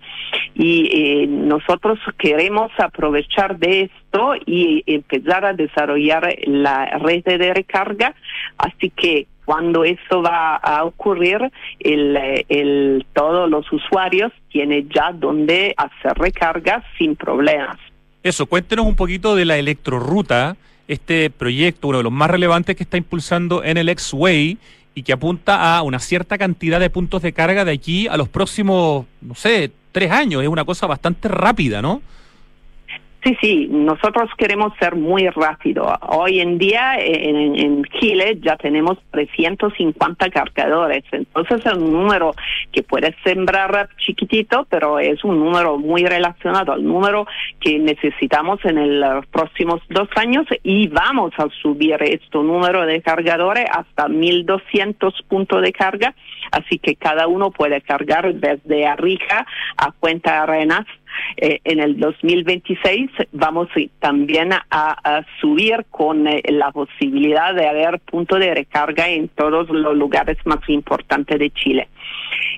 Y 0.56 0.90
eh, 0.92 1.28
nosotros 1.28 2.00
queremos 2.18 2.72
aprovechar 2.80 3.60
de 3.60 3.82
esto 3.82 4.34
y 4.46 4.84
empezar 4.88 5.46
a 5.46 5.54
desarrollar 5.54 6.36
la 6.48 6.86
red 6.98 7.24
de 7.24 7.54
recarga, 7.54 8.16
así 8.58 8.90
que 8.90 9.28
cuando 9.46 9.84
eso 9.84 10.22
va 10.22 10.56
a 10.56 10.84
ocurrir, 10.84 11.40
el, 11.80 13.06
todos 13.14 13.50
los 13.50 13.72
usuarios 13.72 14.32
tienen 14.50 14.90
ya 14.90 15.12
donde 15.14 15.74
hacer 15.78 16.18
recargas 16.18 16.84
sin 16.98 17.16
problemas. 17.16 17.78
Eso, 18.24 18.48
cuéntenos 18.48 18.86
un 18.86 18.96
poquito 18.96 19.36
de 19.36 19.46
la 19.46 19.58
electroruta, 19.58 20.58
este 20.88 21.30
proyecto, 21.30 21.88
uno 21.88 22.00
de 22.00 22.04
los 22.04 22.12
más 22.12 22.30
relevantes 22.30 22.76
que 22.76 22.84
está 22.84 22.98
impulsando 22.98 23.64
en 23.64 23.78
el 23.78 23.88
X-Way 23.90 24.58
y 24.96 25.04
que 25.04 25.14
apunta 25.14 25.78
a 25.78 25.84
una 25.84 26.00
cierta 26.00 26.38
cantidad 26.38 26.80
de 26.80 26.90
puntos 26.90 27.22
de 27.22 27.34
carga 27.34 27.66
de 27.66 27.74
aquí 27.74 28.08
a 28.08 28.18
los 28.18 28.30
próximos, 28.30 29.06
no 29.22 29.36
sé, 29.36 29.72
tres 29.92 30.12
años. 30.12 30.42
Es 30.42 30.50
una 30.50 30.66
cosa 30.66 30.88
bastante 30.88 31.28
rápida, 31.28 31.82
¿no? 31.82 32.02
Sí, 33.26 33.36
sí, 33.42 33.68
nosotros 33.72 34.30
queremos 34.38 34.72
ser 34.80 34.96
muy 34.96 35.28
rápido. 35.30 35.92
Hoy 36.10 36.42
en 36.42 36.60
día 36.60 36.94
en, 37.00 37.56
en, 37.56 37.84
Chile 38.00 38.38
ya 38.40 38.56
tenemos 38.56 39.00
350 39.10 40.30
cargadores, 40.30 41.04
entonces 41.12 41.66
es 41.66 41.74
un 41.74 41.92
número 41.92 42.36
que 42.72 42.84
puede 42.84 43.16
sembrar 43.24 43.90
chiquitito, 43.98 44.68
pero 44.70 45.00
es 45.00 45.24
un 45.24 45.40
número 45.40 45.80
muy 45.80 46.06
relacionado 46.06 46.74
al 46.74 46.84
número 46.86 47.26
que 47.60 47.80
necesitamos 47.80 48.64
en 48.64 49.00
los 49.00 49.26
próximos 49.26 49.82
dos 49.90 50.08
años. 50.18 50.46
Y 50.62 50.88
vamos 50.90 51.34
a 51.40 51.48
subir 51.64 51.98
este 52.04 52.38
número 52.38 52.86
de 52.86 53.02
cargadores 53.02 53.66
hasta 53.72 54.08
1200 54.08 55.24
puntos 55.24 55.64
de 55.64 55.74
carga, 55.74 56.14
así 56.52 56.78
que 56.78 56.96
cada 56.96 57.26
uno 57.26 57.50
puede 57.50 57.82
cargar 57.82 58.36
desde 58.36 58.86
Arica 58.86 59.48
a 59.78 59.92
Cuenta 59.94 60.44
Arenas 60.44 60.86
eh, 61.38 61.60
en 61.64 61.80
el 61.80 62.00
2026 62.00 63.12
vamos 63.34 63.70
también 64.00 64.52
a, 64.54 65.24
subir 65.40 65.86
con 65.90 66.28
eh, 66.28 66.42
la 66.50 66.72
posibilidad 66.72 67.54
de 67.54 67.68
haber 67.68 68.00
punto 68.00 68.38
de 68.38 68.54
recarga 68.54 69.10
en 69.10 69.28
todos 69.30 69.70
los 69.70 69.96
lugares 69.96 70.38
más 70.46 70.60
importantes 70.70 71.40
de 71.40 71.50
Chile. 71.52 71.88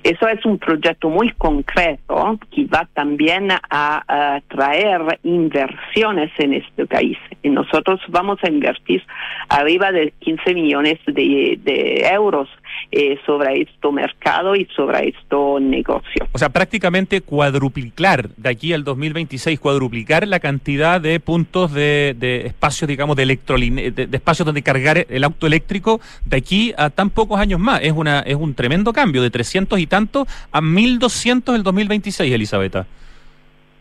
Eso 0.02 0.28
es 0.28 0.44
un 0.44 0.58
proyecto 0.58 1.08
muy 1.10 1.30
concreto 1.32 2.38
que 2.54 2.64
va 2.66 2.88
también 2.94 3.48
a, 3.50 4.40
traer 4.48 5.18
inversiones 5.22 6.30
en 6.38 6.54
este 6.54 6.86
país. 6.86 7.18
Y 7.42 7.50
nosotros 7.50 8.00
vamos 8.08 8.38
a 8.42 8.48
invertir 8.48 9.02
arriba 9.48 9.92
de 9.92 10.12
15 10.20 10.54
millones 10.54 10.98
de, 11.06 12.08
euros 12.12 12.48
eh, 12.90 13.18
sobre 13.26 13.62
este 13.62 13.92
mercado 13.92 14.56
y 14.56 14.66
sobre 14.74 15.08
este 15.08 15.36
negocio. 15.60 16.26
O 16.32 16.38
sea, 16.38 16.48
prácticamente 16.48 17.20
cuadruplicar 17.20 18.28
de 18.30 18.48
aquí 18.48 18.72
al 18.72 18.84
2026, 18.84 19.60
cuadruplicar 19.60 20.26
la 20.26 20.40
cantidad 20.40 21.00
de 21.00 21.20
puntos 21.20 21.72
de, 21.72 22.42
espacios, 22.46 22.88
digamos, 22.88 23.16
de, 23.16 23.26
de, 23.26 24.08
espacios 24.12 24.46
donde 24.46 24.62
cargar 24.62 25.06
el 25.08 25.24
auto 25.24 25.46
eléctrico 25.46 26.00
de 26.24 26.36
aquí 26.36 26.72
a 26.76 26.90
tan 26.90 27.10
pocos 27.10 27.38
años 27.38 27.60
más. 27.60 27.80
Es, 27.82 27.92
una, 27.92 28.20
es 28.20 28.36
un 28.36 28.54
tremendo 28.54 28.92
cambio 28.92 29.22
de 29.22 29.30
300 29.30 29.78
y 29.78 29.86
tanto 29.86 30.26
a 30.50 30.60
1200 30.60 31.56
el 31.56 31.62
2026, 31.62 32.32
Elisabetta. 32.32 32.86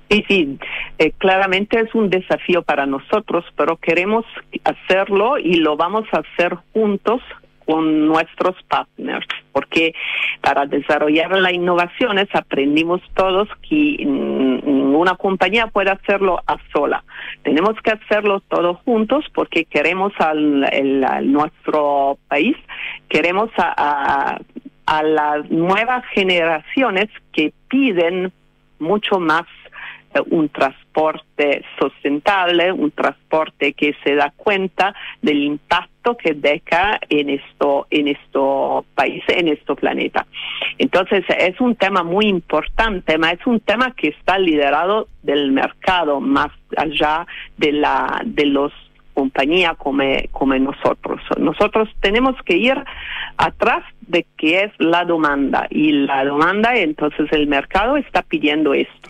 Sí, 0.10 0.24
sí, 0.28 0.58
eh, 1.00 1.12
claramente 1.18 1.80
es 1.80 1.94
un 1.94 2.10
desafío 2.10 2.62
para 2.62 2.86
nosotros, 2.86 3.44
pero 3.58 3.76
queremos 3.76 4.26
hacerlo 4.64 5.38
y 5.38 5.56
lo 5.56 5.76
vamos 5.76 6.06
a 6.14 6.20
hacer 6.20 6.58
juntos 6.74 7.22
con 7.68 8.08
nuestros 8.08 8.56
partners, 8.64 9.28
porque 9.52 9.94
para 10.42 10.66
desarrollar 10.66 11.32
las 11.38 11.52
innovaciones 11.52 12.28
aprendimos 12.34 13.02
todos 13.14 13.50
que 13.70 13.98
ninguna 14.06 15.16
compañía 15.16 15.68
puede 15.68 15.92
hacerlo 15.92 16.42
a 16.48 16.58
sola. 16.72 17.04
Tenemos 17.44 17.76
que 17.84 17.92
hacerlo 17.92 18.40
todos 18.48 18.78
juntos 18.86 19.26
porque 19.34 19.66
queremos 19.66 20.14
al, 20.20 20.66
nuestro 21.32 22.18
país, 22.30 22.56
queremos 23.10 23.50
a, 23.58 24.40
a 24.86 25.04
las 25.04 25.50
nuevas 25.52 26.06
generaciones 26.14 27.10
que 27.34 27.54
piden 27.68 28.32
mucho 28.80 29.20
más 29.20 29.46
eh, 30.14 30.22
un 30.30 30.50
transporte 30.50 31.64
sustentable, 31.80 32.72
un 32.72 32.92
transporte 32.92 33.74
que 33.74 33.96
se 34.04 34.16
da 34.16 34.34
cuenta 34.36 34.96
del 35.22 35.44
impacto 35.44 35.97
que 36.16 36.34
deja 36.34 37.00
en 37.10 37.30
esto, 37.30 37.88
en 37.90 38.08
esto 38.08 38.86
país, 38.96 39.24
en 39.28 39.48
este 39.48 39.76
planeta. 39.76 40.26
Entonces 40.78 41.26
es 41.28 41.60
un 41.60 41.76
tema 41.76 42.04
muy 42.04 42.28
importante, 42.28 43.02
pero 43.06 43.26
es 43.26 43.46
un 43.46 43.60
tema 43.60 43.94
que 43.96 44.10
está 44.10 44.38
liderado 44.38 45.08
del 45.24 45.52
mercado 45.52 46.22
más 46.22 46.50
allá 46.78 47.26
de 47.58 47.72
la, 47.72 48.22
de 48.24 48.46
los 48.46 48.72
compañía 49.18 49.74
como, 49.74 50.04
como 50.32 50.54
nosotros. 50.60 51.20
Nosotros 51.40 51.90
tenemos 52.02 52.36
que 52.46 52.56
ir 52.56 52.76
atrás 53.38 53.84
de 54.02 54.28
qué 54.38 54.66
es 54.66 54.72
la 54.78 55.06
demanda 55.06 55.66
y 55.72 55.92
la 55.92 56.24
demanda, 56.24 56.78
entonces 56.78 57.28
el 57.32 57.48
mercado 57.48 57.98
está 57.98 58.22
pidiendo 58.22 58.76
esto. 58.76 59.10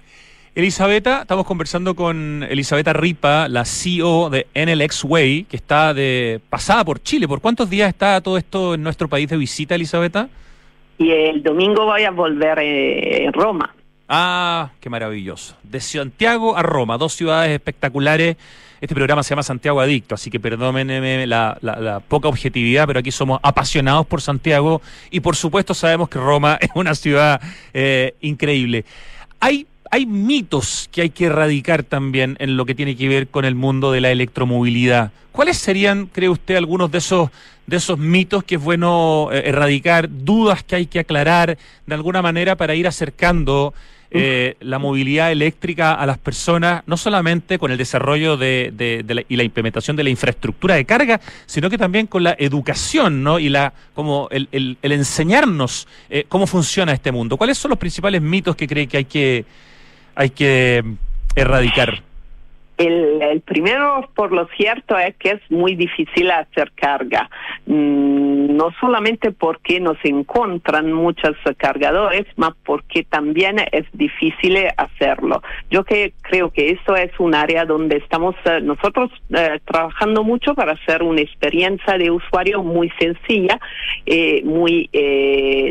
Elisabetta, 0.58 1.22
estamos 1.22 1.46
conversando 1.46 1.96
con 1.96 2.42
Elisabetta 2.50 2.92
Ripa, 2.92 3.48
la 3.48 3.64
CEO 3.64 4.32
de 4.32 4.48
NLX 4.56 5.04
Way, 5.04 5.44
que 5.44 5.56
está 5.56 5.94
de 5.94 6.42
pasada 6.50 6.84
por 6.84 7.00
Chile. 7.00 7.28
¿Por 7.28 7.42
cuántos 7.42 7.70
días 7.70 7.88
está 7.88 8.20
todo 8.22 8.40
esto 8.40 8.74
en 8.74 8.82
nuestro 8.82 9.08
país 9.08 9.30
de 9.30 9.38
visita, 9.38 9.76
Elisabetta? 9.76 10.30
Y 10.98 11.12
el 11.12 11.44
domingo 11.44 11.86
voy 11.86 12.06
a 12.06 12.10
volver 12.10 12.58
eh, 12.58 13.26
en 13.26 13.34
Roma. 13.34 13.76
Ah, 14.10 14.72
qué 14.80 14.90
maravilloso. 14.90 15.56
De 15.62 15.80
Santiago 15.80 16.58
a 16.58 16.64
Roma, 16.64 16.98
dos 16.98 17.14
ciudades 17.14 17.52
espectaculares. 17.52 18.36
Este 18.82 18.96
programa 18.96 19.22
se 19.22 19.30
llama 19.30 19.44
Santiago 19.44 19.80
Adicto, 19.80 20.16
así 20.16 20.32
que 20.32 20.40
perdónenme 20.40 21.28
la, 21.28 21.60
la, 21.62 22.00
poca 22.00 22.30
objetividad, 22.30 22.88
pero 22.88 23.02
aquí 23.02 23.12
somos 23.12 23.40
apasionados 23.44 24.08
por 24.08 24.22
Santiago 24.22 24.82
y 25.12 25.20
por 25.20 25.36
supuesto 25.36 25.76
sabemos 25.76 26.10
que 26.10 26.18
Roma 26.18 26.58
es 26.62 26.72
una 26.74 26.96
ciudad 26.96 27.40
eh, 27.76 28.16
increíble. 28.22 28.86
Hay 29.40 29.68
hay 29.92 30.06
mitos 30.06 30.90
que 30.92 31.02
hay 31.02 31.10
que 31.10 31.26
erradicar 31.26 31.84
también 31.84 32.36
en 32.40 32.58
lo 32.58 32.66
que 32.66 32.76
tiene 32.76 32.96
que 32.96 33.08
ver 33.08 33.28
con 33.28 33.46
el 33.46 33.56
mundo 33.56 33.92
de 33.92 34.02
la 34.02 34.12
electromovilidad. 34.12 35.12
¿Cuáles 35.32 35.58
serían, 35.58 36.08
cree 36.08 36.30
usted, 36.30 36.56
algunos 36.56 36.92
de 36.92 36.98
esos, 36.98 37.30
de 37.68 37.78
esos 37.78 38.00
mitos 38.00 38.44
que 38.44 38.56
es 38.56 38.62
bueno 38.62 39.30
eh, 39.32 39.44
erradicar, 39.46 40.10
dudas 40.10 40.64
que 40.64 40.76
hay 40.76 40.86
que 40.88 41.00
aclarar 41.00 41.58
de 41.86 41.96
alguna 41.96 42.22
manera 42.22 42.56
para 42.56 42.74
ir 42.76 42.88
acercando 42.88 43.74
eh, 44.10 44.56
la 44.62 44.80
movilidad 44.80 45.34
eléctrica 45.34 45.94
a 45.94 46.06
las 46.06 46.18
personas, 46.18 46.82
no 46.86 46.96
solamente 46.96 47.60
con 47.60 47.72
el 47.72 47.78
desarrollo 47.78 48.38
de, 48.38 48.72
de, 48.74 49.26
y 49.28 49.36
la 49.36 49.44
implementación 49.44 49.98
de 49.98 50.06
la 50.06 50.10
infraestructura 50.10 50.76
de 50.76 50.86
carga, 50.86 51.20
sino 51.46 51.70
que 51.70 51.78
también 51.78 52.08
con 52.08 52.24
la 52.24 52.34
educación, 52.40 53.22
¿no? 53.22 53.38
Y 53.38 53.50
la 53.50 53.74
como 53.94 54.30
el, 54.32 54.48
el, 54.54 54.78
enseñarnos 54.82 55.90
eh, 56.10 56.26
cómo 56.30 56.48
funciona 56.48 56.94
este 56.94 57.12
mundo. 57.12 57.36
¿Cuáles 57.36 57.58
son 57.58 57.70
los 57.70 57.78
principales 57.78 58.22
mitos 58.22 58.56
que 58.56 58.66
cree 58.66 58.88
que 58.88 58.98
hay 58.98 59.06
que 59.06 59.46
hay 60.18 60.32
que 60.32 60.84
erradicar? 61.36 62.02
El, 62.78 63.42
primero, 63.42 64.10
por 64.16 64.32
lo 64.32 64.48
cierto, 64.56 64.98
es 64.98 65.16
que 65.16 65.32
es 65.32 65.42
muy 65.50 65.76
difícil 65.76 66.30
hacer 66.30 66.72
carga. 66.76 67.30
Mm, 67.66 68.56
no 68.56 68.72
solamente 68.80 69.32
porque 69.32 69.80
no 69.80 69.96
se 70.02 70.10
encuentran 70.10 70.92
muchos 70.92 71.36
cargadores, 71.58 72.26
más 72.36 72.54
porque 72.64 73.04
también 73.04 73.58
es 73.72 73.86
difícil 73.94 74.58
hacerlo. 74.78 75.42
Yo 75.70 75.84
que 75.84 76.14
creo 76.22 76.52
que 76.52 76.72
eso 76.72 76.96
es 76.96 77.12
un 77.20 77.34
área 77.34 77.66
donde 77.66 77.98
estamos 77.98 78.36
eh, 78.46 78.62
nosotros 78.62 79.12
eh, 79.34 79.60
trabajando 79.66 80.24
mucho 80.24 80.54
para 80.54 80.74
hacer 80.74 81.04
una 81.04 81.22
experiencia 81.22 81.98
de 81.98 82.12
usuario 82.12 82.64
muy 82.64 82.92
sencilla, 83.00 83.60
eh, 84.06 84.42
muy 84.44 84.90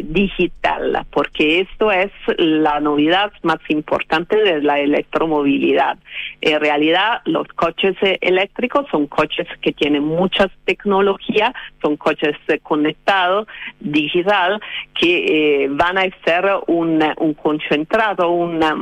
digital, 0.04 1.06
porque 1.10 1.60
esto 1.60 1.90
es 1.90 2.10
la 2.38 2.80
novedad 2.80 3.32
más 3.42 3.58
importante 3.68 4.36
de 4.36 4.62
la 4.62 4.80
electromovilidad. 4.80 5.98
En 6.40 6.60
realidad 6.60 6.95
los 7.24 7.48
coches 7.48 7.96
eh, 8.02 8.18
eléctricos 8.20 8.86
son 8.90 9.06
coches 9.06 9.46
que 9.60 9.72
tienen 9.72 10.04
mucha 10.04 10.48
tecnología, 10.64 11.54
son 11.82 11.96
coches 11.96 12.36
eh, 12.48 12.58
conectados, 12.60 13.46
digital, 13.80 14.60
que 14.94 15.64
eh, 15.64 15.68
van 15.70 15.98
a 15.98 16.04
ser 16.24 16.44
un, 16.66 17.02
un 17.18 17.34
concentrado, 17.34 18.30
una 18.30 18.76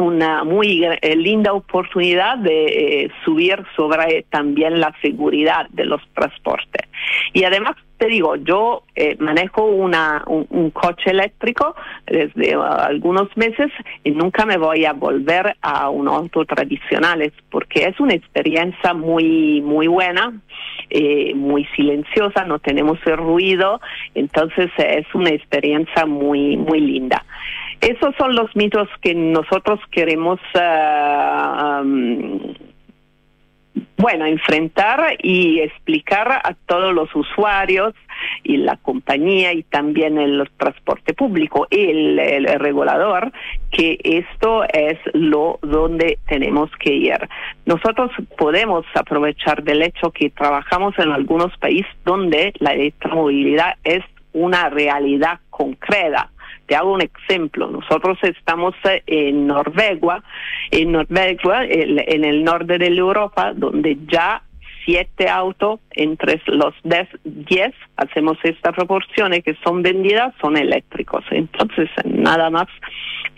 una 0.00 0.44
muy 0.44 0.86
linda 1.16 1.52
oportunidad 1.52 2.38
de 2.38 3.10
subir 3.24 3.62
sobre 3.76 4.24
también 4.30 4.80
la 4.80 4.94
seguridad 5.00 5.68
de 5.70 5.84
los 5.84 6.02
transportes. 6.14 6.88
Y 7.32 7.44
además 7.44 7.76
te 8.00 8.06
digo, 8.06 8.34
yo 8.36 8.84
eh, 8.96 9.14
manejo 9.18 9.66
una, 9.66 10.24
un, 10.26 10.70
coche 10.70 11.10
eléctrico 11.10 11.74
desde 12.06 12.56
uh, 12.56 12.62
algunos 12.62 13.28
meses 13.36 13.70
y 14.02 14.12
nunca 14.12 14.46
me 14.46 14.56
voy 14.56 14.86
a 14.86 14.94
volver 14.94 15.54
a 15.60 15.90
un 15.90 16.08
auto 16.08 16.46
tradicional 16.46 17.30
porque 17.50 17.84
es 17.84 18.00
una 18.00 18.14
experiencia 18.14 18.94
muy, 18.94 19.60
muy 19.60 19.86
buena, 19.86 20.32
eh, 20.88 21.34
muy 21.34 21.66
silenciosa, 21.76 22.46
no 22.46 22.58
tenemos 22.58 22.98
el 23.04 23.18
ruido, 23.18 23.82
entonces 24.14 24.70
es 24.78 25.06
una 25.14 25.30
experiencia 25.30 26.06
muy, 26.06 26.56
muy 26.56 26.80
linda. 26.80 27.26
Esos 27.80 28.14
son 28.16 28.34
los 28.34 28.54
mitos 28.54 28.88
que 29.00 29.14
nosotros 29.14 29.80
queremos 29.90 30.38
uh, 30.54 31.82
bueno, 33.96 34.24
enfrentar 34.24 35.16
y 35.22 35.60
explicar 35.60 36.30
a 36.30 36.54
todos 36.66 36.94
los 36.94 37.14
usuarios 37.14 37.94
y 38.42 38.56
la 38.56 38.76
compañía 38.76 39.52
y 39.52 39.62
también 39.62 40.18
el 40.18 40.48
transporte 40.56 41.14
público 41.14 41.66
y 41.70 41.90
el, 41.90 42.46
regulador 42.58 43.32
que 43.70 43.98
esto 44.02 44.64
es 44.64 44.98
lo 45.12 45.58
donde 45.62 46.18
tenemos 46.26 46.70
que 46.78 46.92
ir. 46.92 47.28
Nosotros 47.66 48.10
podemos 48.36 48.84
aprovechar 48.94 49.62
del 49.62 49.82
hecho 49.82 50.10
que 50.10 50.30
trabajamos 50.30 50.98
en 50.98 51.12
algunos 51.12 51.56
países 51.58 51.92
donde 52.04 52.52
la 52.58 52.72
electromovilidad 52.72 53.76
es 53.84 54.02
una 54.32 54.70
realidad 54.70 55.40
concreta 55.50 56.30
te 56.70 56.76
hago 56.76 56.92
un 56.92 57.02
ejemplo. 57.02 57.68
Nosotros 57.68 58.16
estamos 58.22 58.76
eh, 58.84 59.02
en 59.04 59.48
Noruega, 59.48 60.22
en 60.70 60.92
Noruega, 60.92 61.64
en 61.64 62.24
el 62.24 62.44
norte 62.44 62.78
de 62.78 62.86
Europa, 62.86 63.52
donde 63.56 63.98
ya 64.06 64.40
siete 64.84 65.28
autos 65.28 65.80
entre 65.90 66.40
los 66.46 66.72
10, 66.84 67.74
hacemos 67.96 68.38
esta 68.44 68.70
proporción 68.70 69.32
que 69.42 69.56
son 69.64 69.82
vendidas, 69.82 70.32
son 70.40 70.56
eléctricos. 70.56 71.24
Entonces, 71.32 71.90
nada 72.04 72.50
más 72.50 72.68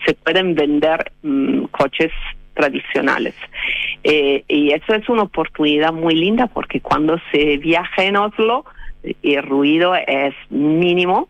se 0.05 0.13
pueden 0.13 0.53
vender 0.53 1.11
mm, 1.23 1.63
coches 1.71 2.11
tradicionales. 2.53 3.33
Eh, 4.03 4.43
y 4.47 4.73
eso 4.73 4.93
es 4.93 5.09
una 5.09 5.23
oportunidad 5.23 5.91
muy 5.91 6.13
linda 6.13 6.45
porque 6.45 6.81
cuando 6.81 7.19
se 7.31 7.57
viaja 7.57 8.03
en 8.03 8.15
Oslo, 8.15 8.63
el 9.23 9.41
ruido 9.41 9.95
es 9.95 10.35
mínimo 10.51 11.29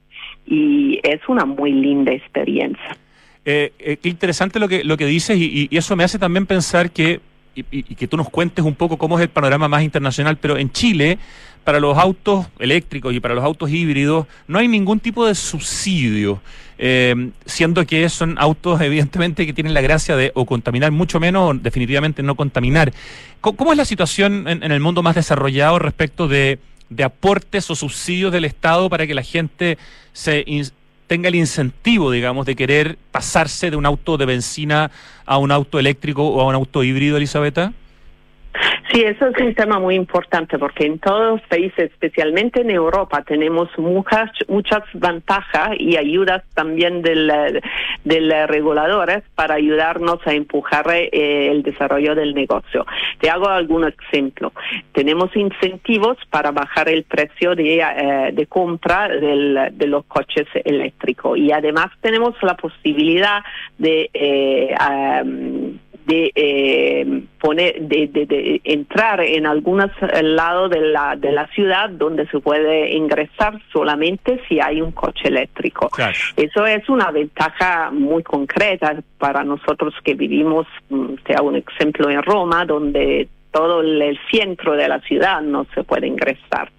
y 0.54 1.00
es 1.04 1.22
una 1.28 1.46
muy 1.46 1.72
linda 1.72 2.12
experiencia. 2.12 2.98
Eh, 3.46 3.74
eh, 3.80 3.98
qué 4.02 4.10
interesante 4.10 4.60
lo 4.60 4.68
que, 4.68 4.84
lo 4.84 4.96
que 4.96 5.06
dices 5.06 5.38
y, 5.38 5.68
eso 5.72 5.96
me 5.96 6.04
hace 6.04 6.18
también 6.18 6.46
pensar 6.46 6.92
que, 6.92 7.20
y, 7.56 7.84
que 7.84 8.08
tú 8.08 8.16
nos 8.16 8.30
cuentes 8.30 8.64
un 8.64 8.76
poco 8.76 8.98
cómo 8.98 9.18
es 9.18 9.24
el 9.24 9.30
panorama 9.30 9.68
más 9.68 9.84
internacional, 9.84 10.38
pero 10.38 10.58
en 10.58 10.72
Chile, 10.72 11.18
para 11.64 11.80
los 11.80 11.98
autos 11.98 12.48
eléctricos 12.60 13.14
y 13.14 13.20
para 13.20 13.34
los 13.34 13.44
autos 13.44 13.70
híbridos, 13.70 14.28
no 14.48 14.60
hay 14.60 14.68
ningún 14.68 15.00
tipo 15.00 15.26
de 15.26 15.36
subsidio, 15.36 16.42
eh, 16.78 17.32
siendo 17.46 17.86
que 17.86 18.08
son 18.10 18.36
autos 18.38 18.80
evidentemente 18.90 19.46
que 19.46 19.54
tienen 19.54 19.74
la 19.74 19.82
gracia 19.82 20.16
de 20.16 20.32
o 20.36 20.46
contaminar 20.46 20.92
mucho 20.92 21.20
menos 21.20 21.50
o 21.50 21.54
definitivamente 21.54 22.24
no 22.24 22.36
contaminar. 22.36 22.94
¿Cómo, 23.42 23.74
es 23.74 23.78
la 23.78 23.86
situación 23.86 24.48
en, 24.48 24.64
en 24.64 24.72
el 24.72 24.80
mundo 24.80 25.04
más 25.04 25.16
desarrollado 25.16 25.80
respecto 25.80 26.30
de 26.30 26.60
de 26.90 27.04
aportes 27.04 27.70
o 27.70 27.76
subsidios 27.76 28.32
del 28.32 28.46
Estado 28.46 28.90
para 28.90 29.08
que 29.08 29.14
la 29.14 29.24
gente 29.24 29.78
se 30.14 30.46
tenga 31.08 31.30
el 31.30 31.36
incentivo, 31.36 32.12
digamos, 32.12 32.46
de 32.46 32.56
querer 32.56 32.98
pasarse 33.12 33.70
de 33.70 33.76
un 33.76 33.86
auto 33.86 34.18
de 34.18 34.26
benzina 34.26 34.92
a 35.26 35.38
un 35.38 35.52
auto 35.52 35.80
eléctrico 35.80 36.28
o 36.28 36.42
a 36.42 36.46
un 36.46 36.56
auto 36.56 36.84
híbrido, 36.84 37.18
Elisabetta? 37.18 37.74
Sí, 38.92 39.02
eso 39.02 39.28
es 39.28 39.42
un 39.42 39.56
tema 39.56 39.80
muy 39.80 39.96
importante 39.96 40.60
porque 40.60 40.86
en 40.86 41.00
todos 41.00 41.40
los 41.40 41.42
países, 41.48 41.92
especialmente 41.92 42.62
en 42.62 42.70
Europa, 42.70 43.24
tenemos 43.24 43.70
muchas 43.78 44.30
muchas 44.48 44.84
ventajas 44.94 45.72
y 45.80 45.96
ayudas 45.96 46.44
también 46.54 47.02
del, 47.02 47.62
del 48.04 48.48
reguladores 48.48 49.24
para 49.36 49.56
ayudarnos 49.56 50.20
a 50.26 50.34
empujar 50.34 50.86
eh, 50.92 51.50
el 51.50 51.64
desarrollo 51.64 52.14
del 52.14 52.34
negocio. 52.34 52.86
Te 53.20 53.30
hago 53.30 53.48
algún 53.48 53.86
ejemplo. 53.86 54.52
Tenemos 54.92 55.36
incentivos 55.36 56.18
para 56.30 56.52
bajar 56.52 56.90
el 56.90 57.04
precio 57.04 57.56
de, 57.56 57.80
eh, 57.80 58.32
de 58.34 58.46
compra 58.48 59.08
del, 59.08 59.70
de 59.72 59.88
los 59.88 60.06
coches 60.06 60.48
eléctricos 60.66 61.38
y 61.38 61.52
además 61.52 61.88
tenemos 62.02 62.36
la 62.42 62.56
posibilidad 62.58 63.44
de 63.78 64.10
eh, 64.14 64.76
de 66.06 66.32
eh, 66.36 67.24
poner 67.40 67.82
de, 67.82 68.08
de, 68.08 68.62
entrar 68.64 69.22
en 69.22 69.46
algunos 69.46 69.92
lados 70.22 70.70
de 70.70 70.82
la 70.82 71.16
de 71.16 71.32
la 71.32 71.48
ciudad 71.48 71.90
donde 71.90 72.28
se 72.28 72.40
puede 72.40 72.94
ingresar 72.96 73.60
solamente 73.72 74.42
si 74.48 74.60
hay 74.60 74.82
un 74.82 74.92
coche 74.92 75.28
eléctrico. 75.28 75.90
Eso 76.36 76.66
es 76.66 76.88
una 76.90 77.12
ventaja 77.12 77.92
muy 77.92 78.24
concreta 78.24 78.96
para 79.18 79.44
nosotros 79.44 79.94
que 80.04 80.14
vivimos 80.14 80.68
mm, 80.90 81.16
te 81.26 81.34
hago 81.36 81.48
un 81.48 81.56
ejemplo 81.56 82.10
en 82.10 82.22
Roma 82.24 82.66
donde 82.66 83.28
todo 83.52 83.82
el 83.82 84.20
centro 84.32 84.74
de 84.76 84.88
la 84.88 85.00
ciudad 85.02 85.42
no 85.42 85.66
se 85.76 85.84
puede 85.84 86.08
ingresar 86.08 86.72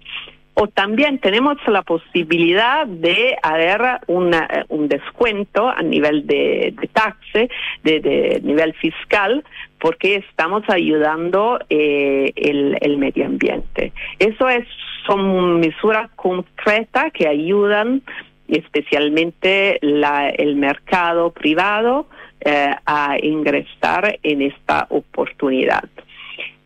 o 0.55 0.67
también 0.67 1.19
tenemos 1.19 1.57
la 1.67 1.81
posibilidad 1.81 2.87
de 2.87 3.35
hacer 3.43 3.81
un 4.07 4.87
descuento 4.87 5.69
a 5.69 5.81
nivel 5.81 6.25
de, 6.25 6.73
de 6.77 7.49
de, 7.83 8.41
nivel 8.41 8.73
fiscal, 8.75 9.43
porque 9.79 10.15
estamos 10.15 10.63
ayudando 10.69 11.59
eh, 11.69 12.31
el, 12.35 12.97
medio 12.97 13.25
ambiente. 13.25 13.91
Eso 14.17 14.47
es, 14.47 14.65
son 15.05 15.59
medidas 15.59 16.09
concretas 16.15 17.11
que 17.13 17.27
ayudan 17.27 18.01
especialmente 18.47 19.77
el 19.81 20.55
mercado 20.55 21.31
privado 21.31 22.07
eh, 22.39 22.73
a 22.85 23.17
ingresar 23.21 24.19
en 24.23 24.41
esta 24.41 24.87
oportunidad. 24.89 25.83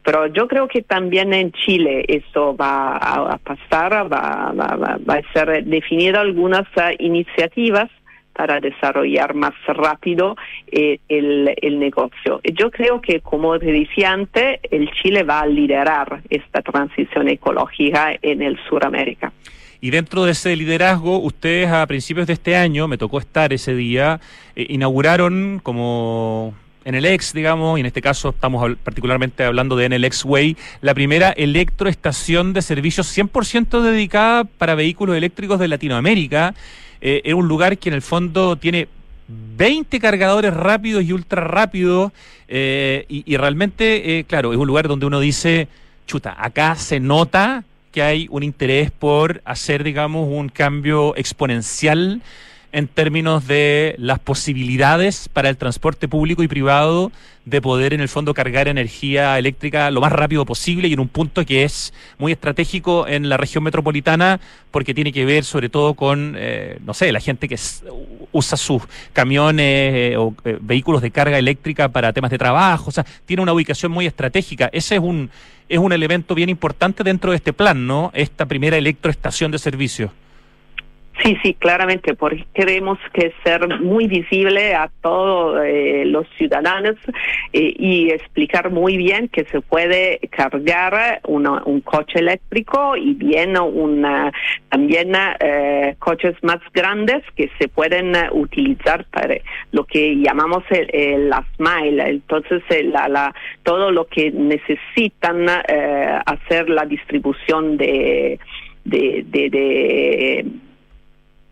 Pero 0.03 0.27
yo 0.27 0.47
creo 0.47 0.67
que 0.67 0.81
también 0.81 1.33
en 1.33 1.51
Chile 1.51 2.05
eso 2.07 2.55
va 2.55 2.97
a, 2.97 3.38
pasar, 3.38 4.12
va, 4.12 4.51
va, 4.53 4.97
va, 4.97 5.13
a 5.15 5.33
ser 5.33 5.65
definido 5.65 6.19
algunas 6.19 6.65
uh, 6.77 6.95
iniciativas 6.99 7.89
para 8.33 8.62
desarrollar 8.62 9.33
más 9.33 9.53
rápido 9.67 10.38
eh, 10.71 10.99
el, 11.09 11.53
el, 11.62 11.77
negocio. 11.77 12.39
Yo 12.53 12.71
creo 12.71 13.01
que, 13.01 13.19
como 13.19 13.59
te 13.59 13.65
decía 13.65 14.13
antes, 14.13 14.62
el 14.71 14.89
Chile 14.91 15.23
va 15.23 15.41
a 15.41 15.45
liderar 15.45 16.21
esta 16.29 16.62
transición 16.62 17.27
ecológica 17.27 18.17
en 18.21 18.41
el 18.41 18.57
Suramérica. 18.69 19.33
Y 19.81 19.91
dentro 19.91 20.23
de 20.23 20.31
ese 20.31 20.55
liderazgo, 20.55 21.19
ustedes 21.19 21.69
a 21.69 21.85
principios 21.88 22.27
de 22.27 22.33
este 22.33 22.55
año, 22.55 22.88
me 22.88 22.97
tocó 22.97 23.19
estar 23.19 23.53
ese 23.53 23.75
día, 23.75 24.19
eh, 24.55 24.67
inauguraron 24.69 25.59
como 25.63 26.53
ex, 26.95 27.34
digamos, 27.34 27.78
y 27.78 27.82
en 27.82 27.86
este 27.86 28.02
caso 28.02 28.30
estamos 28.30 28.78
particularmente 28.84 29.43
hablando 29.43 29.75
de 29.75 29.89
NLX 29.89 30.25
Way, 30.25 30.58
la 30.82 30.93
primera 30.93 31.32
electroestación 31.32 32.54
de 32.54 32.62
servicios 32.62 33.15
100% 33.17 33.82
dedicada 33.82 34.43
para 34.43 34.75
vehículos 34.75 35.15
eléctricos 35.15 35.60
de 35.60 35.67
Latinoamérica. 35.67 36.54
Eh, 37.02 37.21
es 37.23 37.34
un 37.34 37.47
lugar 37.47 37.78
que 37.78 37.89
en 37.89 37.95
el 37.95 38.02
fondo 38.02 38.56
tiene 38.56 38.88
20 39.28 39.99
cargadores 39.99 40.54
rápidos 40.54 41.04
y 41.04 41.13
ultra 41.13 41.43
rápidos 41.43 42.12
eh, 42.47 43.06
y, 43.08 43.38
realmente, 43.38 44.17
eh, 44.17 44.23
claro, 44.23 44.52
es 44.52 44.58
un 44.58 44.67
lugar 44.67 44.88
donde 44.88 45.06
uno 45.06 45.19
dice, 45.19 45.67
chuta, 46.08 46.36
acá 46.38 46.75
se 46.75 46.99
nota 46.99 47.63
que 47.91 48.02
hay 48.02 48.28
un 48.32 48.41
interés 48.43 48.89
por 48.89 49.41
hacer, 49.45 49.84
digamos, 49.84 50.28
un 50.28 50.49
cambio 50.49 51.15
exponencial 51.15 52.21
en 52.71 52.88
términos 52.88 53.47
de 53.47 53.95
las 53.97 54.19
posibilidades 54.19 55.29
para 55.29 55.49
el 55.49 55.58
transporte 55.58 56.08
público 56.08 56.43
y 56.43 56.47
privado 56.47 57.12
de 57.45 57.62
poder 57.62 57.93
en 57.93 58.01
el 58.01 58.10
fondo 58.10 58.34
cargar 58.34 58.67
energía 58.67 59.38
eléctrica 59.39 59.89
lo 59.91 60.01
más 60.01 60.12
rápido 60.12 60.45
posible 60.45 60.88
y 60.88 60.93
en 60.93 60.99
un 60.99 61.08
punto 61.08 61.45
que 61.45 61.63
es 61.63 61.93
muy 62.17 62.32
estratégico 62.32 63.08
en 63.08 63.27
la 63.27 63.38
región 63.38 63.63
metropolitana 63.63 64.39
porque 64.71 64.93
tiene 64.93 65.12
que 65.12 65.25
ver 65.25 65.43
sobre 65.43 65.69
todo 65.69 65.95
con, 65.95 66.36
eh, 66.38 66.77
no 66.86 66.93
sé, 66.93 67.12
la 67.12 67.19
gente 67.19 67.47
que 67.47 67.58
usa 68.32 68.58
sus 68.58 68.84
camiones 69.13 69.93
eh, 69.95 70.17
o 70.17 70.36
eh, 70.45 70.58
vehículos 70.62 71.01
de 71.01 71.12
carga 71.12 71.38
eléctrica 71.39 71.89
para 71.89 72.13
temas 72.13 72.32
de 72.32 72.38
trabajo, 72.38 72.89
o 72.89 72.91
sea, 72.91 73.05
tiene 73.25 73.41
una 73.41 73.53
ubicación 73.53 73.91
muy 73.91 74.05
estratégica. 74.05 74.69
Ese 74.71 74.95
es 74.95 75.01
un, 75.01 75.32
es 75.67 75.79
un 75.79 75.91
elemento 75.91 76.36
bien 76.36 76.49
importante 76.49 77.03
dentro 77.03 77.32
de 77.32 77.38
este 77.38 77.53
plan, 77.53 77.88
¿no? 77.88 78.12
Esta 78.13 78.45
primera 78.45 78.77
electroestación 78.77 79.51
de 79.51 79.58
servicio. 79.58 80.12
Sí, 81.23 81.38
sí, 81.43 81.53
claramente, 81.53 82.13
porque 82.13 82.45
queremos 82.53 82.97
que 83.13 83.34
ser 83.43 83.67
muy 83.82 84.08
visible 84.08 84.73
a 84.73 84.89
todos 85.01 85.62
eh, 85.65 86.03
los 86.05 86.25
ciudadanos 86.38 86.95
eh, 87.51 87.73
y 87.77 88.10
explicar 88.10 88.71
muy 88.71 88.95
bien 88.95 89.27
que 89.27 89.43
se 89.45 89.60
puede 89.60 90.19
cargar 90.29 91.19
un 91.25 91.82
coche 91.82 92.19
eléctrico 92.19 92.95
y 92.95 93.13
bien 93.15 93.58
una, 93.58 94.32
también 94.69 95.12
eh, 95.39 95.95
coches 95.99 96.36
más 96.41 96.60
grandes 96.73 97.23
que 97.36 97.49
se 97.60 97.67
pueden 97.67 98.13
utilizar 98.32 99.05
para 99.05 99.36
lo 99.71 99.84
que 99.84 100.15
llamamos 100.15 100.63
el, 100.69 101.29
la 101.29 101.45
SMILE. 101.58 102.10
Entonces, 102.10 102.63
la, 102.86 103.10
la, 103.10 103.36
todo 103.63 103.91
lo 103.91 104.05
que 104.08 104.32
necesitan 104.32 105.47
hacer 105.49 106.69
la 106.69 106.86
distribución 106.86 107.77
de, 107.77 108.39
de, 108.86 109.23
de 109.27 110.45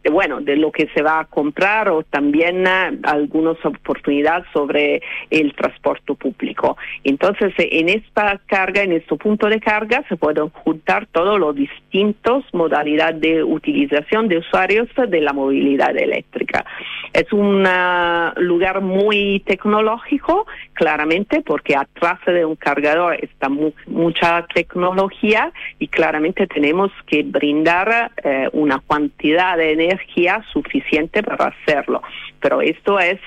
bueno, 0.10 0.42
de 0.42 0.56
lo 0.56 0.72
que 0.72 0.88
se 0.94 1.02
va 1.02 1.20
a 1.20 1.26
comprar 1.26 1.90
o 1.90 2.04
también 2.04 2.66
uh, 2.66 2.98
algunas 3.04 3.58
oportunidades 3.66 4.46
sobre 4.54 5.02
el 5.30 5.54
transporte 5.54 6.14
público. 6.14 6.78
Entonces, 7.04 7.54
en 7.58 7.90
esta 7.90 8.40
carga, 8.46 8.84
en 8.84 8.94
este 8.94 9.16
punto 9.16 9.48
de 9.48 9.60
carga, 9.60 10.04
se 10.10 10.16
pueden 10.16 10.50
juntar 10.50 11.08
todos 11.08 11.40
los 11.40 11.56
distintos 11.56 12.46
modalidades 12.54 13.22
de 13.22 13.44
utilización 13.44 14.28
de 14.28 14.38
usuarios 14.40 14.88
de 15.08 15.22
la 15.22 15.34
movilidad 15.34 15.96
eléctrica. 15.98 16.66
Es 17.14 17.32
un 17.32 17.66
uh, 17.66 18.40
lugar 18.40 18.82
muy 18.82 19.42
tecnológico, 19.46 20.46
claramente, 20.74 21.42
porque 21.42 21.76
atrás 21.76 22.20
de 22.26 22.46
un 22.46 22.56
cargador 22.56 23.18
está 23.24 23.50
mucha 23.88 24.46
tecnología 24.54 25.52
y 25.80 25.88
claramente 25.88 26.48
tenemos 26.48 26.92
que 27.06 27.24
brindar 27.24 28.12
uh, 28.24 28.58
una 28.58 28.82
cantidad 28.88 29.58
de 29.58 29.72
energía 29.72 30.44
suficiente 30.52 31.24
para 31.24 31.48
hacerlo. 31.48 32.02
Pero 32.40 32.62
esto 32.62 33.00
es 33.00 33.20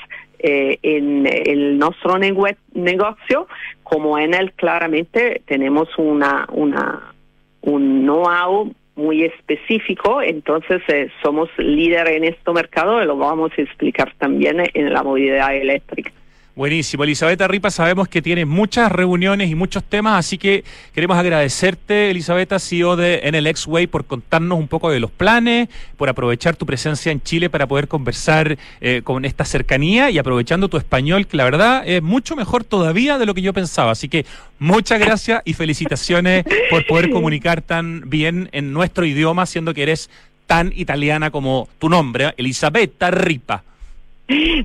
eh, 0.43 0.79
en, 0.83 1.27
el 1.27 1.79
nuestro 1.79 2.19
negocio, 2.19 3.47
como 3.83 4.19
en 4.19 4.33
él 4.33 4.53
claramente 4.55 5.43
tenemos 5.47 5.89
una, 5.99 6.47
una, 6.51 7.13
un 7.61 8.05
know-how 8.05 8.73
muy 9.01 9.25
específico, 9.25 10.23
entonces 10.23 10.83
eh, 10.89 11.11
somos 11.23 11.49
líder 11.59 12.09
en 12.09 12.25
este 12.25 12.53
mercado 12.53 13.03
y 13.03 13.07
lo 13.07 13.17
vamos 13.17 13.51
a 13.57 13.63
explicar 13.63 14.13
también 14.19 14.63
en 14.75 14.93
la 14.93 15.03
movilidad 15.03 15.55
eléctrica. 15.55 16.13
Buenísimo. 16.61 17.05
Elizabeth 17.05 17.41
Ripa, 17.41 17.71
sabemos 17.71 18.07
que 18.07 18.21
tiene 18.21 18.45
muchas 18.45 18.93
reuniones 18.93 19.49
y 19.49 19.55
muchos 19.55 19.83
temas, 19.83 20.19
así 20.19 20.37
que 20.37 20.63
queremos 20.93 21.17
agradecerte, 21.17 22.11
Elizabeth, 22.11 22.53
CEO 22.59 22.97
de 22.97 23.23
NLX 23.33 23.67
Way, 23.67 23.87
por 23.87 24.05
contarnos 24.05 24.59
un 24.59 24.69
poco 24.69 24.91
de 24.91 25.01
los 25.01 25.11
planes, 25.11 25.71
por 25.97 26.11
aprovechar 26.11 26.57
tu 26.57 26.67
presencia 26.67 27.13
en 27.13 27.23
Chile 27.23 27.49
para 27.49 27.67
poder 27.67 27.89
conversar 27.89 28.59
eh, 28.83 29.01
con 29.03 29.25
esta 29.25 29.47
cercanía 29.47 30.11
y 30.11 30.19
aprovechando 30.19 30.69
tu 30.69 30.77
español, 30.77 31.27
que 31.27 31.39
la 31.39 31.45
verdad 31.45 31.83
es 31.87 32.03
mucho 32.03 32.37
mejor 32.37 32.63
todavía 32.63 33.17
de 33.17 33.25
lo 33.25 33.33
que 33.33 33.41
yo 33.41 33.55
pensaba. 33.55 33.93
Así 33.93 34.11
que 34.11 34.27
muchas 34.59 35.01
gracias 35.01 35.41
y 35.47 35.55
felicitaciones 35.55 36.45
por 36.69 36.87
poder 36.87 37.09
comunicar 37.11 37.63
tan 37.63 38.03
bien 38.11 38.51
en 38.53 38.75
nuestro 38.75 39.07
idioma, 39.07 39.47
siendo 39.47 39.73
que 39.73 39.85
eres 39.85 40.11
tan 40.47 40.75
italiana 40.77 41.31
como 41.31 41.71
tu 41.79 41.89
nombre, 41.89 42.27
¿eh? 42.27 42.35
Elisabetta 42.37 43.11
Ripa. 43.11 43.65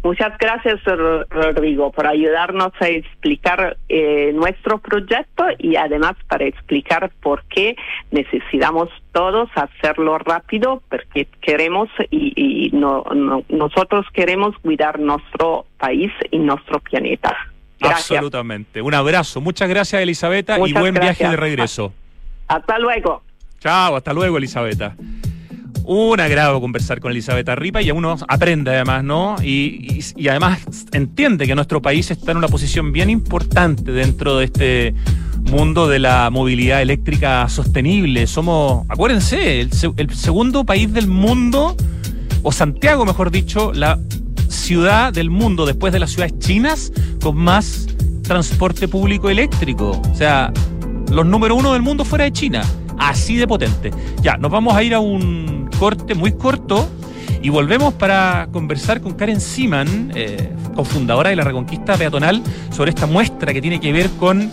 Muchas 0.04 0.38
gracias, 0.38 0.80
Rodrigo, 1.30 1.92
por 1.92 2.06
ayudarnos 2.06 2.72
a 2.80 2.88
explicar 2.88 3.78
eh, 3.90 4.32
nuestro 4.34 4.78
proyecto 4.78 5.46
y 5.58 5.76
además 5.76 6.14
para 6.28 6.46
explicar 6.46 7.12
por 7.22 7.44
qué 7.46 7.76
necesitamos 8.12 8.90
todos 9.12 9.50
hacerlo 9.56 10.20
rápido, 10.20 10.84
porque 10.90 11.28
queremos 11.42 11.90
y, 12.12 12.72
nosotros 13.50 14.06
queremos 14.14 14.56
cuidar 14.60 15.00
nuestro 15.00 15.66
país 15.78 16.12
y 16.30 16.38
nuestro 16.38 16.80
planeta. 16.80 17.36
Absolutamente. 17.82 18.82
Un 18.82 18.94
abrazo. 18.94 19.42
Muchas 19.42 19.70
gracias, 19.70 20.02
Elisabetta, 20.02 20.58
y 20.60 20.74
buen 20.74 20.94
viaje 20.94 21.28
de 21.28 21.36
regreso. 21.36 21.94
Hasta 22.48 22.78
luego. 22.80 23.24
Chao, 23.60 23.96
hasta 23.96 24.14
luego, 24.14 24.38
Elisabetta 24.38 24.96
un 25.86 26.20
agrado 26.20 26.60
conversar 26.60 27.00
con 27.00 27.12
Elizabeth 27.12 27.48
Ripa 27.50 27.82
y 27.82 27.92
uno 27.92 28.16
aprende 28.28 28.72
además, 28.72 29.04
¿no? 29.04 29.36
Y, 29.42 30.02
además 30.30 30.60
entiende 30.92 31.48
que 31.48 31.56
nuestro 31.56 31.82
país 31.82 32.10
está 32.12 32.32
en 32.32 32.38
una 32.38 32.48
posición 32.48 32.92
bien 32.92 33.10
importante 33.10 33.92
dentro 33.92 34.38
de 34.38 34.46
este 34.46 34.96
mundo 35.52 35.88
de 35.88 36.00
la 36.00 36.30
movilidad 36.30 36.82
eléctrica 36.82 37.48
sostenible. 37.50 38.28
Somos, 38.28 38.86
acuérdense, 38.90 39.62
el, 39.62 39.70
el 39.98 40.16
segundo 40.16 40.64
país 40.64 40.92
del 40.92 41.08
mundo, 41.08 41.76
o 42.44 42.52
Santiago 42.52 43.06
mejor 43.06 43.32
dicho, 43.32 43.72
la 43.74 44.00
ciudad 44.50 45.14
del 45.14 45.30
mundo 45.30 45.66
después 45.66 45.94
de 45.94 46.00
las 46.00 46.12
ciudades 46.12 46.40
chinas 46.40 46.92
con 47.22 47.38
más 47.38 47.88
transporte 48.24 48.88
público 48.88 49.30
eléctrico. 49.30 50.02
O 50.12 50.16
sea, 50.16 50.52
los 51.12 51.26
número 51.26 51.56
uno 51.56 51.74
del 51.74 51.82
mundo 51.82 52.04
fuera 52.04 52.26
de 52.26 52.32
China. 52.32 52.64
Así 52.98 53.36
de 53.36 53.48
potente. 53.48 53.92
Ya, 54.22 54.38
nos 54.38 54.52
vamos 54.52 54.76
a 54.76 54.84
ir 54.84 54.94
a 54.94 55.00
corte 55.78 56.16
muy 56.16 56.32
corto 56.34 56.90
y 57.42 57.50
volvemos 57.50 57.94
para 57.94 58.48
conversar 58.52 59.02
con 59.02 59.14
Karen 59.14 59.40
Siman, 59.40 60.12
eh, 60.16 60.52
cofundadora 60.76 61.30
de 61.30 61.36
la 61.36 61.44
Reconquista 61.44 61.96
Peatonal, 61.96 62.42
sobre 62.72 62.90
esta 62.90 63.06
muestra 63.06 63.54
que 63.54 63.62
tiene 63.62 63.80
que 63.80 63.94
ver 63.94 64.10
con 64.20 64.50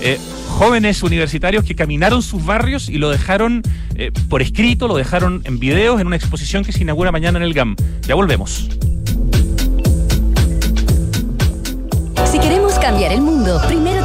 eh, 0.00 0.18
jóvenes 0.48 1.02
universitarios 1.02 1.64
que 1.64 1.74
caminaron 1.74 2.22
sus 2.22 2.44
barrios 2.44 2.88
y 2.88 2.98
lo 2.98 3.10
dejaron 3.10 3.62
eh, 3.96 4.12
por 4.28 4.42
escrito, 4.42 4.86
lo 4.88 4.96
dejaron 4.96 5.42
en 5.44 5.58
videos 5.58 6.00
en 6.00 6.06
una 6.06 6.16
exposición 6.16 6.64
que 6.64 6.72
se 6.72 6.82
inaugura 6.82 7.10
mañana 7.10 7.38
en 7.38 7.44
el 7.44 7.52
GAM. 7.52 7.74
Ya 8.02 8.14
volvemos. 8.14 8.68
Si 12.30 12.38
queremos 12.38 12.78
cambiar 12.78 13.12
el 13.12 13.22
mundo, 13.22 13.60
primero 13.66 14.04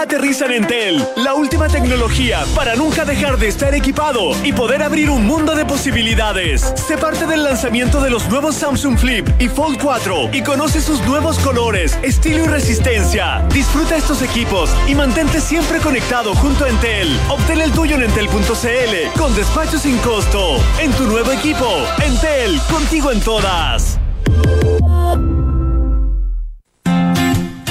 Ya 0.00 0.04
aterriza 0.04 0.46
en 0.46 0.52
Entel, 0.52 1.06
la 1.16 1.34
última 1.34 1.68
tecnología 1.68 2.42
para 2.54 2.74
nunca 2.74 3.04
dejar 3.04 3.36
de 3.36 3.48
estar 3.48 3.74
equipado 3.74 4.30
y 4.42 4.54
poder 4.54 4.82
abrir 4.82 5.10
un 5.10 5.26
mundo 5.26 5.54
de 5.54 5.66
posibilidades. 5.66 6.72
Sé 6.74 6.96
parte 6.96 7.26
del 7.26 7.44
lanzamiento 7.44 8.00
de 8.00 8.08
los 8.08 8.26
nuevos 8.30 8.54
Samsung 8.54 8.96
Flip 8.96 9.28
y 9.38 9.48
Fold 9.48 9.78
4 9.78 10.30
y 10.32 10.42
conoce 10.42 10.80
sus 10.80 11.02
nuevos 11.02 11.38
colores, 11.40 11.98
estilo 12.02 12.44
y 12.44 12.46
resistencia. 12.46 13.44
Disfruta 13.52 13.94
estos 13.94 14.22
equipos 14.22 14.70
y 14.88 14.94
mantente 14.94 15.38
siempre 15.38 15.80
conectado 15.80 16.34
junto 16.34 16.64
a 16.64 16.70
Entel. 16.70 17.14
Obtén 17.28 17.60
el 17.60 17.70
tuyo 17.72 17.96
en 17.96 18.04
entel.cl 18.04 19.18
con 19.18 19.34
despacho 19.36 19.78
sin 19.78 19.98
costo. 19.98 20.56
En 20.80 20.92
tu 20.92 21.04
nuevo 21.04 21.30
equipo, 21.30 21.66
Entel, 22.02 22.58
contigo 22.70 23.12
en 23.12 23.20
todas. 23.20 23.98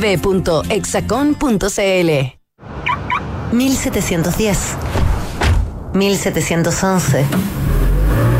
www.exacon.cl 0.00 1.30
1710 3.52 4.58
1711 5.92 7.26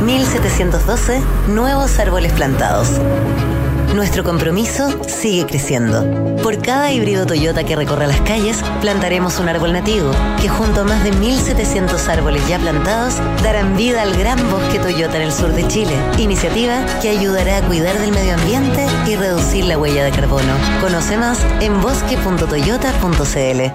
1712 0.04 1.20
Nuevos 1.48 1.98
árboles 1.98 2.32
plantados. 2.32 2.88
Nuestro 3.94 4.22
compromiso 4.22 4.88
sigue 5.08 5.46
creciendo. 5.46 6.04
Por 6.42 6.60
cada 6.62 6.92
híbrido 6.92 7.26
Toyota 7.26 7.64
que 7.64 7.74
recorra 7.74 8.06
las 8.06 8.20
calles, 8.20 8.62
plantaremos 8.80 9.40
un 9.40 9.48
árbol 9.48 9.72
nativo, 9.72 10.12
que 10.40 10.48
junto 10.48 10.82
a 10.82 10.84
más 10.84 11.02
de 11.02 11.12
1.700 11.12 12.06
árboles 12.08 12.46
ya 12.46 12.60
plantados, 12.60 13.16
darán 13.42 13.76
vida 13.76 14.02
al 14.02 14.16
gran 14.16 14.38
bosque 14.50 14.78
Toyota 14.78 15.16
en 15.16 15.22
el 15.22 15.32
sur 15.32 15.52
de 15.52 15.66
Chile. 15.66 15.96
Iniciativa 16.18 16.86
que 17.02 17.08
ayudará 17.10 17.56
a 17.58 17.62
cuidar 17.62 17.98
del 17.98 18.12
medio 18.12 18.34
ambiente 18.34 18.86
y 19.08 19.16
reducir 19.16 19.64
la 19.64 19.76
huella 19.76 20.04
de 20.04 20.12
carbono. 20.12 20.54
Conoce 20.80 21.16
más 21.16 21.44
en 21.60 21.80
bosque.toyota.cl. 21.80 23.72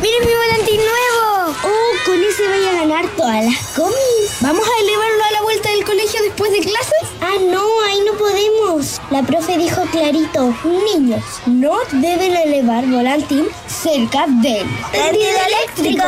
¡Miren 0.00 0.24
mi 0.24 0.34
volantín 0.34 0.76
nuevo! 0.76 1.52
¡Oh, 1.64 1.92
con 2.06 2.22
ese 2.22 2.46
voy 2.46 2.64
a 2.64 2.74
ganar 2.80 3.08
todas 3.16 3.44
las 3.44 3.58
comis! 3.74 4.38
¿Vamos 4.40 4.64
a 4.64 4.80
elevarlo 4.82 5.17
colegio 5.88 6.20
después 6.22 6.52
de 6.52 6.60
clases? 6.60 7.08
Ah, 7.22 7.36
no, 7.50 7.62
ahí 7.88 7.98
no 8.04 8.12
podemos. 8.18 9.00
La 9.10 9.22
profe 9.22 9.56
dijo 9.56 9.80
clarito, 9.90 10.54
niños, 10.94 11.22
no 11.46 11.78
deben 11.92 12.36
elevar 12.36 12.86
volantín 12.86 13.46
cerca 13.66 14.26
del 14.26 14.66
tendido 14.92 15.38
eléctrico. 15.48 16.04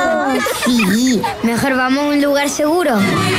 Sí, 0.66 1.22
mejor 1.42 1.76
vamos 1.76 2.04
a 2.04 2.08
un 2.08 2.20
lugar 2.22 2.50
seguro. 2.50 2.98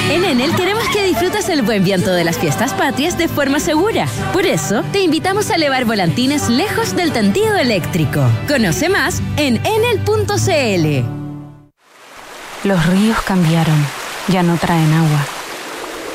En 0.10 0.26
Enel 0.26 0.56
queremos 0.56 0.84
que 0.92 1.04
disfrutes 1.04 1.48
el 1.50 1.62
buen 1.62 1.84
viento 1.84 2.12
de 2.12 2.24
las 2.24 2.40
fiestas 2.40 2.74
patrias 2.74 3.20
de 3.20 3.28
forma 3.28 3.60
segura. 3.60 4.08
Por 4.34 4.48
eso, 4.48 4.82
te 4.92 5.02
invitamos 5.02 5.52
a 5.52 5.56
elevar 5.56 5.86
volantines 5.86 6.50
lejos 6.50 6.96
del 6.96 7.12
tendido 7.12 7.56
eléctrico. 7.56 8.22
Conoce 8.48 8.90
más 8.90 9.22
en 9.38 9.62
enel.cl. 9.64 11.06
Los 12.64 12.86
ríos 12.88 13.22
cambiaron, 13.22 13.86
ya 14.28 14.42
no 14.42 14.58
traen 14.58 14.92
agua. 14.94 15.41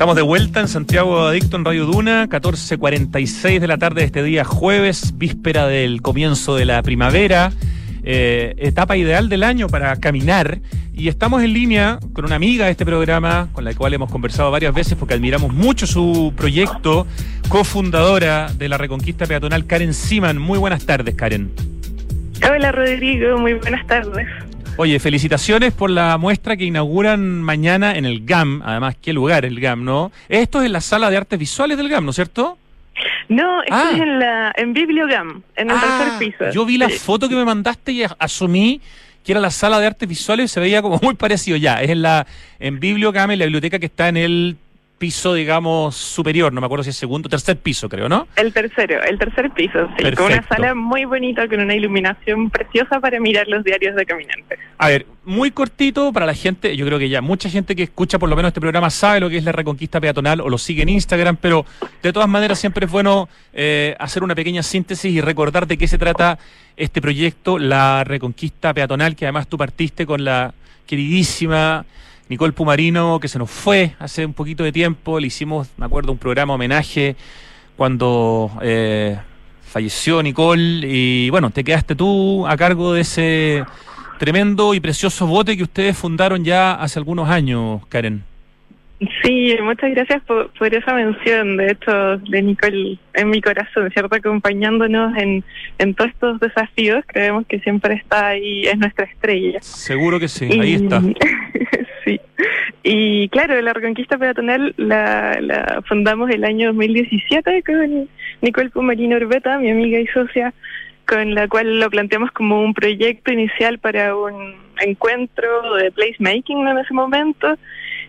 Estamos 0.00 0.16
de 0.16 0.22
vuelta 0.22 0.60
en 0.60 0.68
Santiago 0.68 1.26
Adicto 1.26 1.58
en 1.58 1.64
Radio 1.66 1.84
Duna, 1.84 2.26
14.46 2.26 3.58
de 3.58 3.66
la 3.66 3.76
tarde 3.76 4.00
de 4.00 4.06
este 4.06 4.22
día 4.22 4.46
jueves, 4.46 5.18
víspera 5.18 5.66
del 5.66 6.00
comienzo 6.00 6.56
de 6.56 6.64
la 6.64 6.82
primavera, 6.82 7.52
eh, 8.02 8.54
etapa 8.56 8.96
ideal 8.96 9.28
del 9.28 9.42
año 9.42 9.66
para 9.66 9.94
caminar. 9.96 10.60
Y 10.94 11.08
estamos 11.08 11.42
en 11.42 11.52
línea 11.52 11.98
con 12.14 12.24
una 12.24 12.36
amiga 12.36 12.64
de 12.64 12.70
este 12.70 12.86
programa, 12.86 13.48
con 13.52 13.62
la 13.62 13.74
cual 13.74 13.92
hemos 13.92 14.10
conversado 14.10 14.50
varias 14.50 14.72
veces 14.72 14.96
porque 14.98 15.12
admiramos 15.12 15.52
mucho 15.52 15.86
su 15.86 16.32
proyecto, 16.34 17.06
cofundadora 17.50 18.50
de 18.56 18.70
la 18.70 18.78
Reconquista 18.78 19.26
Peatonal, 19.26 19.66
Karen 19.66 19.92
Siman. 19.92 20.38
Muy 20.38 20.58
buenas 20.58 20.86
tardes, 20.86 21.14
Karen. 21.14 21.50
Hola, 22.50 22.72
Rodrigo. 22.72 23.36
Muy 23.36 23.52
buenas 23.52 23.86
tardes. 23.86 24.26
Oye, 24.76 24.98
felicitaciones 24.98 25.72
por 25.72 25.90
la 25.90 26.16
muestra 26.16 26.56
que 26.56 26.64
inauguran 26.64 27.42
mañana 27.42 27.96
en 27.96 28.06
el 28.06 28.24
GAM. 28.24 28.62
Además, 28.64 28.96
qué 29.00 29.12
lugar 29.12 29.44
el 29.44 29.60
GAM, 29.60 29.84
¿no? 29.84 30.10
Esto 30.28 30.60
es 30.60 30.66
en 30.66 30.72
la 30.72 30.80
sala 30.80 31.10
de 31.10 31.18
artes 31.18 31.38
visuales 31.38 31.76
del 31.76 31.88
GAM, 31.88 32.04
¿no 32.04 32.10
es 32.10 32.16
cierto? 32.16 32.56
No, 33.28 33.62
esto 33.62 33.90
es 33.94 34.00
en, 34.00 34.18
la, 34.18 34.52
en 34.56 34.72
Bibliogam, 34.72 35.42
en 35.56 35.70
el 35.70 35.80
tercer 35.80 36.18
piso. 36.18 36.50
Yo 36.50 36.64
vi 36.64 36.78
la 36.78 36.88
foto 36.88 37.28
que 37.28 37.34
me 37.34 37.44
mandaste 37.44 37.92
y 37.92 38.04
asumí 38.18 38.80
que 39.24 39.32
era 39.32 39.40
la 39.40 39.50
sala 39.50 39.78
de 39.78 39.86
artes 39.86 40.08
visuales 40.08 40.50
y 40.50 40.54
se 40.54 40.60
veía 40.60 40.82
como 40.82 40.98
muy 41.02 41.14
parecido 41.16 41.56
ya. 41.56 41.82
Es 41.82 41.90
en 41.90 42.02
la 42.02 42.26
en 42.58 42.80
Bibliogam, 42.80 43.30
en 43.30 43.38
la 43.38 43.44
biblioteca 43.44 43.78
que 43.78 43.86
está 43.86 44.08
en 44.08 44.16
el 44.16 44.56
piso, 45.00 45.32
digamos, 45.32 45.96
superior, 45.96 46.52
no 46.52 46.60
me 46.60 46.66
acuerdo 46.66 46.84
si 46.84 46.90
es 46.90 46.96
segundo, 46.96 47.30
tercer 47.30 47.56
piso, 47.56 47.88
creo, 47.88 48.06
¿no? 48.06 48.28
El 48.36 48.52
tercero, 48.52 49.02
el 49.02 49.18
tercer 49.18 49.50
piso, 49.50 49.88
sí, 49.96 50.12
con 50.12 50.26
una 50.26 50.46
sala 50.46 50.74
muy 50.74 51.06
bonita, 51.06 51.48
con 51.48 51.58
una 51.58 51.74
iluminación 51.74 52.50
preciosa 52.50 53.00
para 53.00 53.18
mirar 53.18 53.48
los 53.48 53.64
diarios 53.64 53.96
de 53.96 54.04
caminantes. 54.04 54.58
A 54.76 54.88
ver, 54.88 55.06
muy 55.24 55.52
cortito 55.52 56.12
para 56.12 56.26
la 56.26 56.34
gente, 56.34 56.76
yo 56.76 56.84
creo 56.84 56.98
que 56.98 57.08
ya 57.08 57.22
mucha 57.22 57.48
gente 57.48 57.74
que 57.74 57.84
escucha 57.84 58.18
por 58.18 58.28
lo 58.28 58.36
menos 58.36 58.50
este 58.50 58.60
programa 58.60 58.90
sabe 58.90 59.20
lo 59.20 59.30
que 59.30 59.38
es 59.38 59.44
la 59.44 59.52
reconquista 59.52 60.02
peatonal 60.02 60.42
o 60.42 60.50
lo 60.50 60.58
sigue 60.58 60.82
en 60.82 60.90
Instagram, 60.90 61.38
pero 61.40 61.64
de 62.02 62.12
todas 62.12 62.28
maneras 62.28 62.58
siempre 62.58 62.84
es 62.84 62.92
bueno 62.92 63.30
eh, 63.54 63.96
hacer 63.98 64.22
una 64.22 64.34
pequeña 64.34 64.62
síntesis 64.62 65.10
y 65.10 65.22
recordar 65.22 65.66
de 65.66 65.78
qué 65.78 65.88
se 65.88 65.96
trata 65.96 66.38
este 66.76 67.00
proyecto, 67.00 67.58
la 67.58 68.04
reconquista 68.04 68.74
peatonal, 68.74 69.16
que 69.16 69.24
además 69.24 69.48
tú 69.48 69.56
partiste 69.56 70.04
con 70.04 70.24
la 70.24 70.52
queridísima 70.86 71.86
Nicole 72.30 72.52
Pumarino, 72.52 73.18
que 73.18 73.26
se 73.26 73.40
nos 73.40 73.50
fue 73.50 73.96
hace 73.98 74.24
un 74.24 74.34
poquito 74.34 74.62
de 74.62 74.70
tiempo, 74.70 75.18
le 75.18 75.26
hicimos, 75.26 75.68
me 75.76 75.84
acuerdo, 75.84 76.12
un 76.12 76.18
programa 76.18 76.54
homenaje 76.54 77.16
cuando 77.76 78.52
eh, 78.62 79.18
falleció 79.64 80.22
Nicole 80.22 80.86
y 80.86 81.28
bueno, 81.30 81.50
te 81.50 81.64
quedaste 81.64 81.96
tú 81.96 82.46
a 82.46 82.56
cargo 82.56 82.94
de 82.94 83.00
ese 83.00 83.64
tremendo 84.20 84.74
y 84.74 84.80
precioso 84.80 85.26
bote 85.26 85.56
que 85.56 85.64
ustedes 85.64 85.98
fundaron 85.98 86.44
ya 86.44 86.74
hace 86.74 87.00
algunos 87.00 87.28
años, 87.28 87.84
Karen. 87.88 88.22
Sí, 89.24 89.56
muchas 89.62 89.90
gracias 89.90 90.22
por, 90.22 90.50
esa 90.72 90.94
mención, 90.94 91.56
de 91.56 91.72
hecho, 91.72 92.18
de 92.18 92.42
Nicole 92.42 92.98
en 93.14 93.30
mi 93.30 93.40
corazón, 93.40 93.90
¿cierto? 93.90 94.14
Acompañándonos 94.14 95.16
en, 95.16 95.42
en 95.78 95.94
todos 95.94 96.10
estos 96.10 96.38
desafíos, 96.38 97.02
creemos 97.08 97.44
que 97.48 97.58
siempre 97.58 97.94
está 97.94 98.28
ahí, 98.28 98.66
es 98.66 98.78
nuestra 98.78 99.06
estrella. 99.06 99.58
Seguro 99.62 100.20
que 100.20 100.28
sí, 100.28 100.44
ahí 100.44 100.74
está. 100.74 101.02
Y 102.82 103.28
claro, 103.28 103.60
la 103.60 103.72
Reconquista 103.72 104.16
Peatonal 104.16 104.74
la, 104.76 105.38
la 105.40 105.82
fundamos 105.86 106.30
el 106.30 106.44
año 106.44 106.68
2017 106.68 107.62
con 107.62 108.08
Nicole 108.40 108.70
Pumarino 108.70 109.16
Urbeta, 109.16 109.58
mi 109.58 109.70
amiga 109.70 110.00
y 110.00 110.06
socia, 110.06 110.54
con 111.06 111.34
la 111.34 111.48
cual 111.48 111.80
lo 111.80 111.90
planteamos 111.90 112.30
como 112.32 112.62
un 112.62 112.72
proyecto 112.72 113.32
inicial 113.32 113.78
para 113.78 114.16
un 114.16 114.54
encuentro 114.80 115.74
de 115.74 115.90
placemaking 115.90 116.66
en 116.66 116.78
ese 116.78 116.94
momento 116.94 117.56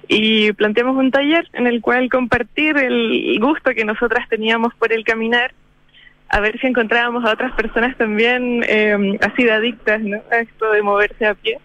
y 0.08 0.52
planteamos 0.54 0.98
un 0.98 1.12
taller 1.12 1.48
en 1.54 1.68
el 1.68 1.82
cual 1.82 2.10
compartir 2.10 2.78
el 2.78 3.38
gusto 3.40 3.72
que 3.72 3.86
nosotras 3.86 4.28
teníamos 4.30 4.74
por 4.76 4.92
el 4.92 5.04
caminar, 5.04 5.54
a 6.30 6.40
ver 6.40 6.60
si 6.60 6.68
encontrábamos 6.68 7.26
a 7.26 7.32
otras 7.32 7.54
personas 7.54 7.98
también 7.98 8.64
eh, 8.68 9.18
así 9.22 9.44
de 9.44 9.52
adictas 9.52 10.02
¿no? 10.02 10.22
a 10.32 10.40
esto 10.40 10.72
de 10.72 10.82
moverse 10.82 11.26
a 11.26 11.34
pie. 11.34 11.60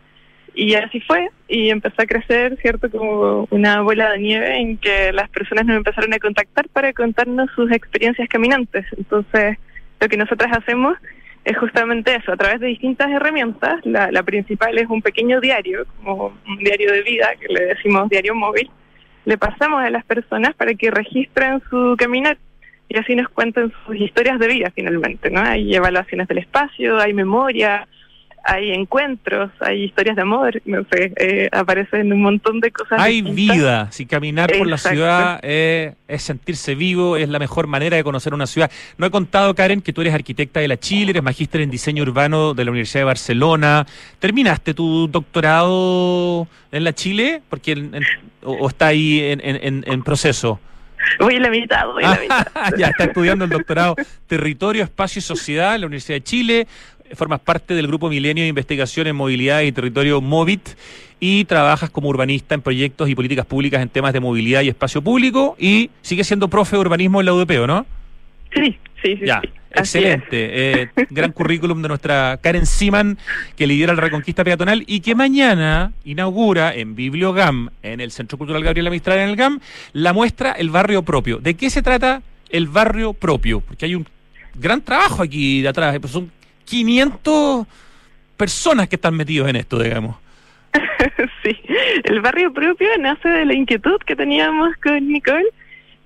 Y 0.59 0.75
así 0.75 1.01
fue, 1.01 1.29
y 1.49 1.69
empezó 1.69 2.01
a 2.01 2.07
crecer, 2.07 2.57
¿cierto? 2.63 2.91
Como 2.91 3.47
una 3.51 3.83
bola 3.83 4.13
de 4.13 4.19
nieve 4.19 4.57
en 4.57 4.79
que 4.79 5.13
las 5.13 5.29
personas 5.29 5.67
nos 5.67 5.77
empezaron 5.77 6.15
a 6.15 6.19
contactar 6.19 6.67
para 6.71 6.95
contarnos 6.95 7.51
sus 7.55 7.71
experiencias 7.71 8.27
caminantes. 8.31 8.87
Entonces, 8.97 9.59
lo 10.01 10.09
que 10.09 10.17
nosotras 10.17 10.57
hacemos 10.57 10.97
es 11.45 11.59
justamente 11.59 12.15
eso, 12.15 12.33
a 12.33 12.39
través 12.39 12.61
de 12.61 12.69
distintas 12.69 13.11
herramientas. 13.11 13.85
La, 13.85 14.11
la, 14.11 14.23
principal 14.23 14.79
es 14.79 14.89
un 14.89 15.03
pequeño 15.03 15.43
diario, 15.43 15.85
como 15.99 16.35
un 16.49 16.57
diario 16.57 16.91
de 16.91 17.03
vida, 17.03 17.35
que 17.39 17.53
le 17.53 17.67
decimos 17.67 18.09
diario 18.09 18.35
móvil. 18.35 18.71
Le 19.27 19.37
pasamos 19.37 19.83
a 19.83 19.91
las 19.91 20.07
personas 20.07 20.55
para 20.55 20.73
que 20.73 20.91
registren 20.91 21.61
su 21.69 21.97
caminar 21.99 22.39
y 22.89 22.97
así 22.97 23.15
nos 23.15 23.29
cuenten 23.29 23.75
sus 23.85 23.97
historias 23.97 24.39
de 24.39 24.49
vida 24.49 24.73
finalmente, 24.75 25.31
¿no? 25.31 25.41
Hay 25.41 25.75
evaluaciones 25.75 26.29
del 26.29 26.39
espacio, 26.39 26.99
hay 26.99 27.13
memoria, 27.13 27.87
hay 28.47 28.73
encuentros, 28.73 29.51
hay 29.61 29.85
historias 29.85 30.17
de 30.17 30.23
amor, 30.23 30.63
no 30.65 30.85
sé, 30.91 31.13
eh, 31.17 31.49
aparecen 31.51 32.13
un 32.13 32.23
montón 32.23 32.61
de 32.61 32.71
cosas. 32.71 33.01
Hay 33.01 33.23
vida, 33.23 33.91
si 33.91 34.07
caminar 34.07 34.53
por 34.57 34.67
la 34.67 34.79
ciudad 34.79 35.41
es 35.43 36.23
sentirse 36.23 36.75
vivo, 36.75 37.17
es 37.17 37.29
la 37.29 37.39
mejor 37.39 37.67
manera 37.67 37.97
de 37.97 38.05
conocer 38.05 38.33
una 38.35 38.47
ciudad. 38.47 38.71
No 38.99 39.07
he 39.07 39.11
contado, 39.11 39.55
Karen, 39.55 39.83
que 39.83 39.93
tú 39.93 40.01
eres 40.01 40.15
arquitecta 40.15 40.61
de 40.61 40.69
la 40.69 40.79
Chile, 40.79 41.11
eres 41.11 41.23
magíster 41.23 41.61
en 41.61 41.71
diseño 41.71 42.03
urbano 42.03 42.55
de 42.55 42.65
la 42.65 42.71
Universidad 42.71 43.01
de 43.01 43.07
Barcelona. 43.07 43.87
¿Terminaste 44.19 44.75
tu 44.75 45.09
doctorado 45.09 46.47
en 46.71 46.85
la 46.85 46.93
Chile? 46.93 47.43
Porque 47.49 48.03
o, 48.43 48.69
está 48.69 48.89
ahí 48.89 49.21
en, 49.23 50.03
proceso? 50.03 50.61
Voy 51.21 51.37
a 51.37 51.41
la 51.41 51.51
mitad, 51.51 51.87
voy 51.87 52.05
a 52.05 52.11
la 52.11 52.21
mitad. 52.21 52.47
ya 52.79 52.89
está 52.89 53.05
estudiando 53.05 53.45
el 53.45 53.51
doctorado 53.51 53.97
Territorio, 54.27 54.85
Espacio 54.85 55.19
y 55.19 55.23
Sociedad 55.23 55.75
en 55.75 55.81
la 55.83 55.87
Universidad 55.89 56.17
de 56.17 56.25
Chile 56.25 56.69
formas 57.15 57.41
parte 57.41 57.75
del 57.75 57.87
Grupo 57.87 58.09
Milenio 58.09 58.43
de 58.45 58.49
Investigación 58.49 59.07
en 59.07 59.17
Movilidad 59.17 59.63
y 59.63 59.73
Territorio 59.73 60.21
MOVIT 60.21 60.69
y 61.21 61.45
trabajas 61.45 61.91
como 61.91 62.09
urbanista 62.09 62.55
en 62.55 62.63
proyectos 62.63 63.09
y 63.09 63.15
políticas 63.15 63.47
públicas 63.47 63.81
en 63.81 63.89
temas 63.89 64.13
de 64.13 64.21
movilidad 64.21 64.63
y 64.63 64.69
espacio 64.69 65.03
público 65.03 65.57
y 65.59 65.91
sigues 66.03 66.27
siendo 66.27 66.49
profe 66.49 66.77
de 66.77 66.81
urbanismo 66.81 67.21
en 67.21 67.27
la 67.27 67.35
UDP, 67.35 67.67
¿no? 67.67 67.87
Sí, 68.55 68.79
sí, 69.03 69.17
sí. 69.17 69.27
Ya. 69.27 69.43
Excelente. 69.71 70.29
Eh, 70.31 70.89
gran 71.11 71.33
currículum 71.33 71.83
de 71.83 71.89
nuestra 71.89 72.39
Karen 72.43 72.67
Siman, 72.67 73.19
que 73.57 73.67
lidera 73.67 73.95
la 73.95 74.01
Reconquista 74.01 74.45
Peatonal 74.45 74.85
y 74.87 75.01
que 75.01 75.15
mañana 75.15 75.93
inaugura 76.05 76.75
en 76.75 76.95
Bibliogam, 76.95 77.71
en 77.83 78.01
el 78.01 78.11
Centro 78.11 78.39
Cultural 78.39 78.63
Gabriela 78.63 78.91
Mistral 78.91 79.19
en 79.19 79.29
el 79.29 79.37
GAM, 79.37 79.61
la 79.93 80.13
muestra 80.13 80.53
El 80.53 80.71
Barrio 80.71 81.03
Propio. 81.03 81.39
¿De 81.39 81.55
qué 81.55 81.71
se 81.71 81.83
trata 81.83 82.23
el 82.49 82.69
barrio 82.69 83.13
propio? 83.13 83.61
Porque 83.61 83.87
hay 83.87 83.95
un 83.95 84.07
gran 84.55 84.81
trabajo 84.81 85.23
aquí 85.23 85.63
de 85.63 85.69
atrás. 85.69 85.99
Pues 86.01 86.13
son 86.13 86.31
500 86.67 87.67
personas 88.37 88.89
que 88.89 88.97
están 88.97 89.17
metidos 89.17 89.49
en 89.49 89.57
esto, 89.57 89.79
digamos. 89.79 90.17
sí, 91.43 91.57
el 92.05 92.21
barrio 92.21 92.53
propio 92.53 92.89
nace 92.99 93.29
de 93.29 93.45
la 93.47 93.55
inquietud 93.55 93.99
que 94.05 94.15
teníamos 94.15 94.77
con 94.83 95.09
Nicole 95.09 95.49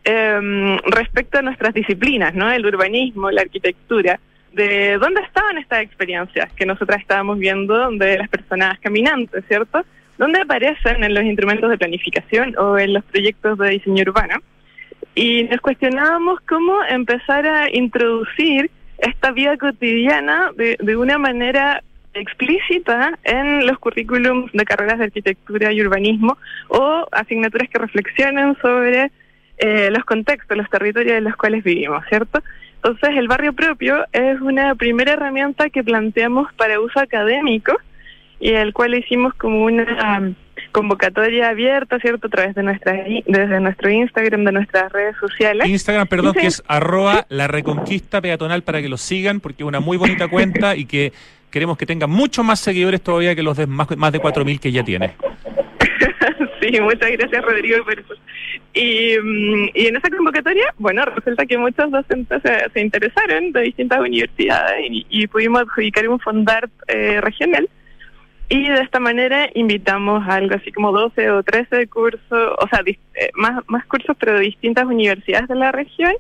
em, 0.05 0.79
respecto 0.87 1.39
a 1.39 1.43
nuestras 1.43 1.75
disciplinas, 1.75 2.35
¿no? 2.35 2.51
El 2.51 2.65
urbanismo, 2.65 3.31
la 3.31 3.43
arquitectura, 3.43 4.21
de 4.53 4.99
dónde 4.99 5.23
estaban 5.23 5.59
estas 5.59 5.83
experiencias 5.83 6.53
que 6.55 6.67
nosotras 6.67 7.01
estábamos 7.01 7.39
viendo 7.39 7.91
de 7.93 8.19
las 8.19 8.29
personas 8.29 8.79
caminantes, 8.81 9.45
¿cierto? 9.49 9.85
¿Dónde 10.19 10.41
aparecen 10.41 11.03
en 11.03 11.15
los 11.15 11.25
instrumentos 11.25 11.71
de 11.71 11.79
planificación 11.79 12.55
o 12.59 12.79
en 12.79 12.93
los 12.93 13.05
proyectos 13.05 13.59
de 13.59 13.71
diseño 13.71 14.03
urbano? 14.03 14.37
Y 15.15 15.45
nos 15.45 15.61
cuestionábamos 15.61 16.41
cómo 16.49 16.83
empezar 16.85 17.47
a 17.47 17.75
introducir 17.75 18.71
esta 19.01 19.33
vida 19.33 19.57
cotidiana 19.57 20.51
de, 20.57 20.77
de 20.81 20.97
una 20.97 21.19
manera 21.19 21.83
explícita 22.15 23.19
en 23.25 23.67
los 23.67 23.79
currículums 23.79 24.51
de 24.53 24.65
carreras 24.65 24.99
de 24.99 25.05
arquitectura 25.05 25.73
y 25.73 25.81
urbanismo 25.81 26.37
o 26.69 27.07
asignaturas 27.13 27.69
que 27.69 27.79
reflexionen 27.79 28.57
sobre 28.61 29.11
eh, 29.59 29.91
los 29.91 30.05
contextos, 30.05 30.57
los 30.57 30.69
territorios 30.71 31.19
en 31.19 31.25
los 31.25 31.37
cuales 31.37 31.63
vivimos, 31.63 32.03
¿cierto? 32.09 32.43
Entonces, 32.77 33.11
el 33.17 33.29
barrio 33.29 33.53
propio 33.53 34.07
es 34.13 34.41
una 34.41 34.75
primera 34.75 35.13
herramienta 35.13 35.69
que 35.69 35.85
planteamos 35.85 36.53
para 36.55 36.81
uso 36.81 36.99
académico 36.99 37.77
y 38.41 38.53
el 38.53 38.73
cual 38.73 38.95
hicimos 38.95 39.35
como 39.35 39.65
una 39.65 40.33
convocatoria 40.73 41.49
abierta, 41.49 41.99
¿cierto? 41.99 42.27
A 42.27 42.31
través 42.31 42.55
de 42.55 42.63
nuestra, 42.63 42.93
desde 43.27 43.61
nuestro 43.61 43.91
Instagram, 43.91 44.45
de 44.45 44.53
nuestras 44.53 44.93
redes 44.93 45.17
sociales. 45.19 45.69
Instagram, 45.69 46.07
perdón, 46.07 46.35
que 46.35 46.47
es 46.47 46.63
arroba 46.67 47.27
la 47.29 47.49
reconquista 47.49 48.21
peatonal 48.21 48.63
para 48.63 48.81
que 48.81 48.89
lo 48.89 48.97
sigan, 48.97 49.41
porque 49.41 49.63
es 49.63 49.67
una 49.67 49.81
muy 49.81 49.97
bonita 49.97 50.29
cuenta 50.29 50.77
y 50.77 50.85
que 50.87 51.13
queremos 51.51 51.77
que 51.77 51.87
tenga 51.87 52.07
muchos 52.07 52.45
más 52.45 52.61
seguidores 52.61 53.03
todavía 53.03 53.35
que 53.35 53.43
los 53.43 53.57
de 53.57 53.67
más, 53.67 53.89
más 53.97 54.13
de 54.13 54.21
4.000 54.21 54.61
que 54.61 54.73
ya 54.73 54.85
tiene. 54.85 55.15
sí, 56.61 56.81
muchas 56.81 57.11
gracias 57.11 57.45
Rodrigo 57.45 57.85
por 57.85 57.99
eso. 57.99 58.15
Y, 58.73 59.17
mm, 59.19 59.71
y, 59.75 59.87
en 59.87 59.97
esa 59.97 60.09
convocatoria, 60.11 60.73
bueno, 60.79 61.05
resulta 61.05 61.45
que 61.45 61.59
muchos 61.59 61.91
docentes 61.91 62.41
se, 62.43 62.81
interesaron 62.81 63.51
de 63.53 63.63
distintas 63.63 63.99
universidades 63.99 64.87
y, 64.89 65.27
pudimos 65.27 65.63
adjudicar 65.63 66.09
un 66.09 66.21
fondart 66.21 66.71
eh, 66.87 67.21
regional 67.21 67.69
y 68.51 68.69
de 68.69 68.83
esta 68.83 68.99
manera 68.99 69.49
invitamos 69.55 70.29
algo 70.29 70.57
así 70.57 70.73
como 70.73 70.91
12 70.91 71.31
o 71.31 71.43
13 71.45 71.87
cursos, 71.87 72.21
o 72.31 72.69
sea, 72.69 72.83
eh, 72.85 73.31
más, 73.35 73.63
más 73.69 73.87
cursos, 73.87 74.17
pero 74.19 74.35
de 74.35 74.41
distintas 74.41 74.87
universidades 74.87 75.49
de 75.49 75.55
la 75.55 75.71
región, 75.71 76.13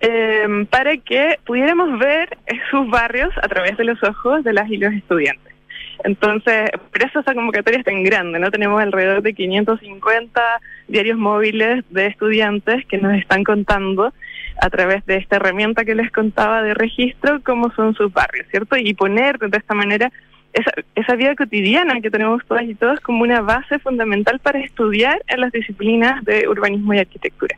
eh, 0.00 0.66
para 0.70 0.96
que 0.96 1.38
pudiéramos 1.46 2.00
ver 2.00 2.36
sus 2.70 2.90
barrios 2.90 3.30
a 3.40 3.46
través 3.46 3.76
de 3.76 3.84
los 3.84 4.02
ojos 4.02 4.42
de 4.42 4.52
las 4.52 4.68
y 4.68 4.76
los 4.76 4.92
estudiantes. 4.92 5.54
Entonces, 6.02 6.68
por 6.90 7.04
eso 7.04 7.20
esa 7.20 7.32
convocatoria 7.32 7.78
es 7.78 7.84
tan 7.84 8.02
grande, 8.02 8.40
¿no? 8.40 8.50
Tenemos 8.50 8.82
alrededor 8.82 9.22
de 9.22 9.32
550 9.32 10.42
diarios 10.88 11.16
móviles 11.16 11.84
de 11.90 12.06
estudiantes 12.06 12.84
que 12.86 12.98
nos 12.98 13.16
están 13.16 13.44
contando 13.44 14.12
a 14.60 14.70
través 14.70 15.06
de 15.06 15.16
esta 15.16 15.36
herramienta 15.36 15.84
que 15.84 15.94
les 15.94 16.10
contaba 16.10 16.60
de 16.62 16.74
registro 16.74 17.40
cómo 17.44 17.72
son 17.76 17.94
sus 17.94 18.12
barrios, 18.12 18.48
¿cierto? 18.50 18.76
Y 18.76 18.94
poner 18.94 19.38
de 19.38 19.56
esta 19.56 19.74
manera 19.74 20.10
esa, 20.52 20.72
esa 20.94 21.16
vida 21.16 21.34
cotidiana 21.34 22.00
que 22.00 22.10
tenemos 22.10 22.44
todas 22.46 22.64
y 22.64 22.74
todos 22.74 23.00
como 23.00 23.22
una 23.22 23.40
base 23.40 23.78
fundamental 23.78 24.38
para 24.38 24.60
estudiar 24.60 25.22
en 25.28 25.40
las 25.40 25.52
disciplinas 25.52 26.24
de 26.24 26.46
urbanismo 26.48 26.94
y 26.94 26.98
arquitectura. 26.98 27.56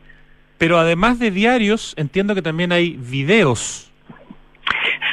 Pero 0.57 0.77
además 0.77 1.19
de 1.19 1.31
diarios, 1.31 1.93
entiendo 1.97 2.33
que 2.33 2.41
también 2.41 2.71
hay 2.71 2.95
videos. 2.97 3.91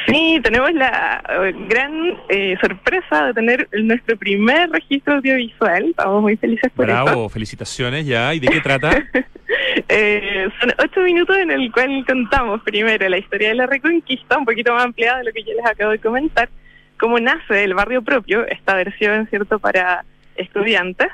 Sí, 0.07 0.39
tenemos 0.43 0.73
la 0.73 1.23
eh, 1.29 1.53
gran 1.67 2.17
eh, 2.29 2.55
sorpresa 2.61 3.27
de 3.27 3.33
tener 3.33 3.69
nuestro 3.83 4.17
primer 4.17 4.69
registro 4.69 5.15
audiovisual. 5.15 5.85
Estamos 5.89 6.21
muy 6.21 6.37
felices 6.37 6.71
por 6.75 6.89
eso. 6.89 7.03
Bravo, 7.03 7.29
felicitaciones 7.29 8.05
ya. 8.05 8.33
¿Y 8.33 8.39
de 8.39 8.47
qué 8.47 8.59
trata? 8.59 8.91
eh, 9.89 10.49
son 10.59 10.73
ocho 10.83 11.01
minutos 11.01 11.37
en 11.37 11.51
el 11.51 11.71
cual 11.71 12.03
contamos 12.05 12.61
primero 12.63 13.07
la 13.07 13.17
historia 13.17 13.49
de 13.49 13.55
la 13.55 13.65
Reconquista, 13.65 14.37
un 14.37 14.45
poquito 14.45 14.73
más 14.73 14.85
ampliada 14.85 15.19
de 15.19 15.25
lo 15.25 15.31
que 15.31 15.43
yo 15.43 15.53
les 15.53 15.65
acabo 15.65 15.91
de 15.91 15.99
comentar 15.99 16.49
cómo 17.03 17.19
nace 17.19 17.65
el 17.65 17.73
barrio 17.73 18.01
propio, 18.01 18.47
esta 18.47 18.75
versión, 18.75 19.27
¿cierto?, 19.27 19.59
para 19.59 20.05
estudiantes, 20.37 21.09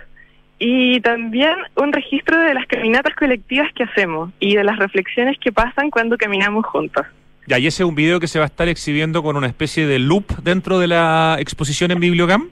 y 0.59 1.01
también 1.01 1.55
un 1.77 1.91
registro 1.91 2.39
de 2.39 2.53
las 2.53 2.67
caminatas 2.67 3.15
colectivas 3.15 3.73
que 3.73 3.85
hacemos 3.85 4.29
y 4.39 4.55
de 4.55 4.63
las 4.63 4.77
reflexiones 4.77 5.39
que 5.39 5.51
pasan 5.51 5.89
cuando 5.89 6.15
caminamos 6.15 6.63
juntos. 6.67 7.07
Ya, 7.47 7.57
y 7.57 7.65
ese 7.65 7.81
es 7.81 7.89
un 7.89 7.95
video 7.95 8.19
que 8.19 8.27
se 8.27 8.37
va 8.37 8.45
a 8.45 8.49
estar 8.53 8.67
exhibiendo 8.67 9.23
con 9.23 9.35
una 9.35 9.47
especie 9.47 9.87
de 9.87 9.97
loop 9.97 10.27
dentro 10.43 10.77
de 10.77 10.89
la 10.89 11.37
exposición 11.39 11.89
en 11.89 11.99
Bibliogam. 11.99 12.49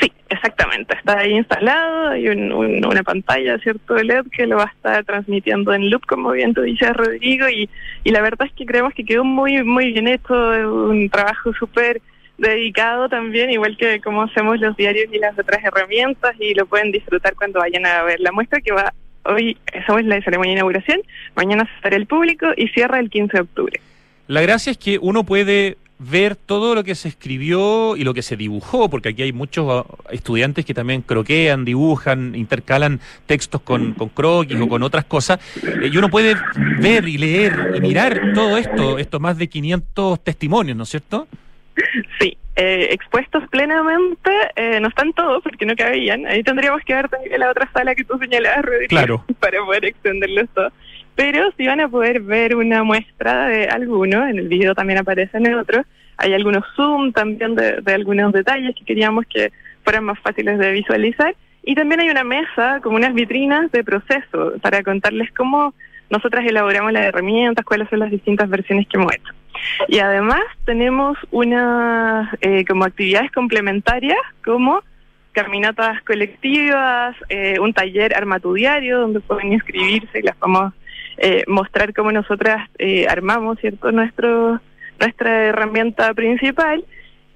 Sí, 0.00 0.10
exactamente. 0.30 0.94
Está 0.96 1.18
ahí 1.18 1.32
instalado, 1.32 2.08
hay 2.08 2.28
un, 2.28 2.52
un, 2.52 2.86
una 2.86 3.02
pantalla, 3.02 3.58
¿cierto? 3.58 3.96
LED 3.96 4.28
que 4.32 4.46
lo 4.46 4.56
va 4.56 4.64
a 4.64 4.72
estar 4.74 5.04
transmitiendo 5.04 5.74
en 5.74 5.90
loop, 5.90 6.06
como 6.06 6.30
bien 6.30 6.54
tú 6.54 6.62
dices, 6.62 6.90
Rodrigo, 6.94 7.50
y, 7.50 7.68
y 8.02 8.10
la 8.12 8.22
verdad 8.22 8.46
es 8.46 8.54
que 8.54 8.64
creemos 8.64 8.94
que 8.94 9.04
quedó 9.04 9.24
muy, 9.24 9.62
muy 9.62 9.92
bien 9.92 10.08
hecho, 10.08 10.32
un 10.32 11.10
trabajo 11.10 11.52
súper 11.52 12.00
dedicado 12.50 13.08
también, 13.08 13.50
igual 13.50 13.76
que 13.76 14.00
como 14.00 14.22
hacemos 14.22 14.60
los 14.60 14.76
diarios 14.76 15.06
y 15.12 15.18
las 15.18 15.38
otras 15.38 15.64
herramientas, 15.64 16.34
y 16.38 16.54
lo 16.54 16.66
pueden 16.66 16.92
disfrutar 16.92 17.34
cuando 17.34 17.60
vayan 17.60 17.86
a 17.86 18.02
ver 18.02 18.20
la 18.20 18.32
muestra 18.32 18.60
que 18.60 18.72
va 18.72 18.92
hoy, 19.24 19.56
esa 19.72 19.98
es 19.98 20.06
la 20.06 20.20
ceremonia 20.20 20.50
de 20.50 20.58
inauguración, 20.58 21.00
mañana 21.36 21.64
se 21.64 21.74
estará 21.76 21.96
el 21.96 22.06
público 22.06 22.48
y 22.56 22.68
cierra 22.68 22.98
el 22.98 23.08
15 23.08 23.32
de 23.32 23.42
octubre. 23.42 23.80
La 24.26 24.42
gracia 24.42 24.72
es 24.72 24.78
que 24.78 24.98
uno 25.00 25.24
puede 25.24 25.76
ver 25.98 26.34
todo 26.34 26.74
lo 26.74 26.82
que 26.82 26.96
se 26.96 27.08
escribió 27.08 27.96
y 27.96 28.02
lo 28.02 28.12
que 28.12 28.22
se 28.22 28.36
dibujó, 28.36 28.90
porque 28.90 29.10
aquí 29.10 29.22
hay 29.22 29.32
muchos 29.32 29.66
ah, 29.70 29.84
estudiantes 30.10 30.64
que 30.64 30.74
también 30.74 31.02
croquean, 31.02 31.64
dibujan, 31.64 32.34
intercalan 32.34 33.00
textos 33.26 33.60
con, 33.60 33.94
con 33.94 34.08
croquis 34.08 34.60
o 34.60 34.68
con 34.68 34.82
otras 34.82 35.04
cosas, 35.04 35.38
eh, 35.62 35.90
y 35.92 35.96
uno 35.96 36.08
puede 36.08 36.34
ver 36.80 37.06
y 37.06 37.18
leer 37.18 37.74
y 37.76 37.80
mirar 37.80 38.32
todo 38.34 38.58
esto, 38.58 38.98
estos 38.98 39.20
más 39.20 39.38
de 39.38 39.48
500 39.48 40.24
testimonios, 40.24 40.76
¿no 40.76 40.82
es 40.82 40.88
cierto? 40.88 41.28
Sí, 42.18 42.36
eh, 42.56 42.88
expuestos 42.90 43.48
plenamente, 43.48 44.30
eh, 44.56 44.78
no 44.80 44.88
están 44.88 45.12
todos 45.12 45.42
porque 45.42 45.66
no 45.66 45.74
cabían. 45.74 46.26
Ahí 46.26 46.42
tendríamos 46.42 46.82
que 46.84 46.94
ver 46.94 47.08
también 47.08 47.40
la 47.40 47.50
otra 47.50 47.70
sala 47.72 47.94
que 47.94 48.04
tú 48.04 48.18
señalabas, 48.18 48.64
Rodrigo, 48.64 48.88
claro. 48.88 49.24
para 49.40 49.64
poder 49.64 49.86
extenderlos 49.86 50.48
todos. 50.54 50.72
Pero 51.14 51.50
si 51.56 51.66
van 51.66 51.80
a 51.80 51.88
poder 51.88 52.20
ver 52.20 52.56
una 52.56 52.82
muestra 52.82 53.46
de 53.46 53.66
alguno, 53.66 54.26
en 54.26 54.38
el 54.38 54.48
video 54.48 54.74
también 54.74 54.98
aparecen 54.98 55.46
en 55.46 55.54
otro. 55.54 55.84
Hay 56.16 56.32
algunos 56.34 56.64
zoom 56.76 57.12
también 57.12 57.54
de, 57.54 57.80
de 57.80 57.94
algunos 57.94 58.32
detalles 58.32 58.74
que 58.76 58.84
queríamos 58.84 59.26
que 59.26 59.52
fueran 59.84 60.04
más 60.04 60.18
fáciles 60.20 60.58
de 60.58 60.72
visualizar. 60.72 61.34
Y 61.64 61.74
también 61.74 62.00
hay 62.00 62.10
una 62.10 62.24
mesa, 62.24 62.80
como 62.82 62.96
unas 62.96 63.14
vitrinas 63.14 63.70
de 63.72 63.84
proceso, 63.84 64.54
para 64.60 64.82
contarles 64.82 65.30
cómo 65.32 65.74
nosotras 66.10 66.44
elaboramos 66.46 66.92
las 66.92 67.06
herramientas, 67.06 67.64
cuáles 67.64 67.88
son 67.88 68.00
las 68.00 68.10
distintas 68.10 68.48
versiones 68.48 68.86
que 68.88 68.98
hemos 68.98 69.14
hecho. 69.14 69.32
Y 69.88 69.98
además 69.98 70.42
tenemos 70.64 71.16
unas 71.30 72.28
eh, 72.40 72.64
como 72.64 72.84
actividades 72.84 73.30
complementarias 73.32 74.18
como 74.44 74.82
caminatas 75.32 76.02
colectivas, 76.02 77.16
eh, 77.28 77.58
un 77.58 77.72
taller 77.72 78.14
armatudiario 78.14 79.00
donde 79.00 79.20
pueden 79.20 79.52
inscribirse 79.52 80.18
y 80.18 80.22
las 80.22 80.38
vamos 80.38 80.74
eh, 81.18 81.44
mostrar 81.46 81.92
cómo 81.94 82.12
nosotras 82.12 82.68
eh, 82.78 83.06
armamos 83.08 83.58
cierto 83.60 83.92
nuestro 83.92 84.60
nuestra 85.00 85.46
herramienta 85.46 86.12
principal 86.14 86.84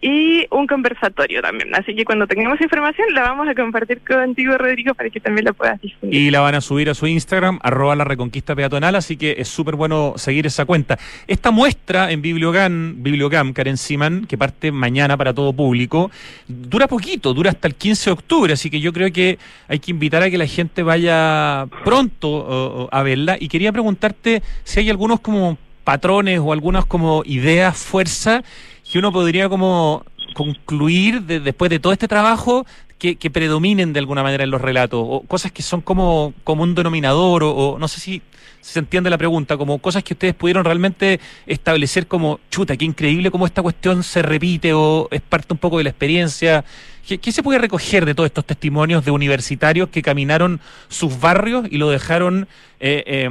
y 0.00 0.46
un 0.50 0.66
conversatorio 0.66 1.40
también. 1.40 1.74
Así 1.74 1.94
que 1.94 2.04
cuando 2.04 2.26
tengamos 2.26 2.60
información 2.60 3.08
la 3.14 3.22
vamos 3.22 3.48
a 3.48 3.54
compartir 3.54 4.00
contigo, 4.00 4.56
Rodrigo, 4.58 4.94
para 4.94 5.10
que 5.10 5.20
también 5.20 5.44
la 5.46 5.52
puedas 5.52 5.80
difundir. 5.80 6.20
Y 6.20 6.30
la 6.30 6.40
van 6.40 6.54
a 6.54 6.60
subir 6.60 6.90
a 6.90 6.94
su 6.94 7.06
Instagram, 7.06 7.58
arroba 7.62 7.96
la 7.96 8.04
reconquista 8.04 8.54
peatonal, 8.54 8.94
así 8.96 9.16
que 9.16 9.36
es 9.38 9.48
súper 9.48 9.76
bueno 9.76 10.14
seguir 10.16 10.46
esa 10.46 10.64
cuenta. 10.64 10.98
Esta 11.26 11.50
muestra 11.50 12.10
en 12.10 12.22
Bibliogam, 12.22 13.02
Bibliogam, 13.02 13.52
Karen 13.52 13.76
Siman, 13.76 14.26
que 14.26 14.36
parte 14.36 14.70
mañana 14.70 15.16
para 15.16 15.32
todo 15.32 15.52
público, 15.52 16.10
dura 16.46 16.86
poquito, 16.86 17.32
dura 17.32 17.50
hasta 17.50 17.68
el 17.68 17.74
15 17.74 18.10
de 18.10 18.12
octubre, 18.12 18.52
así 18.52 18.70
que 18.70 18.80
yo 18.80 18.92
creo 18.92 19.12
que 19.12 19.38
hay 19.68 19.78
que 19.78 19.90
invitar 19.90 20.22
a 20.22 20.30
que 20.30 20.38
la 20.38 20.46
gente 20.46 20.82
vaya 20.82 21.66
pronto 21.84 22.88
a 22.92 23.02
verla. 23.02 23.36
Y 23.40 23.48
quería 23.48 23.72
preguntarte 23.72 24.42
si 24.64 24.80
hay 24.80 24.90
algunos 24.90 25.20
como 25.20 25.58
patrones 25.84 26.40
o 26.40 26.52
algunas 26.52 26.84
como 26.84 27.22
ideas, 27.24 27.78
fuerza 27.78 28.42
que 28.90 28.98
uno 28.98 29.12
podría 29.12 29.48
como 29.48 30.04
concluir 30.34 31.22
de, 31.22 31.40
después 31.40 31.70
de 31.70 31.78
todo 31.78 31.92
este 31.92 32.08
trabajo 32.08 32.66
que, 32.98 33.30
predominen 33.30 33.92
de 33.92 34.00
alguna 34.00 34.22
manera 34.22 34.44
en 34.44 34.50
los 34.50 34.60
relatos, 34.60 35.00
o 35.02 35.20
cosas 35.22 35.52
que 35.52 35.62
son 35.62 35.80
como, 35.80 36.32
como 36.44 36.62
un 36.62 36.74
denominador, 36.74 37.42
o, 37.44 37.76
no 37.78 37.88
sé 37.88 38.00
si, 38.00 38.22
se 38.60 38.78
entiende 38.78 39.10
la 39.10 39.18
pregunta, 39.18 39.56
como 39.56 39.78
cosas 39.78 40.02
que 40.02 40.14
ustedes 40.14 40.34
pudieron 40.34 40.64
realmente 40.64 41.20
establecer 41.46 42.06
como, 42.06 42.40
chuta, 42.50 42.76
qué 42.76 42.84
increíble 42.84 43.30
cómo 43.30 43.46
esta 43.46 43.62
cuestión 43.62 44.02
se 44.02 44.22
repite 44.22 44.72
o 44.72 45.08
es 45.10 45.20
parte 45.20 45.52
un 45.52 45.58
poco 45.58 45.78
de 45.78 45.84
la 45.84 45.90
experiencia. 45.90 46.64
¿Qué, 47.06 47.32
se 47.32 47.42
puede 47.44 47.60
recoger 47.60 48.04
de 48.04 48.14
todos 48.14 48.26
estos 48.26 48.44
testimonios 48.44 49.04
de 49.04 49.12
universitarios 49.12 49.90
que 49.90 50.02
caminaron 50.02 50.60
sus 50.88 51.20
barrios 51.20 51.68
y 51.70 51.76
lo 51.76 51.90
dejaron 51.90 52.48
eh, 52.80 53.04
eh, 53.06 53.28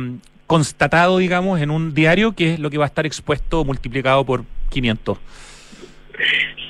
constatado, 0.47 1.17
digamos, 1.17 1.59
en 1.59 1.69
un 1.69 1.93
diario 1.93 2.31
que 2.33 2.53
es 2.53 2.59
lo 2.59 2.69
que 2.69 2.77
va 2.77 2.85
a 2.85 2.87
estar 2.87 3.05
expuesto 3.05 3.65
multiplicado 3.65 4.23
por 4.25 4.45
500? 4.69 5.17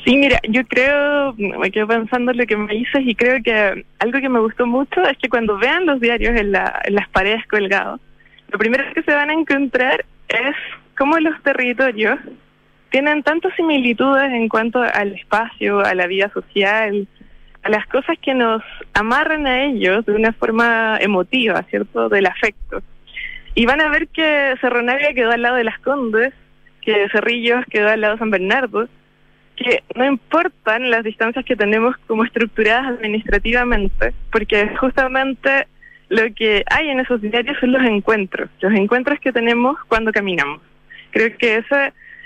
Sí, 0.06 0.18
mira, 0.18 0.39
yo 0.48 0.64
creo, 0.66 1.34
me 1.38 1.72
quedo 1.72 1.88
pensando 1.88 2.32
en 2.32 2.38
lo 2.38 2.46
que 2.46 2.58
me 2.58 2.74
dices 2.74 3.02
y 3.06 3.16
creo 3.16 3.41
que 3.43 3.86
algo 4.00 4.20
que 4.20 4.30
me 4.30 4.39
gustó 4.39 4.68
mucho 4.68 5.02
es 5.04 5.18
que 5.18 5.30
cuando 5.30 5.58
vean 5.58 5.86
los 5.86 6.00
diarios 6.00 6.39
en, 6.39 6.52
la, 6.52 6.80
en 6.84 6.96
las 6.96 7.10
paredes 7.10 7.46
colgados, 7.48 8.00
lo 8.50 8.60
primero 8.60 8.84
que 8.93 9.02
se 9.02 9.14
van 9.14 9.30
a 9.30 9.34
encontrar 9.34 10.06
es 10.28 10.56
cómo 10.98 11.20
los 11.20 11.41
territorios 11.41 12.20
tienen 12.89 13.24
tantas 13.24 13.54
similitudes 13.56 14.32
en 14.32 14.48
cuanto 14.48 14.82
al 14.82 15.14
espacio, 15.14 15.80
a 15.80 15.93
la 15.96 16.08
vida 16.08 16.30
social, 16.30 17.08
a 17.64 17.70
las 17.70 17.86
cosas 17.88 18.16
que 18.22 18.34
nos 18.34 18.62
amarran 18.93 19.48
a 19.48 19.66
ellos 19.66 20.06
de 20.06 20.14
una 20.14 20.32
forma 20.34 20.98
emotiva, 21.02 21.64
¿cierto? 21.64 22.10
Del 22.10 22.28
afecto. 22.28 22.82
Y 23.56 23.66
van 23.66 23.82
a 23.82 23.89
ver 23.89 24.08
que 24.10 24.54
Cerro 24.62 24.82
Navia 24.82 25.14
quedó 25.14 25.32
al 25.32 25.41
lado 25.41 25.56
de 25.56 25.64
las 25.64 25.80
Condes, 25.80 26.34
que 26.86 27.10
Cerrillos 27.12 27.66
quedó 27.70 27.90
al 27.90 28.02
lado 28.02 28.14
de 28.14 28.20
San 28.20 28.30
Bernardo, 28.30 28.88
que 29.56 29.84
no 29.96 30.06
importan 30.06 30.90
las 30.90 31.04
distancias 31.04 31.44
que 31.46 31.56
tenemos 31.56 31.96
como 32.08 32.24
estructuradas 32.24 32.88
administrativamente, 32.88 34.14
porque 34.32 34.70
justamente 34.78 35.68
lo 36.10 36.24
que 36.36 36.64
hay 36.70 36.90
en 36.90 37.00
esos 37.00 37.22
diarios 37.22 37.58
son 37.60 37.72
los 37.72 37.84
encuentros, 37.84 38.50
los 38.62 38.74
encuentros 38.74 39.20
que 39.20 39.32
tenemos 39.32 39.78
cuando 39.88 40.12
caminamos. 40.12 40.62
Creo 41.12 41.36
que 41.38 41.56
eso, 41.56 41.76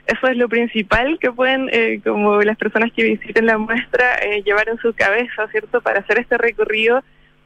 eso 0.08 0.28
es 0.28 0.38
lo 0.38 0.50
principal 0.50 1.18
que 1.20 1.32
pueden, 1.32 1.70
eh, 1.72 2.02
como 2.04 2.42
las 2.42 2.58
personas 2.58 2.92
que 2.92 3.04
visiten 3.04 3.46
la 3.46 3.58
muestra, 3.58 4.16
eh, 4.16 4.42
llevar 4.44 4.68
en 4.68 4.78
su 4.80 4.94
cabeza, 4.94 5.48
¿cierto?, 5.52 5.82
para 5.82 6.00
hacer 6.00 6.20
este 6.20 6.38
recorrido 6.38 7.04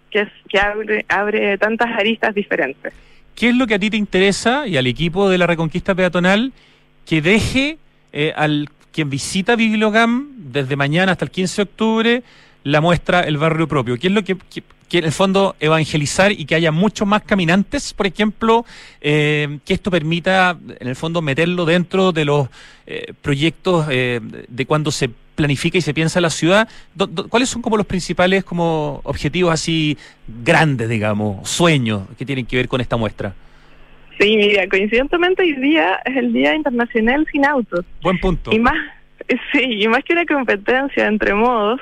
que, 0.09 0.21
es, 0.21 0.29
que 0.49 0.59
abre, 0.59 1.05
abre 1.09 1.57
tantas 1.57 1.91
aristas 1.91 2.33
diferentes. 2.33 2.93
¿Qué 3.35 3.49
es 3.49 3.55
lo 3.55 3.67
que 3.67 3.73
a 3.73 3.79
ti 3.79 3.89
te 3.89 3.97
interesa 3.97 4.67
y 4.67 4.77
al 4.77 4.87
equipo 4.87 5.29
de 5.29 5.37
la 5.37 5.47
Reconquista 5.47 5.95
Peatonal 5.95 6.53
que 7.05 7.21
deje 7.21 7.77
eh, 8.11 8.33
al 8.35 8.69
quien 8.91 9.09
visita 9.09 9.55
Bibliogam 9.55 10.29
desde 10.37 10.75
mañana 10.75 11.13
hasta 11.13 11.25
el 11.25 11.31
15 11.31 11.55
de 11.55 11.63
octubre 11.63 12.23
la 12.63 12.81
muestra 12.81 13.21
El 13.21 13.37
Barrio 13.37 13.67
Propio? 13.67 13.97
¿Qué 13.97 14.07
es 14.07 14.13
lo 14.13 14.23
que, 14.23 14.37
que, 14.37 14.63
que 14.93 14.99
en 14.99 15.05
el 15.05 15.11
fondo 15.11 15.55
evangelizar 15.59 16.31
y 16.31 16.45
que 16.45 16.53
haya 16.53 16.71
muchos 16.71 17.07
más 17.07 17.23
caminantes, 17.23 17.95
por 17.95 18.05
ejemplo, 18.05 18.63
eh, 19.01 19.57
que 19.65 19.73
esto 19.73 19.89
permita 19.89 20.55
en 20.79 20.87
el 20.87 20.95
fondo 20.95 21.19
meterlo 21.19 21.65
dentro 21.65 22.11
de 22.11 22.25
los 22.25 22.47
eh, 22.85 23.11
proyectos 23.23 23.87
eh, 23.89 24.19
de 24.47 24.65
cuando 24.67 24.91
se 24.91 25.09
planifica 25.09 25.79
y 25.79 25.81
se 25.81 25.95
piensa 25.95 26.21
la 26.21 26.29
ciudad, 26.29 26.69
¿cuáles 27.29 27.49
son 27.49 27.63
como 27.63 27.75
los 27.75 27.87
principales 27.87 28.43
como 28.43 29.01
objetivos 29.03 29.51
así 29.51 29.97
grandes, 30.43 30.87
digamos, 30.87 31.49
sueños 31.49 32.03
que 32.15 32.23
tienen 32.23 32.45
que 32.45 32.57
ver 32.57 32.67
con 32.67 32.79
esta 32.79 32.95
muestra? 32.95 33.33
Sí, 34.19 34.37
mira, 34.37 34.67
coincidentemente 34.67 35.41
hoy 35.41 35.53
día 35.53 35.99
es 36.05 36.15
el 36.17 36.33
Día 36.33 36.55
Internacional 36.55 37.25
Sin 37.31 37.45
Autos. 37.45 37.85
Buen 38.01 38.19
punto. 38.19 38.51
Y 38.53 38.59
más, 38.59 38.77
sí, 39.51 39.83
y 39.83 39.87
más 39.87 40.03
que 40.03 40.13
una 40.13 40.25
competencia 40.25 41.07
entre 41.07 41.33
modos, 41.33 41.81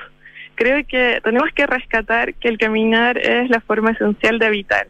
creo 0.56 0.86
que 0.88 1.20
tenemos 1.24 1.50
que 1.54 1.68
rescatar 1.68 2.34
que 2.36 2.48
el 2.48 2.58
caminar 2.58 3.18
es 3.18 3.50
la 3.50 3.60
forma 3.62 3.92
esencial 3.92 4.40
de 4.40 4.46
habitar. 4.46 4.88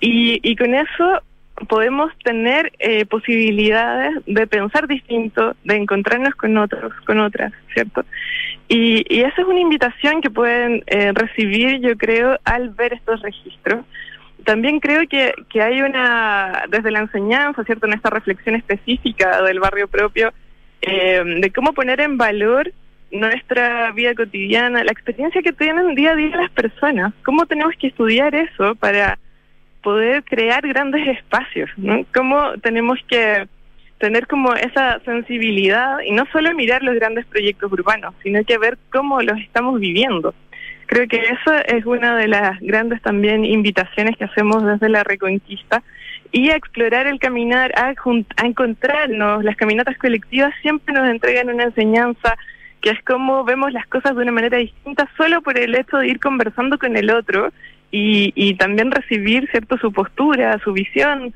Y, 0.00 0.40
y 0.42 0.56
con 0.56 0.74
eso 0.74 1.22
podemos 1.68 2.10
tener 2.24 2.72
eh, 2.78 3.04
posibilidades 3.06 4.14
de 4.26 4.46
pensar 4.46 4.88
distinto, 4.88 5.54
de 5.64 5.76
encontrarnos 5.76 6.34
con 6.34 6.56
otros, 6.58 6.92
con 7.06 7.20
otras, 7.20 7.52
¿cierto? 7.72 8.04
Y, 8.68 9.04
y 9.08 9.20
esa 9.20 9.42
es 9.42 9.46
una 9.46 9.60
invitación 9.60 10.22
que 10.22 10.30
pueden 10.30 10.82
eh, 10.86 11.12
recibir, 11.12 11.80
yo 11.80 11.96
creo, 11.96 12.38
al 12.44 12.70
ver 12.70 12.94
estos 12.94 13.20
registros. 13.22 13.84
También 14.44 14.80
creo 14.80 15.06
que, 15.08 15.34
que 15.50 15.62
hay 15.62 15.82
una, 15.82 16.64
desde 16.68 16.90
la 16.90 17.00
enseñanza, 17.00 17.64
¿cierto?, 17.64 17.86
en 17.86 17.94
esta 17.94 18.10
reflexión 18.10 18.54
específica 18.54 19.42
del 19.42 19.60
barrio 19.60 19.88
propio, 19.88 20.32
eh, 20.80 21.22
de 21.24 21.50
cómo 21.52 21.72
poner 21.72 22.00
en 22.00 22.18
valor 22.18 22.72
nuestra 23.12 23.92
vida 23.92 24.14
cotidiana, 24.14 24.84
la 24.84 24.92
experiencia 24.92 25.42
que 25.42 25.52
tienen 25.52 25.94
día 25.94 26.12
a 26.12 26.16
día 26.16 26.36
las 26.36 26.50
personas, 26.50 27.12
cómo 27.24 27.46
tenemos 27.46 27.74
que 27.78 27.88
estudiar 27.88 28.34
eso 28.34 28.74
para 28.76 29.18
poder 29.82 30.24
crear 30.24 30.66
grandes 30.66 31.06
espacios, 31.06 31.68
¿no? 31.76 32.04
Cómo 32.14 32.52
tenemos 32.62 32.98
que 33.08 33.46
tener 33.98 34.26
como 34.26 34.54
esa 34.54 34.98
sensibilidad 35.04 35.98
y 36.04 36.12
no 36.12 36.24
solo 36.32 36.52
mirar 36.54 36.82
los 36.82 36.94
grandes 36.94 37.26
proyectos 37.26 37.70
urbanos, 37.70 38.14
sino 38.22 38.42
que 38.44 38.58
ver 38.58 38.78
cómo 38.90 39.20
los 39.22 39.38
estamos 39.38 39.78
viviendo. 39.78 40.34
Creo 40.86 41.08
que 41.08 41.18
eso 41.18 41.54
es 41.66 41.86
una 41.86 42.16
de 42.16 42.28
las 42.28 42.60
grandes 42.60 43.00
también 43.02 43.44
invitaciones 43.44 44.16
que 44.16 44.24
hacemos 44.24 44.64
desde 44.64 44.88
la 44.88 45.04
Reconquista 45.04 45.82
y 46.32 46.50
a 46.50 46.56
explorar 46.56 47.06
el 47.06 47.18
caminar, 47.18 47.72
a, 47.76 47.94
a 48.36 48.46
encontrarnos. 48.46 49.44
Las 49.44 49.56
caminatas 49.56 49.96
colectivas 49.98 50.52
siempre 50.62 50.94
nos 50.94 51.08
entregan 51.08 51.50
una 51.50 51.64
enseñanza 51.64 52.36
que 52.80 52.90
es 52.90 53.02
como 53.04 53.44
vemos 53.44 53.72
las 53.72 53.86
cosas 53.86 54.16
de 54.16 54.22
una 54.22 54.32
manera 54.32 54.58
distinta 54.58 55.08
solo 55.16 55.40
por 55.40 55.56
el 55.56 55.74
hecho 55.74 55.98
de 55.98 56.08
ir 56.08 56.20
conversando 56.20 56.78
con 56.78 56.96
el 56.96 57.10
otro 57.10 57.52
y, 57.90 58.32
y 58.34 58.54
también 58.54 58.90
recibir 58.90 59.48
cierto 59.50 59.78
su 59.78 59.92
postura, 59.92 60.58
su 60.64 60.72
visión. 60.72 61.32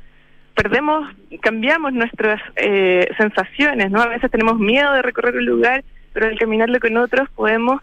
Perdemos, 0.54 1.08
cambiamos 1.42 1.92
nuestras 1.92 2.40
eh, 2.56 3.08
sensaciones, 3.16 3.90
¿no? 3.90 4.00
A 4.00 4.08
veces 4.08 4.30
tenemos 4.30 4.58
miedo 4.58 4.92
de 4.92 5.02
recorrer 5.02 5.36
un 5.36 5.46
lugar, 5.46 5.84
pero 6.12 6.26
al 6.26 6.38
caminarlo 6.38 6.80
con 6.80 6.96
otros 6.96 7.28
podemos 7.30 7.80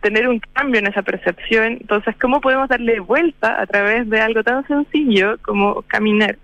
tener 0.00 0.28
un 0.28 0.40
cambio 0.52 0.80
en 0.80 0.86
esa 0.86 1.02
percepción. 1.02 1.78
Entonces, 1.80 2.14
¿cómo 2.20 2.40
podemos 2.40 2.68
darle 2.68 3.00
vuelta 3.00 3.60
a 3.60 3.66
través 3.66 4.08
de 4.08 4.20
algo 4.20 4.42
tan 4.42 4.66
sencillo 4.66 5.38
como 5.42 5.82
caminar? 5.82 6.36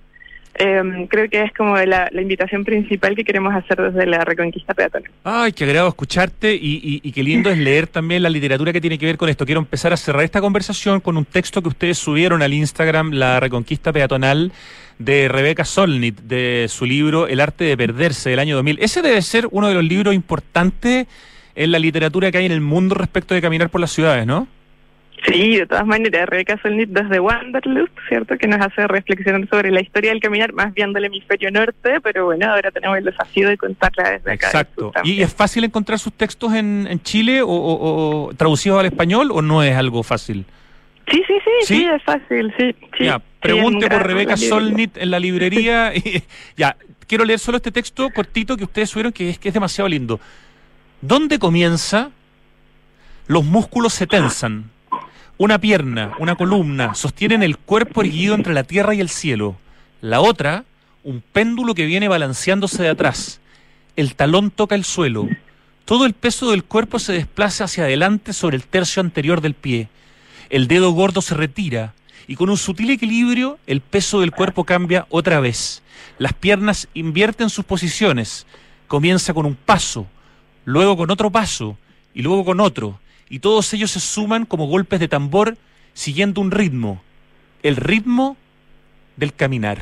Eh, 0.58 1.06
creo 1.10 1.28
que 1.28 1.42
es 1.42 1.52
como 1.52 1.76
la, 1.76 2.08
la, 2.10 2.22
invitación 2.22 2.64
principal 2.64 3.14
que 3.14 3.24
queremos 3.24 3.54
hacer 3.54 3.76
desde 3.76 4.06
la 4.06 4.24
Reconquista 4.24 4.72
Peatonal. 4.72 5.10
Ay, 5.22 5.52
qué 5.52 5.64
agrado 5.64 5.88
escucharte 5.88 6.54
y, 6.54 6.80
y, 6.82 7.00
y, 7.02 7.12
qué 7.12 7.22
lindo 7.22 7.50
es 7.50 7.58
leer 7.58 7.86
también 7.86 8.22
la 8.22 8.30
literatura 8.30 8.72
que 8.72 8.80
tiene 8.80 8.98
que 8.98 9.04
ver 9.04 9.18
con 9.18 9.28
esto. 9.28 9.44
Quiero 9.44 9.60
empezar 9.60 9.92
a 9.92 9.98
cerrar 9.98 10.24
esta 10.24 10.40
conversación 10.40 11.00
con 11.00 11.18
un 11.18 11.26
texto 11.26 11.60
que 11.60 11.68
ustedes 11.68 11.98
subieron 11.98 12.42
al 12.42 12.54
Instagram, 12.54 13.12
La 13.12 13.38
Reconquista 13.38 13.92
Peatonal, 13.92 14.50
de 14.98 15.28
Rebeca 15.28 15.66
Solnit, 15.66 16.20
de 16.20 16.66
su 16.70 16.86
libro 16.86 17.28
El 17.28 17.40
arte 17.40 17.64
de 17.64 17.76
perderse, 17.76 18.30
del 18.30 18.38
año 18.38 18.56
2000. 18.56 18.78
Ese 18.80 19.02
debe 19.02 19.20
ser 19.20 19.48
uno 19.50 19.68
de 19.68 19.74
los 19.74 19.84
libros 19.84 20.14
importantes 20.14 21.06
en 21.56 21.72
la 21.72 21.78
literatura 21.78 22.30
que 22.30 22.38
hay 22.38 22.46
en 22.46 22.52
el 22.52 22.60
mundo 22.60 22.94
respecto 22.94 23.34
de 23.34 23.40
caminar 23.40 23.70
por 23.70 23.80
las 23.80 23.90
ciudades, 23.90 24.26
¿no? 24.26 24.46
Sí, 25.26 25.56
de 25.56 25.66
todas 25.66 25.86
maneras, 25.86 26.28
Rebeca 26.28 26.60
Solnit 26.60 26.90
desde 26.90 27.18
Wanderlust, 27.18 27.92
¿cierto? 28.08 28.36
Que 28.36 28.46
nos 28.46 28.60
hace 28.60 28.86
reflexionar 28.86 29.48
sobre 29.48 29.70
la 29.70 29.80
historia 29.80 30.10
del 30.10 30.20
caminar, 30.20 30.52
más 30.52 30.72
bien 30.74 30.92
del 30.92 31.06
hemisferio 31.06 31.50
norte, 31.50 32.00
pero 32.02 32.26
bueno, 32.26 32.48
ahora 32.48 32.70
tenemos 32.70 32.98
el 32.98 33.04
desafío 33.04 33.48
de 33.48 33.56
contarla 33.56 34.10
desde 34.10 34.32
acá. 34.32 34.46
Exacto. 34.46 34.92
¿Y 35.02 35.22
es 35.22 35.34
fácil 35.34 35.64
encontrar 35.64 35.98
sus 35.98 36.12
textos 36.12 36.52
en, 36.54 36.86
en 36.88 37.02
Chile 37.02 37.42
o, 37.42 37.48
o, 37.48 38.26
o, 38.28 38.34
traducidos 38.34 38.78
al 38.78 38.86
español 38.86 39.30
o 39.32 39.42
no 39.42 39.62
es 39.62 39.74
algo 39.74 40.02
fácil? 40.02 40.44
Sí, 41.10 41.22
sí, 41.26 41.34
sí, 41.44 41.50
sí, 41.62 41.74
sí 41.76 41.86
es 41.86 42.02
fácil, 42.02 42.52
sí. 42.58 42.74
sí 42.98 43.04
ya, 43.04 43.20
pregunte 43.40 43.88
por 43.88 44.06
Rebeca 44.06 44.36
Solnit 44.36 44.96
en 44.96 45.10
la 45.10 45.18
librería. 45.18 45.92
y, 45.94 46.22
ya, 46.56 46.76
quiero 47.06 47.24
leer 47.24 47.38
solo 47.38 47.56
este 47.56 47.72
texto 47.72 48.10
cortito 48.10 48.56
que 48.56 48.64
ustedes 48.64 48.90
subieron, 48.90 49.12
que 49.12 49.30
es, 49.30 49.38
que 49.38 49.48
es 49.48 49.54
demasiado 49.54 49.88
lindo. 49.88 50.20
¿Dónde 51.00 51.38
comienza? 51.38 52.10
Los 53.26 53.44
músculos 53.44 53.92
se 53.92 54.06
tensan 54.06 54.70
una 55.38 55.58
pierna, 55.58 56.14
una 56.18 56.34
columna, 56.34 56.94
sostienen 56.94 57.42
el 57.42 57.58
cuerpo 57.58 58.00
erguido 58.00 58.34
entre 58.34 58.54
la 58.54 58.64
tierra 58.64 58.94
y 58.94 59.00
el 59.00 59.10
cielo. 59.10 59.56
La 60.00 60.20
otra, 60.22 60.64
un 61.04 61.20
péndulo 61.20 61.74
que 61.74 61.84
viene 61.84 62.08
balanceándose 62.08 62.82
de 62.82 62.88
atrás. 62.88 63.40
El 63.96 64.14
talón 64.14 64.50
toca 64.50 64.74
el 64.74 64.84
suelo. 64.84 65.28
Todo 65.84 66.06
el 66.06 66.14
peso 66.14 66.50
del 66.50 66.64
cuerpo 66.64 66.98
se 66.98 67.12
desplaza 67.12 67.64
hacia 67.64 67.84
adelante 67.84 68.32
sobre 68.32 68.56
el 68.56 68.64
tercio 68.64 69.00
anterior 69.00 69.42
del 69.42 69.52
pie. 69.52 69.88
El 70.48 70.68
dedo 70.68 70.92
gordo 70.92 71.20
se 71.20 71.34
retira 71.34 71.92
y 72.26 72.36
con 72.36 72.48
un 72.48 72.56
sutil 72.56 72.90
equilibrio 72.90 73.58
el 73.66 73.82
peso 73.82 74.20
del 74.20 74.32
cuerpo 74.32 74.64
cambia 74.64 75.06
otra 75.10 75.38
vez. 75.40 75.82
Las 76.18 76.32
piernas 76.32 76.88
invierten 76.94 77.50
sus 77.50 77.66
posiciones. 77.66 78.46
Comienza 78.88 79.34
con 79.34 79.44
un 79.44 79.54
paso, 79.54 80.06
luego 80.66 80.98
con 80.98 81.10
otro 81.10 81.30
paso 81.30 81.78
y 82.12 82.20
luego 82.20 82.44
con 82.44 82.60
otro 82.60 83.00
y 83.30 83.38
todos 83.38 83.72
ellos 83.72 83.90
se 83.90 84.00
suman 84.00 84.44
como 84.44 84.66
golpes 84.66 85.00
de 85.00 85.08
tambor 85.08 85.56
siguiendo 85.94 86.42
un 86.42 86.50
ritmo, 86.50 87.02
el 87.62 87.76
ritmo 87.76 88.36
del 89.16 89.32
caminar. 89.32 89.78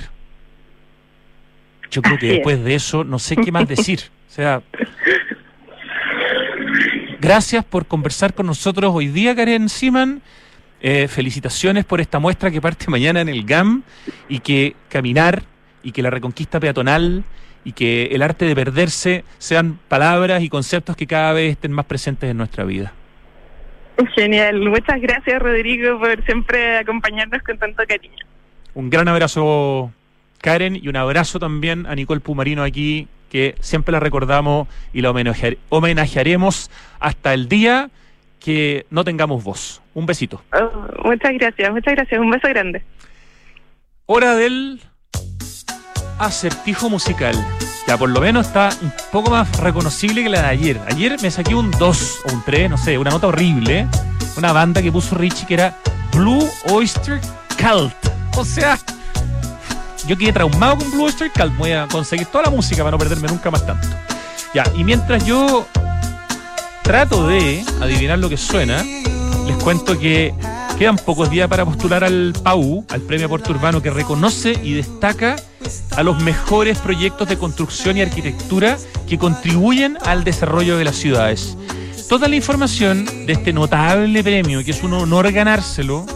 Yo 1.90 2.02
creo 2.02 2.18
que 2.18 2.26
después 2.26 2.62
de 2.62 2.74
eso 2.74 3.02
no 3.02 3.18
sé 3.18 3.36
qué 3.36 3.50
más 3.50 3.68
decir. 3.68 4.00
O 4.30 4.32
sea, 4.34 4.62
gracias 7.20 7.64
por 7.64 7.86
conversar 7.86 8.34
con 8.34 8.46
nosotros 8.46 8.92
hoy 8.94 9.08
día, 9.08 9.34
Karen 9.34 9.68
Siman. 9.68 10.22
Eh, 10.80 11.08
felicitaciones 11.08 11.86
por 11.86 12.02
esta 12.02 12.18
muestra 12.18 12.50
que 12.50 12.60
parte 12.60 12.90
mañana 12.90 13.22
en 13.22 13.30
el 13.30 13.44
GAM 13.44 13.84
y 14.28 14.40
que 14.40 14.76
caminar 14.90 15.42
y 15.82 15.92
que 15.92 16.02
la 16.02 16.10
reconquista 16.10 16.60
peatonal 16.60 17.24
y 17.64 17.72
que 17.72 18.06
el 18.12 18.22
arte 18.22 18.44
de 18.44 18.54
perderse 18.54 19.24
sean 19.38 19.78
palabras 19.88 20.42
y 20.42 20.48
conceptos 20.48 20.96
que 20.96 21.06
cada 21.06 21.32
vez 21.32 21.52
estén 21.52 21.72
más 21.72 21.86
presentes 21.86 22.30
en 22.30 22.36
nuestra 22.36 22.64
vida. 22.64 22.92
Genial, 24.14 24.60
muchas 24.60 25.00
gracias 25.00 25.40
Rodrigo 25.40 25.98
por 25.98 26.24
siempre 26.24 26.78
acompañarnos 26.78 27.42
con 27.42 27.58
tanto 27.58 27.82
cariño. 27.86 28.18
Un 28.74 28.90
gran 28.90 29.08
abrazo 29.08 29.92
Karen 30.40 30.76
y 30.76 30.88
un 30.88 30.96
abrazo 30.96 31.38
también 31.38 31.86
a 31.86 31.94
Nicole 31.94 32.20
Pumarino 32.20 32.62
aquí, 32.62 33.08
que 33.30 33.54
siempre 33.60 33.92
la 33.92 34.00
recordamos 34.00 34.68
y 34.92 35.00
la 35.00 35.10
homenajear 35.10 35.56
homenajearemos 35.70 36.70
hasta 37.00 37.32
el 37.32 37.48
día 37.48 37.90
que 38.40 38.84
no 38.90 39.04
tengamos 39.04 39.42
voz. 39.42 39.80
Un 39.94 40.06
besito. 40.06 40.42
Oh, 40.52 41.08
muchas 41.08 41.32
gracias, 41.32 41.70
muchas 41.70 41.94
gracias, 41.94 42.20
un 42.20 42.30
beso 42.30 42.48
grande. 42.48 42.82
Hora 44.06 44.34
del 44.34 44.82
acertijo 46.18 46.90
musical. 46.90 47.34
Ya 47.86 47.98
por 47.98 48.08
lo 48.08 48.20
menos 48.20 48.46
está 48.46 48.70
un 48.80 48.92
poco 49.12 49.30
más 49.30 49.50
reconocible 49.58 50.22
que 50.22 50.28
la 50.28 50.42
de 50.42 50.48
ayer. 50.48 50.80
Ayer 50.88 51.16
me 51.20 51.30
saqué 51.30 51.54
un 51.54 51.70
2 51.70 52.18
o 52.24 52.32
un 52.32 52.42
3, 52.44 52.70
no 52.70 52.78
sé, 52.78 52.96
una 52.98 53.10
nota 53.10 53.26
horrible. 53.26 53.86
Una 54.36 54.52
banda 54.52 54.82
que 54.82 54.90
puso 54.90 55.14
Richie 55.14 55.46
que 55.46 55.54
era 55.54 55.76
Blue 56.12 56.48
Oyster 56.70 57.20
Cult. 57.58 57.94
O 58.36 58.44
sea, 58.44 58.78
yo 60.06 60.16
quedé 60.16 60.32
traumado 60.32 60.78
con 60.78 60.90
Blue 60.90 61.04
Oyster 61.04 61.30
Cult. 61.30 61.56
Voy 61.56 61.72
a 61.72 61.86
conseguir 61.86 62.26
toda 62.26 62.44
la 62.44 62.50
música 62.50 62.82
para 62.82 62.92
no 62.92 62.98
perderme 62.98 63.28
nunca 63.28 63.50
más 63.50 63.64
tanto. 63.66 63.86
Ya, 64.54 64.64
y 64.76 64.84
mientras 64.84 65.24
yo 65.26 65.66
trato 66.82 67.26
de 67.26 67.64
adivinar 67.80 68.18
lo 68.18 68.28
que 68.28 68.36
suena, 68.36 68.82
les 68.82 69.56
cuento 69.62 69.98
que 69.98 70.34
quedan 70.74 70.96
pocos 70.96 71.30
días 71.30 71.48
para 71.48 71.64
postular 71.64 72.04
al 72.04 72.34
PAU, 72.42 72.84
al 72.88 73.00
Premio 73.02 73.26
Aporte 73.26 73.52
Urbano, 73.52 73.80
que 73.80 73.90
reconoce 73.90 74.58
y 74.62 74.74
destaca 74.74 75.36
a 75.96 76.02
los 76.02 76.20
mejores 76.22 76.78
proyectos 76.78 77.28
de 77.28 77.38
construcción 77.38 77.96
y 77.96 78.02
arquitectura 78.02 78.76
que 79.08 79.16
contribuyen 79.18 79.96
al 80.04 80.24
desarrollo 80.24 80.76
de 80.76 80.84
las 80.84 80.96
ciudades. 80.96 81.56
Toda 82.08 82.26
la 82.28 82.36
información 82.36 83.06
de 83.26 83.32
este 83.32 83.52
notable 83.52 84.22
premio, 84.22 84.64
que 84.64 84.72
es 84.72 84.82
un 84.82 84.94
honor 84.94 85.30
ganárselo, 85.32 86.06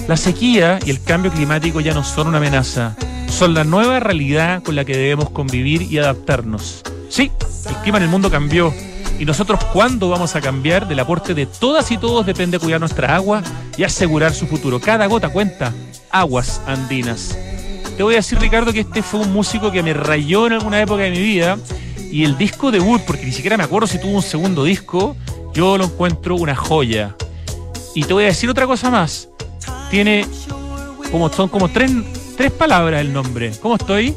La 0.07 0.17
sequía 0.17 0.79
y 0.86 0.89
el 0.89 1.03
cambio 1.03 1.32
climático 1.32 1.79
ya 1.79 1.93
no 1.93 2.03
son 2.03 2.27
una 2.27 2.39
amenaza, 2.39 2.95
son 3.29 3.53
la 3.53 3.63
nueva 3.63 3.99
realidad 3.99 4.63
con 4.63 4.75
la 4.75 4.84
que 4.84 4.97
debemos 4.97 5.29
convivir 5.29 5.84
y 5.84 5.99
adaptarnos. 5.99 6.82
Sí, 7.12 7.30
el 7.68 7.76
clima 7.84 7.97
en 7.97 8.05
el 8.05 8.09
mundo 8.09 8.32
cambió 8.32 8.74
y 9.20 9.26
nosotros 9.26 9.62
cuándo 9.74 10.07
vamos 10.07 10.34
a 10.38 10.41
cambiar 10.41 10.88
del 10.88 11.01
aporte 11.01 11.34
de 11.34 11.45
todas 11.45 11.91
y 11.91 11.97
todos 11.97 12.26
depende 12.26 12.57
cuidar 12.57 12.80
nuestra 12.80 13.14
agua 13.14 13.43
y 13.76 13.84
asegurar 13.84 14.34
su 14.34 14.47
futuro. 14.47 14.80
Cada 14.80 15.07
gota 15.07 15.28
cuenta. 15.28 15.74
Aguas 16.09 16.62
andinas. 16.66 17.38
Te 17.97 18.03
voy 18.03 18.14
a 18.14 18.18
decir, 18.18 18.39
Ricardo, 18.39 18.72
que 18.72 18.80
este 18.80 19.03
fue 19.03 19.20
un 19.20 19.34
músico 19.34 19.74
que 19.74 19.84
me 19.84 19.93
rayó 19.93 20.47
en 20.47 20.53
alguna 20.53 20.82
época 20.82 21.03
de 21.03 21.12
mi 21.12 21.20
vida 21.20 21.57
y 22.09 22.24
el 22.24 22.38
disco 22.38 22.72
debut, 22.72 23.01
porque 23.01 23.26
ni 23.26 23.34
siquiera 23.34 23.57
me 23.57 23.66
acuerdo 23.66 23.88
si 23.88 23.99
tuvo 23.99 24.14
un 24.14 24.22
segundo 24.22 24.64
disco, 24.64 25.18
yo 25.53 25.78
lo 25.78 25.84
encuentro 25.84 26.38
una 26.38 26.55
joya. 26.55 27.18
Y 27.93 28.05
te 28.05 28.14
voy 28.14 28.24
a 28.24 28.28
decir 28.28 28.49
otra 28.49 28.68
cosa 28.68 28.89
más. 28.89 29.28
Tiene 29.89 30.26
como 31.12 31.30
son 31.30 31.49
como 31.49 31.68
tres, 31.68 31.91
tres 32.38 32.51
palabras 32.53 33.01
el 33.01 33.12
nombre. 33.12 33.51
¿Cómo 33.62 33.76
estoy? 33.76 34.16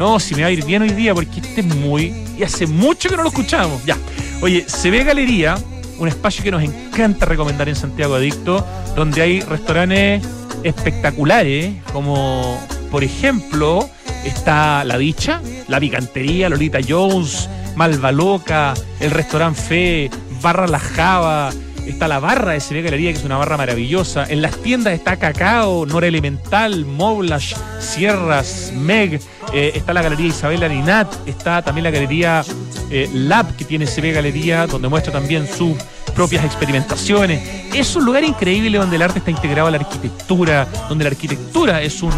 No, 0.00 0.18
si 0.18 0.34
me 0.34 0.40
va 0.40 0.48
a 0.48 0.50
ir 0.50 0.64
bien 0.64 0.80
hoy 0.80 0.88
día 0.88 1.14
porque 1.14 1.40
este 1.40 1.60
es 1.60 1.66
muy. 1.66 2.14
Y 2.38 2.42
hace 2.42 2.66
mucho 2.66 3.10
que 3.10 3.18
no 3.18 3.22
lo 3.22 3.28
escuchamos. 3.28 3.84
Ya. 3.84 3.98
Oye, 4.40 4.64
se 4.66 4.90
ve 4.90 5.04
Galería, 5.04 5.58
un 5.98 6.08
espacio 6.08 6.42
que 6.42 6.50
nos 6.50 6.62
encanta 6.62 7.26
recomendar 7.26 7.68
en 7.68 7.76
Santiago 7.76 8.14
Adicto, 8.14 8.66
donde 8.96 9.20
hay 9.20 9.40
restaurantes 9.42 10.26
espectaculares, 10.62 11.74
como 11.92 12.58
por 12.90 13.04
ejemplo 13.04 13.90
está 14.24 14.84
La 14.84 14.96
Dicha, 14.96 15.42
La 15.68 15.78
Picantería, 15.78 16.48
Lolita 16.48 16.78
Jones, 16.88 17.50
Malva 17.76 18.10
Loca, 18.10 18.72
el 19.00 19.10
restaurante 19.10 19.60
Fe, 19.60 20.10
Barra 20.40 20.66
La 20.66 20.78
Java, 20.78 21.50
está 21.90 22.08
la 22.08 22.18
barra 22.18 22.52
de 22.52 22.60
CB 22.60 22.82
Galería, 22.82 23.12
que 23.12 23.18
es 23.18 23.24
una 23.24 23.36
barra 23.36 23.56
maravillosa. 23.56 24.24
En 24.28 24.42
las 24.42 24.56
tiendas 24.56 24.94
está 24.94 25.16
Cacao, 25.16 25.86
Nora 25.86 26.06
Elemental, 26.06 26.84
Moblash, 26.84 27.54
Sierras, 27.78 28.72
Meg. 28.74 29.20
Eh, 29.52 29.72
está 29.74 29.92
la 29.92 30.02
Galería 30.02 30.28
Isabel 30.28 30.62
Arinat. 30.62 31.12
Está 31.26 31.62
también 31.62 31.84
la 31.84 31.90
Galería 31.90 32.44
eh, 32.90 33.08
Lab, 33.12 33.54
que 33.56 33.64
tiene 33.64 33.86
CB 33.86 34.12
Galería, 34.12 34.66
donde 34.66 34.88
muestra 34.88 35.12
también 35.12 35.46
sus 35.46 35.76
propias 36.10 36.44
experimentaciones. 36.44 37.40
Es 37.74 37.94
un 37.96 38.04
lugar 38.04 38.24
increíble 38.24 38.78
donde 38.78 38.96
el 38.96 39.02
arte 39.02 39.18
está 39.20 39.30
integrado 39.30 39.68
a 39.68 39.70
la 39.70 39.78
arquitectura, 39.78 40.66
donde 40.88 41.04
la 41.04 41.10
arquitectura 41.10 41.82
es 41.82 42.02
un, 42.02 42.12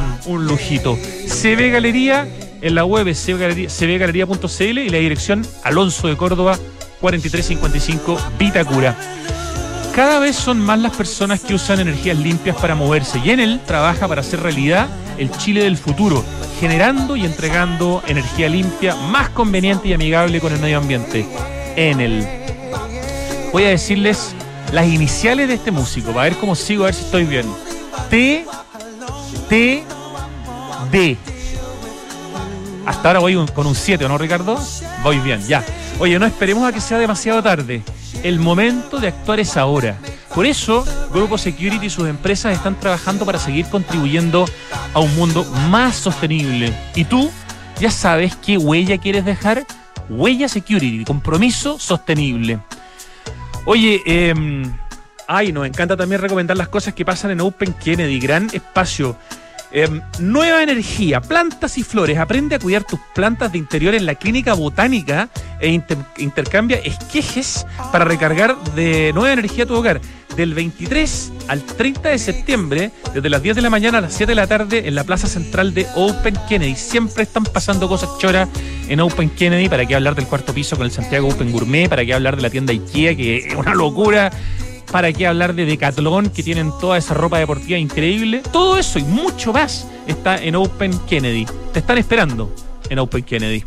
lujito. 0.47 0.97
CB 0.97 1.73
Galería, 1.73 2.27
en 2.61 2.75
la 2.75 2.85
web 2.85 3.07
cbgalería.cl 3.13 4.79
y 4.79 4.89
la 4.89 4.99
dirección 4.99 5.47
Alonso 5.65 6.09
de 6.09 6.17
Córdoba 6.17 6.59
4355 7.01 8.19
Vitacura. 8.39 8.97
Cada 9.95 10.21
vez 10.21 10.37
son 10.37 10.59
más 10.59 10.79
las 10.79 10.97
personas 10.97 11.41
que 11.41 11.55
usan 11.55 11.81
energías 11.81 12.17
limpias 12.17 12.57
para 12.57 12.75
moverse 12.75 13.21
y 13.23 13.31
en 13.31 13.41
él 13.41 13.61
trabaja 13.67 14.09
para 14.09 14.23
hacer 14.23 14.41
realidad 14.41 14.89
el 15.19 15.31
Chile 15.33 15.65
del 15.65 15.77
futuro, 15.77 16.25
generando 16.59 17.15
y 17.15 17.27
entregando 17.27 18.03
energía 18.07 18.49
limpia, 18.49 18.97
más 18.97 19.29
conveniente 19.29 19.89
y 19.89 19.93
amigable 19.93 20.41
con 20.41 20.51
el 20.53 20.61
medio 20.61 20.79
ambiente. 20.79 21.27
Enel. 21.77 22.27
Voy 23.53 23.65
a 23.65 23.69
decirles 23.69 24.35
las 24.73 24.87
iniciales 24.87 25.49
de 25.49 25.55
este 25.55 25.71
músico, 25.71 26.13
para 26.13 26.31
ver 26.31 26.39
cómo 26.39 26.55
sigo, 26.55 26.85
a 26.85 26.87
ver 26.87 26.95
si 26.95 27.05
estoy 27.05 27.25
bien. 27.25 27.47
T, 28.09 28.47
T, 29.51 29.85
D. 30.91 31.17
Hasta 32.87 33.09
ahora 33.09 33.21
voy 33.21 33.47
con 33.55 33.67
un 33.67 33.75
7, 33.75 34.07
¿o 34.07 34.09
no, 34.09 34.17
Ricardo? 34.17 34.59
Voy 35.03 35.19
bien, 35.19 35.47
ya. 35.47 35.63
Oye, 35.99 36.19
no 36.19 36.25
esperemos 36.25 36.67
a 36.67 36.73
que 36.73 36.81
sea 36.81 36.97
demasiado 36.97 37.43
tarde. 37.43 37.83
El 38.23 38.39
momento 38.39 39.01
de 39.01 39.09
actuar 39.09 39.41
es 39.41 39.57
ahora. 39.57 39.99
Por 40.33 40.47
eso, 40.47 40.85
Grupo 41.13 41.37
Security 41.37 41.87
y 41.87 41.91
sus 41.91 42.09
empresas 42.09 42.55
están 42.55 42.79
trabajando 42.79 43.27
para 43.27 43.39
seguir 43.39 43.67
contribuyendo 43.67 44.47
a 44.95 45.01
un 45.01 45.15
mundo 45.17 45.45
más 45.71 45.97
sostenible. 45.97 46.73
¿Y 46.95 47.05
tú? 47.05 47.31
¿Ya 47.81 47.91
sabes 47.91 48.37
qué 48.37 48.59
huella 48.59 48.99
quieres 48.99 49.25
dejar? 49.25 49.67
Huella 50.09 50.49
Security, 50.49 51.05
compromiso 51.05 51.79
sostenible. 51.79 52.61
Oye, 53.65 54.01
eh, 54.07 54.35
ay, 55.27 55.53
nos 55.53 55.67
encanta 55.67 55.97
también 55.97 56.21
recomendar 56.21 56.57
las 56.57 56.69
cosas 56.69 56.95
que 56.95 57.05
pasan 57.05 57.33
en 57.33 57.41
Open 57.41 57.73
Kennedy, 57.73 58.21
gran 58.21 58.49
espacio. 58.53 59.17
Eh, 59.75 59.89
nueva 60.19 60.63
energía, 60.63 61.21
plantas 61.23 61.79
y 61.79 61.83
flores. 61.83 62.19
Aprende 62.19 62.57
a 62.57 62.59
cuidar 62.59 62.85
tus 62.85 63.01
plantas 63.15 63.53
de 63.53 63.59
interior 63.59 63.95
en 63.95 64.05
la 64.05 64.15
clínica 64.17 64.53
botánica 64.53 65.31
e 65.61 65.69
inter- 65.69 65.97
intercambia 66.19 66.77
esquejes 66.79 67.67
para 67.91 68.05
recargar 68.05 68.57
de 68.75 69.13
nueva 69.15 69.33
energía 69.33 69.65
tu 69.65 69.75
hogar. 69.75 70.01
Del 70.37 70.55
23 70.55 71.31
al 71.49 71.63
30 71.63 72.09
de 72.09 72.19
septiembre, 72.19 72.91
desde 73.15 73.29
las 73.29 73.43
10 73.43 73.57
de 73.57 73.63
la 73.63 73.69
mañana 73.71 73.99
a 73.99 74.01
las 74.01 74.15
7 74.15 74.31
de 74.31 74.35
la 74.37 74.47
tarde, 74.47 74.89
en 74.89 74.95
la 74.95 75.05
plaza 75.05 75.27
central 75.27 75.75
de 75.75 75.87
Open 75.95 76.37
Kennedy. 76.49 76.75
Siempre 76.75 77.23
están 77.23 77.45
pasando 77.45 77.87
cosas 77.89 78.11
choras 78.19 78.49
en 78.89 79.01
Open 79.01 79.29
Kennedy. 79.31 79.69
¿Para 79.69 79.85
qué 79.87 79.95
hablar 79.95 80.15
del 80.15 80.27
cuarto 80.27 80.55
piso 80.55 80.77
con 80.77 80.87
el 80.87 80.93
Santiago 80.93 81.29
Open 81.29 81.53
Gourmet? 81.53 81.89
¿Para 81.89 82.05
qué 82.07 82.15
hablar 82.15 82.37
de 82.37 82.43
la 82.43 82.49
tienda 82.51 82.73
IKEA, 82.73 83.15
que 83.15 83.37
es 83.49 83.55
una 83.55 83.75
locura? 83.75 84.31
¿Para 84.93 85.11
qué 85.11 85.27
hablar 85.27 85.55
de 85.55 85.65
Decathlon, 85.65 86.29
que 86.29 86.43
tienen 86.43 86.71
toda 86.79 86.99
esa 86.99 87.15
ropa 87.15 87.39
deportiva 87.39 87.79
increíble? 87.79 88.43
Todo 88.53 88.77
eso 88.77 88.99
y 88.99 89.03
mucho 89.03 89.51
más 89.51 89.87
está 90.07 90.37
en 90.37 90.55
Open 90.55 90.93
Kennedy. 91.09 91.47
Te 91.73 91.79
están 91.79 91.97
esperando 91.97 92.55
en 92.91 92.99
Open 92.99 93.25
Kennedy. 93.25 93.65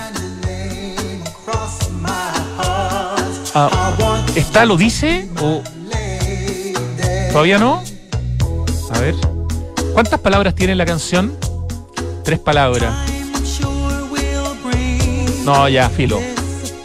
ah, 3.56 4.24
¿Está 4.36 4.66
lo 4.66 4.76
dice 4.76 5.30
o 5.42 5.64
todavía 7.32 7.58
no? 7.58 7.82
A 8.92 9.00
ver. 9.00 9.16
¿Cuántas 9.94 10.20
palabras 10.20 10.54
tiene 10.54 10.76
la 10.76 10.86
canción? 10.86 11.36
Tres 12.24 12.40
palabras. 12.40 12.94
No, 15.46 15.70
ya, 15.70 15.90
filo. 15.90 16.20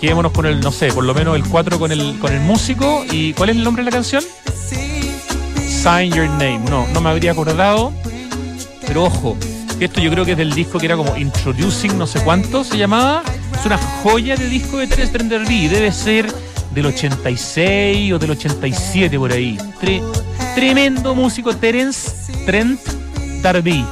Quedémonos 0.02 0.32
con 0.32 0.44
el, 0.46 0.60
no 0.60 0.72
sé, 0.72 0.88
por 0.92 1.04
lo 1.04 1.14
menos 1.14 1.36
el 1.36 1.44
4 1.44 1.78
con 1.78 1.92
el, 1.92 2.18
con 2.18 2.32
el 2.32 2.40
músico. 2.40 3.04
¿Y 3.10 3.32
cuál 3.34 3.50
es 3.50 3.56
el 3.56 3.62
nombre 3.64 3.82
de 3.84 3.90
la 3.90 3.94
canción? 3.96 4.22
Sign 5.56 6.12
Your 6.12 6.28
Name. 6.28 6.60
No, 6.68 6.86
no 6.88 7.00
me 7.00 7.08
habría 7.10 7.30
acordado. 7.32 7.92
Pero 8.86 9.04
ojo, 9.04 9.36
esto 9.80 10.00
yo 10.00 10.10
creo 10.10 10.24
que 10.24 10.32
es 10.32 10.36
del 10.38 10.52
disco 10.54 10.78
que 10.78 10.86
era 10.86 10.96
como 10.96 11.16
Introducing 11.16 11.96
no 11.96 12.06
sé 12.08 12.20
cuánto 12.24 12.64
se 12.64 12.76
llamaba. 12.76 13.22
Es 13.58 13.64
una 13.64 13.78
joya 13.78 14.34
de 14.36 14.48
disco 14.48 14.78
de 14.78 14.88
Terence 14.88 15.12
Trent 15.12 15.30
D'Arby. 15.30 15.68
Debe 15.68 15.92
ser 15.92 16.32
del 16.72 16.86
86 16.86 18.12
o 18.12 18.18
del 18.18 18.30
87 18.32 19.16
por 19.18 19.30
ahí. 19.32 19.56
Tre- 19.80 20.02
tremendo 20.56 21.14
músico 21.14 21.54
Terence 21.56 22.10
Trent 22.44 22.80
D'Arby. 23.40 23.84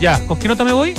Ya, 0.00 0.26
¿con 0.26 0.38
qué 0.40 0.48
nota 0.48 0.64
me 0.64 0.72
voy? 0.72 0.94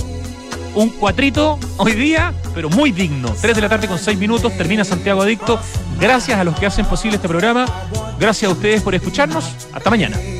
Un 0.75 0.89
cuatrito 0.89 1.59
hoy 1.77 1.93
día, 1.93 2.33
pero 2.53 2.69
muy 2.69 2.91
digno. 2.91 3.33
3 3.41 3.55
de 3.55 3.61
la 3.61 3.69
tarde 3.69 3.87
con 3.87 3.99
6 3.99 4.17
minutos, 4.17 4.55
termina 4.57 4.83
Santiago 4.83 5.21
Adicto. 5.21 5.59
Gracias 5.99 6.39
a 6.39 6.43
los 6.43 6.57
que 6.59 6.65
hacen 6.65 6.85
posible 6.85 7.15
este 7.17 7.27
programa. 7.27 7.65
Gracias 8.19 8.49
a 8.49 8.53
ustedes 8.53 8.81
por 8.81 8.95
escucharnos. 8.95 9.45
Hasta 9.73 9.89
mañana. 9.89 10.17